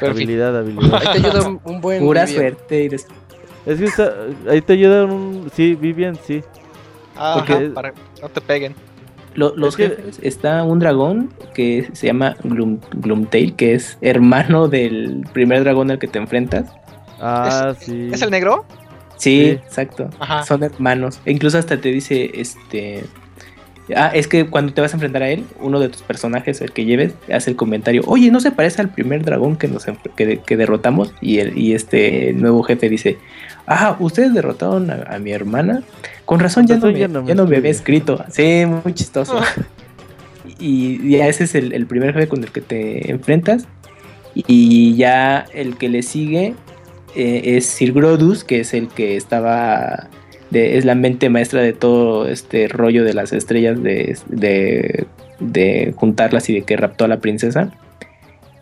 [0.00, 0.94] habilidad, habilidad.
[0.94, 2.00] Ahí te ayuda un, buen.
[2.00, 2.84] Pura suerte.
[2.84, 4.10] Y Es que
[4.48, 5.50] ahí te ayuda un.
[5.52, 6.44] Sí, Vivian, sí.
[7.16, 7.70] Ah, porque...
[7.70, 8.74] para que no te peguen.
[9.36, 15.62] Los jefes, está un dragón que se llama Gloom, Gloomtail, que es hermano del primer
[15.64, 16.72] dragón al que te enfrentas.
[17.20, 18.10] Ah, sí.
[18.12, 18.64] ¿Es el negro?
[19.16, 20.10] Sí, exacto.
[20.46, 21.20] Son hermanos.
[21.24, 23.04] E incluso hasta te dice, este...
[23.94, 26.72] Ah, es que cuando te vas a enfrentar a él, uno de tus personajes, el
[26.72, 30.56] que lleves, hace el comentario, oye, ¿no se parece al primer dragón que nos que,
[30.56, 31.12] derrotamos?
[31.20, 33.18] Y, el, y este nuevo jefe dice,
[33.66, 35.84] ah, ustedes derrotaron a, mi hermana.
[36.24, 38.24] Con razón, ya no, me, ya no, me, había escrito.
[38.28, 39.40] Sí, muy chistoso.
[40.58, 43.68] y ya ese es el, primer jefe con el que te enfrentas.
[44.34, 46.54] Y ya el que le sigue
[47.14, 50.08] eh, es Sir Grodus, que es el que estaba
[50.52, 54.16] es la mente maestra de todo este rollo de las estrellas, de,
[55.40, 57.72] de, juntarlas y de que raptó a la princesa.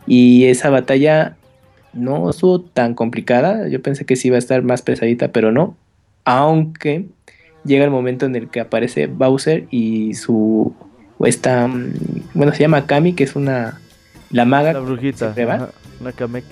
[0.07, 1.37] Y esa batalla
[1.93, 3.69] no estuvo tan complicada.
[3.69, 5.77] Yo pensé que sí iba a estar más pesadita, pero no.
[6.25, 7.07] Aunque
[7.65, 10.75] llega el momento en el que aparece Bowser y su.
[11.21, 11.71] Esta.
[12.35, 13.81] Bueno, se llama Kami, que es una.
[14.31, 14.73] La maga.
[14.73, 15.35] La brujita.
[16.01, 16.45] una Kamek.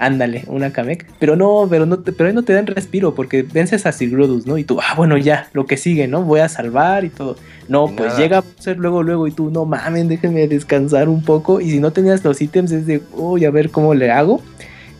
[0.00, 1.06] Ándale, una Kamek.
[1.18, 4.56] Pero no, pero no pero ahí no te dan respiro porque vences a Sigrodus, ¿no?
[4.56, 6.22] Y tú, ah, bueno, ya, lo que sigue, ¿no?
[6.22, 7.36] Voy a salvar y todo.
[7.68, 11.60] No, pues llega a ser luego, luego, y tú, no mames, déjenme descansar un poco.
[11.60, 14.40] Y si no tenías los ítems, es de, uy, a ver cómo le hago.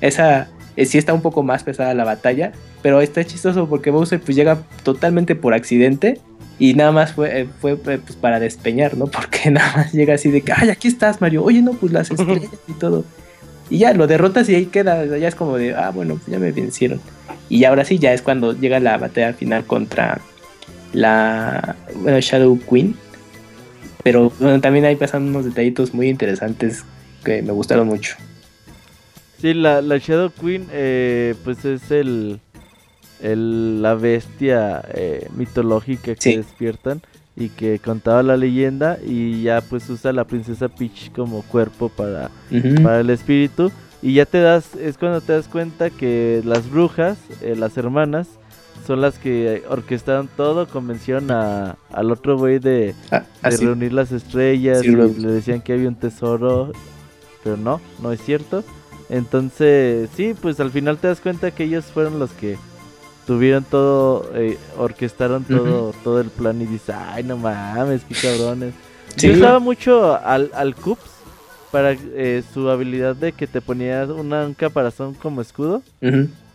[0.02, 4.20] Esa eh, sí está un poco más pesada la batalla, pero está chistoso porque Bowser
[4.20, 6.20] pues llega totalmente por accidente
[6.58, 9.06] y nada más fue, eh, fue eh, pues, para despeñar, ¿no?
[9.10, 11.42] Porque nada más llega así de que, ay, aquí estás, Mario.
[11.42, 13.04] Oye, no, pues las estrellas y todo.
[13.70, 16.38] Y ya lo derrotas y ahí queda, ya es como de, ah, bueno, pues ya
[16.38, 17.00] me vencieron.
[17.48, 20.20] Y ahora sí, ya es cuando llega la batalla final contra
[20.92, 21.76] la
[22.20, 22.96] Shadow Queen.
[24.02, 26.84] Pero también ahí pasan unos detallitos muy interesantes
[27.22, 28.16] que me gustaron mucho.
[29.40, 32.40] Sí, la, la Shadow Queen, eh, pues es el,
[33.22, 37.02] el la bestia eh, mitológica que despiertan
[37.36, 42.30] y que contaba la leyenda y ya pues usa la princesa Peach como cuerpo para,
[42.82, 43.70] para el espíritu.
[44.02, 48.28] Y ya te das, es cuando te das cuenta que las brujas, eh, las hermanas,
[48.86, 54.82] son las que orquestaron todo, convencieron a, al otro güey de, ah, reunir las estrellas
[54.84, 56.72] y le decían que había un tesoro,
[57.44, 58.64] pero no, no es cierto.
[59.10, 62.56] Entonces, sí, pues al final te das cuenta que ellos fueron los que
[63.30, 68.74] tuvieron todo, eh, orquestaron todo, todo el plan y dices, ay, no mames, qué cabrones.
[69.18, 71.08] Yo usaba mucho al, al Cups
[71.70, 75.80] para eh, su habilidad de que te ponía una, un caparazón como escudo.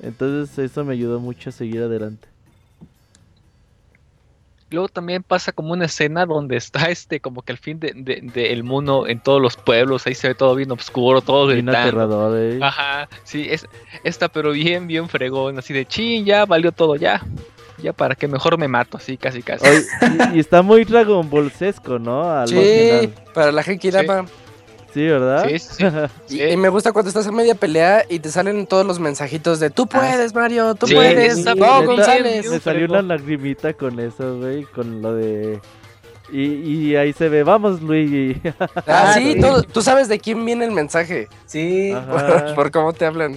[0.01, 2.27] Entonces eso me ayudó mucho a seguir adelante.
[4.71, 8.51] Luego también pasa como una escena donde está este, como que el fin del de,
[8.51, 12.37] el mundo en todos los pueblos, ahí se ve todo bien oscuro, todo bien aterrador,
[12.39, 12.59] eh.
[12.61, 13.67] Ajá, sí, es,
[14.03, 17.21] está pero bien, bien fregón, así de chin, ya valió todo, ya.
[17.77, 19.65] Ya para que mejor me mato, así casi casi.
[20.33, 22.47] y, está muy Dragon Ballsesco, ¿no?
[22.47, 24.07] sí, para la gente sí.
[24.95, 25.45] Sí, ¿verdad?
[25.49, 25.59] Sí,
[26.25, 26.41] sí.
[26.41, 29.69] Y, me gusta cuando estás en media pelea y te salen todos los mensajitos de
[29.69, 31.43] tú puedes, Mario, tú puedes.
[31.43, 32.49] No, González.
[32.49, 35.59] Me salió una lagrimita con eso, güey, con lo de...
[36.31, 38.41] Y, ahí se ve, vamos Luigi.
[38.87, 39.37] Ah, sí,
[39.73, 41.27] tú, sabes de quién viene el mensaje.
[41.45, 41.93] Sí,
[42.55, 43.33] por, cómo te hablan.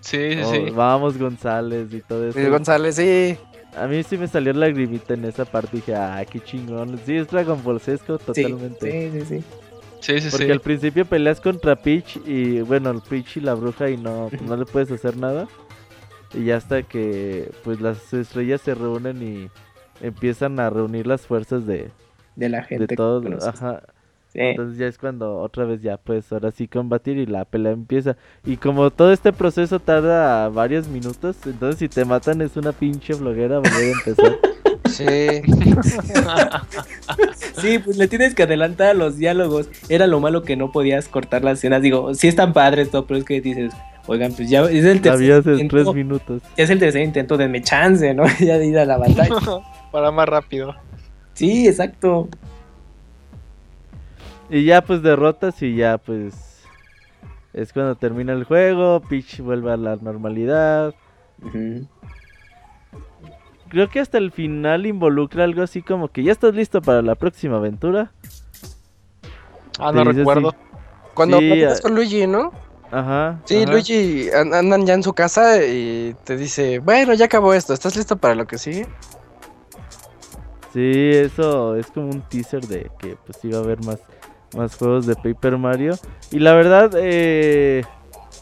[0.00, 0.66] Sí, sí, sí.
[0.70, 2.38] Oh, vamos González y todo eso.
[2.38, 3.36] Sí, González, sí.
[3.76, 5.76] A mí sí me salió la lagrimita en esa parte.
[5.76, 6.98] Dije, ah, qué chingón.
[7.04, 9.10] Sí, es Dragon Ball totalmente.
[9.12, 9.44] Sí, sí, sí.
[10.00, 13.90] Sí, sí, Porque al principio peleas contra Peach y bueno, el Peach y la bruja
[13.90, 15.48] y no, no le puedes hacer nada.
[16.34, 19.50] Y ya hasta que pues las estrellas se reúnen y
[20.00, 21.90] empiezan a reunir las fuerzas de,
[22.36, 22.86] de la gente.
[22.86, 23.82] De todos, ajá.
[24.34, 28.16] Entonces ya es cuando otra vez ya pues ahora sí combatir y la pelea empieza.
[28.44, 33.14] Y como todo este proceso tarda varios minutos, entonces si te matan es una pinche
[33.14, 34.38] bloguera volver a empezar.
[34.88, 35.04] Sí.
[37.60, 39.68] sí, pues le tienes que adelantar los diálogos.
[39.88, 41.82] Era lo malo que no podías cortar las escenas.
[41.82, 43.72] Digo, sí están padres todo, pero es que dices,
[44.06, 45.76] oigan, pues ya es el tercer intento.
[45.76, 46.42] tres minutos.
[46.56, 48.24] Es el tercer intento de me chance, ¿no?
[48.40, 49.34] ya de ir a la batalla.
[49.92, 50.74] Para más rápido.
[51.34, 52.28] Sí, exacto.
[54.50, 56.34] Y ya pues derrotas y ya pues
[57.52, 60.94] es cuando termina el juego, Peach vuelve a la normalidad
[63.68, 67.14] creo que hasta el final involucra algo así como que ya estás listo para la
[67.14, 68.12] próxima aventura.
[69.78, 70.54] Ah, no recuerdo.
[71.14, 72.52] Cuando sí, con Luigi, ¿no?
[72.90, 73.40] Ajá.
[73.44, 77.96] Sí, Luigi andan ya en su casa y te dice, bueno, ya acabó esto, ¿estás
[77.96, 78.86] listo para lo que sigue?
[80.72, 83.98] Sí, eso es como un teaser de que pues iba a haber más,
[84.56, 85.96] más juegos de Paper Mario.
[86.30, 87.84] Y la verdad, eh,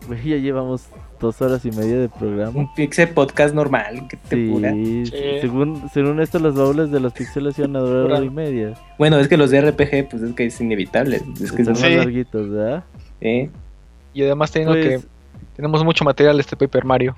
[0.09, 0.89] ya llevamos
[1.20, 2.59] dos horas y media de programa.
[2.59, 7.59] Un pixel podcast normal, que te sí, Según, según esto, los baúles de los pixeles
[7.59, 8.75] iban a durar hora y media.
[8.99, 11.23] Bueno, es que los de RPG, pues es que es inevitable.
[11.41, 12.85] Es que son más larguitos, ¿verdad?
[13.20, 13.51] Sí.
[14.15, 15.09] Y además teniendo que pues,
[15.55, 17.17] tenemos mucho material este Paper Mario.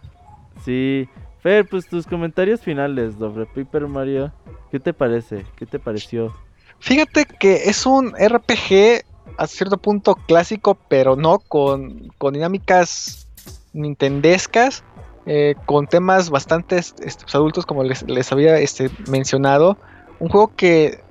[0.64, 1.08] Sí.
[1.40, 4.32] Fer, pues tus comentarios finales sobre Paper Mario,
[4.70, 5.44] ¿qué te parece?
[5.56, 6.34] ¿Qué te pareció?
[6.80, 9.04] Fíjate que es un RPG
[9.38, 13.28] a cierto punto clásico, pero no con, dinámicas
[13.72, 14.82] nintendescas,
[15.26, 19.78] eh, con temas bastante pues, adultos, como les, había este, mencionado.
[20.18, 21.02] Un juego que,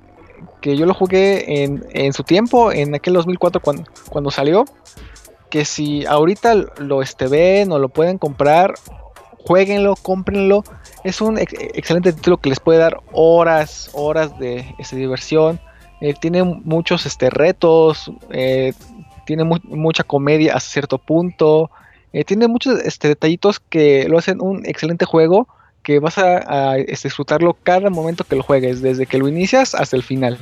[0.62, 4.66] yo lo jugué en, su tiempo, en aquel 2004 cuando, cuando salió.
[5.48, 8.74] Que si ahorita lo este, ven o lo pueden comprar,
[9.38, 10.62] jueguenlo, cómprenlo.
[11.02, 15.58] Es un excelente título que les puede dar horas, horas de este, diversión.
[16.00, 18.72] Eh, tiene muchos este, retos, eh,
[19.26, 21.70] tiene mucha comedia a cierto punto,
[22.12, 25.48] eh, tiene muchos este, detallitos que lo hacen un excelente juego
[25.82, 29.96] que vas a, este, disfrutarlo cada momento que lo juegues, desde que lo inicias hasta
[29.96, 30.38] el final.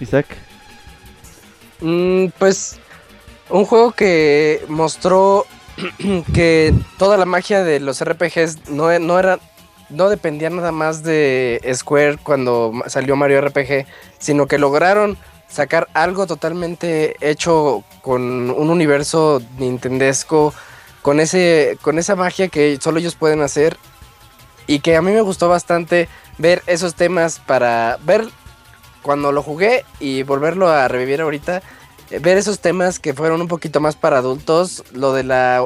[0.00, 0.26] Isaac.
[1.80, 2.78] Mm, pues
[3.50, 5.44] un juego que mostró
[6.34, 9.38] que toda la magia de los RPGs no, no era
[9.88, 13.86] no dependía nada más de Square cuando salió Mario RPG,
[14.18, 15.16] sino que lograron
[15.48, 20.52] sacar algo totalmente hecho con un universo nintendesco,
[21.02, 23.76] con, ese, con esa magia que solo ellos pueden hacer
[24.66, 26.08] y que a mí me gustó bastante
[26.38, 28.28] ver esos temas para ver
[29.02, 31.62] cuando lo jugué y volverlo a revivir ahorita,
[32.10, 35.64] eh, ver esos temas que fueron un poquito más para adultos, lo de la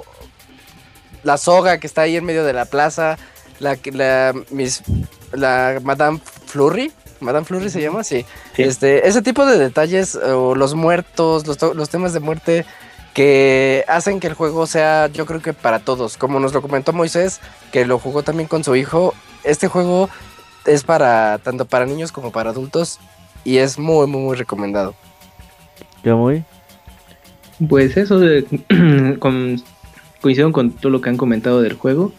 [1.23, 3.19] la soga que está ahí en medio de la plaza,
[3.61, 4.83] la, la, mis,
[5.33, 6.93] la Madame Flurry.
[7.21, 8.25] Madame Flurry se llama, sí.
[8.57, 12.65] Este, ese tipo de detalles, o los muertos, los, los temas de muerte
[13.15, 16.17] que hacen que el juego sea, yo creo que para todos.
[16.17, 17.41] Como nos lo comentó Moisés,
[17.73, 19.15] que lo jugó también con su hijo.
[19.45, 20.09] Este juego
[20.67, 22.99] es para tanto para niños como para adultos
[23.45, 24.95] y es muy, muy, muy recomendado.
[26.05, 26.45] ¿Ya muy?
[27.69, 28.21] Pues eso,
[29.19, 29.63] con,
[30.21, 32.13] coincido con todo lo que han comentado del juego.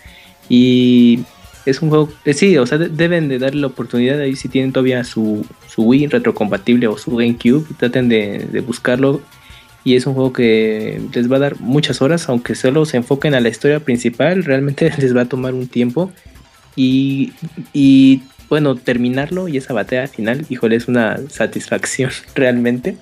[0.53, 1.19] Y
[1.65, 4.73] es un juego, eh, sí, o sea, deben de darle la oportunidad ahí si tienen
[4.73, 9.21] todavía su, su Wii retrocompatible o su GameCube, traten de, buscarlo.
[9.85, 13.33] Y es un juego que les va a dar muchas horas, aunque solo se enfoquen
[13.33, 16.11] a la historia principal, realmente les va a tomar un tiempo.
[16.75, 17.31] Y,
[17.71, 22.97] y bueno, terminarlo y esa batalla final, híjole, es una satisfacción realmente.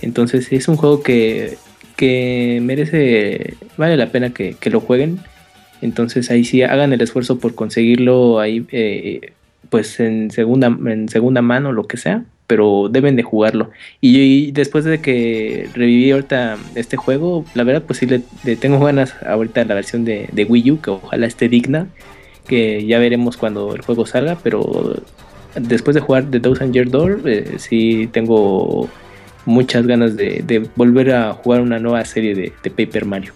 [0.00, 1.56] Entonces es un juego que,
[1.94, 5.20] que merece, vale la pena que, que lo jueguen
[5.84, 9.32] entonces ahí sí hagan el esfuerzo por conseguirlo ahí, eh,
[9.68, 13.70] pues en segunda, en segunda mano, lo que sea, pero deben de jugarlo.
[14.00, 18.22] Y, después de que reviví ahorita este juego, la verdad pues sí le,
[18.56, 21.88] tengo ganas ahorita la versión de, Wii U, que ojalá esté digna,
[22.46, 25.02] que ya veremos cuando el juego salga, pero
[25.54, 28.88] después de jugar The Thousand Year Door, eh, sí tengo
[29.44, 33.34] muchas ganas de, volver a jugar una nueva serie de Paper Mario.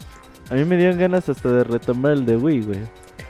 [0.51, 2.79] A mí me dieron ganas hasta de retomar el de Wii, güey.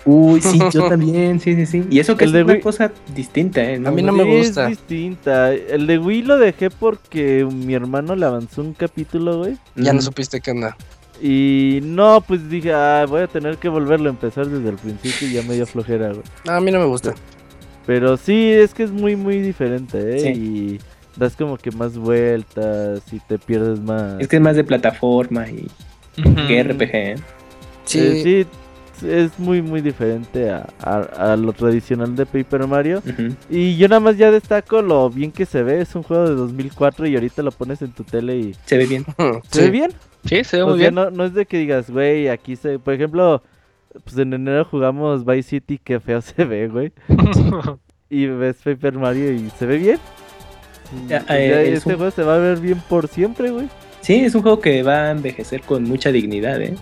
[0.04, 1.84] Uy, sí, yo también, sí, sí, sí.
[1.90, 3.82] Y eso que es una cosa distinta, ¿eh?
[3.84, 4.64] a mí no me gusta.
[4.64, 5.52] Es distinta.
[5.52, 9.56] El de Wii lo dejé porque mi hermano le avanzó un capítulo, güey.
[9.76, 10.76] Ya no supiste qué onda.
[11.20, 15.28] Y no, pues dije, ah, voy a tener que volverlo a empezar desde el principio
[15.28, 16.22] y ya me dio flojera, güey.
[16.46, 17.14] a mí no me gusta.
[17.86, 20.32] Pero sí, es que es muy, muy diferente, ¿eh?
[20.32, 20.78] Y
[21.16, 24.20] das como que más vueltas y te pierdes más.
[24.20, 25.66] Es que es más de plataforma y
[26.22, 26.90] que RPG.
[26.94, 27.16] ¿eh?
[27.84, 27.98] Sí.
[28.00, 28.46] Eh, sí,
[29.06, 33.02] es muy muy diferente a, lo tradicional de Paper Mario.
[33.48, 35.80] Y yo nada más ya destaco lo bien que se ve.
[35.80, 38.54] Es un juego de 2004 y ahorita lo pones en tu tele y...
[38.64, 39.04] Se ve bien.
[39.50, 39.92] ¿Se ve bien?
[40.24, 40.94] Sí, se ve muy bien.
[40.94, 42.78] No, no es de que digas, güey, aquí se...
[42.78, 43.42] Por ejemplo,
[44.04, 46.92] pues en enero jugamos Vice City, qué feo se ve, güey.
[48.10, 49.98] y ves Paper Mario y se ve bien.
[51.06, 53.68] Ya, pues eh, este juego se va a ver bien por siempre, güey.
[54.00, 56.76] Sí, es un juego que va a envejecer con mucha dignidad, ¿eh?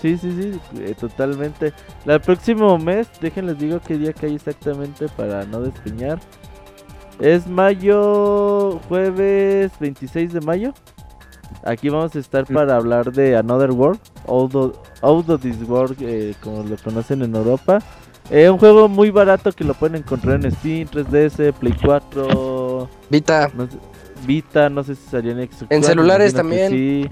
[0.00, 1.72] Sí, sí, sí, eh, totalmente.
[2.04, 6.18] El próximo mes, déjenles digo qué día cae exactamente para no despeñar.
[7.18, 10.74] Es mayo, jueves 26 de mayo.
[11.64, 12.54] Aquí vamos a estar mm.
[12.54, 17.80] para hablar de Another World, Out of, This World, eh, como lo conocen en Europa.
[18.30, 23.50] Es un juego muy barato que lo pueden encontrar en Steam, 3DS, Play 4, Vita.
[24.28, 25.70] Vita, no sé si salió en Xbox.
[25.70, 26.70] En celulares también.
[26.70, 27.08] Sí.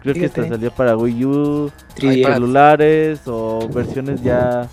[0.00, 1.70] Creo que esta salió para Wii U,
[2.02, 4.68] hay celulares o versiones ya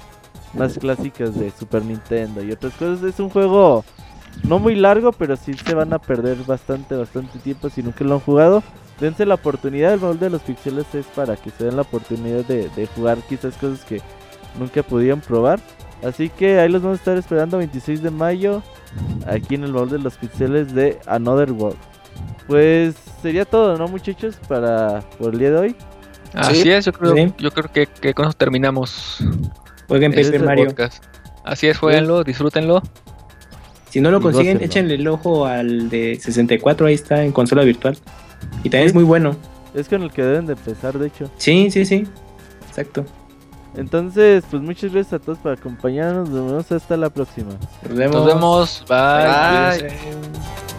[0.54, 3.04] más clásicas de Super Nintendo y otras cosas.
[3.04, 3.84] Es un juego
[4.44, 8.14] no muy largo, pero sí se van a perder bastante, bastante tiempo si nunca lo
[8.14, 8.64] han jugado.
[9.02, 9.94] dense la oportunidad.
[9.94, 13.18] El baúl de los pixeles es para que se den la oportunidad de, de jugar
[13.28, 14.02] quizás cosas que
[14.58, 15.60] nunca pudieron probar.
[16.02, 18.64] Así que ahí los vamos a estar esperando 26 de mayo
[19.28, 21.78] aquí en el baúl de los pixeles de Another World.
[22.48, 24.38] Pues sería todo, ¿no, muchachos?
[24.48, 25.76] Para por el día de hoy.
[26.34, 29.24] Así es, yo creo, yo creo que, que, con eso terminamos.
[29.88, 30.76] Jueguen Paper Mario.
[31.44, 32.82] Así es, jueguenlo, disfrútenlo.
[33.90, 37.96] Si no lo consiguen, échenle el ojo al de 64, ahí está en consola virtual.
[38.64, 39.36] Y también es muy bueno.
[39.76, 41.30] Es con el que deben de empezar, de hecho.
[41.38, 42.08] Sí, sí, sí.
[42.68, 43.06] Exacto.
[43.76, 46.30] Entonces, pues muchas gracias a todos por acompañarnos.
[46.30, 47.52] Nos vemos hasta la próxima.
[47.84, 48.86] Nos vemos.
[48.88, 50.73] Bye.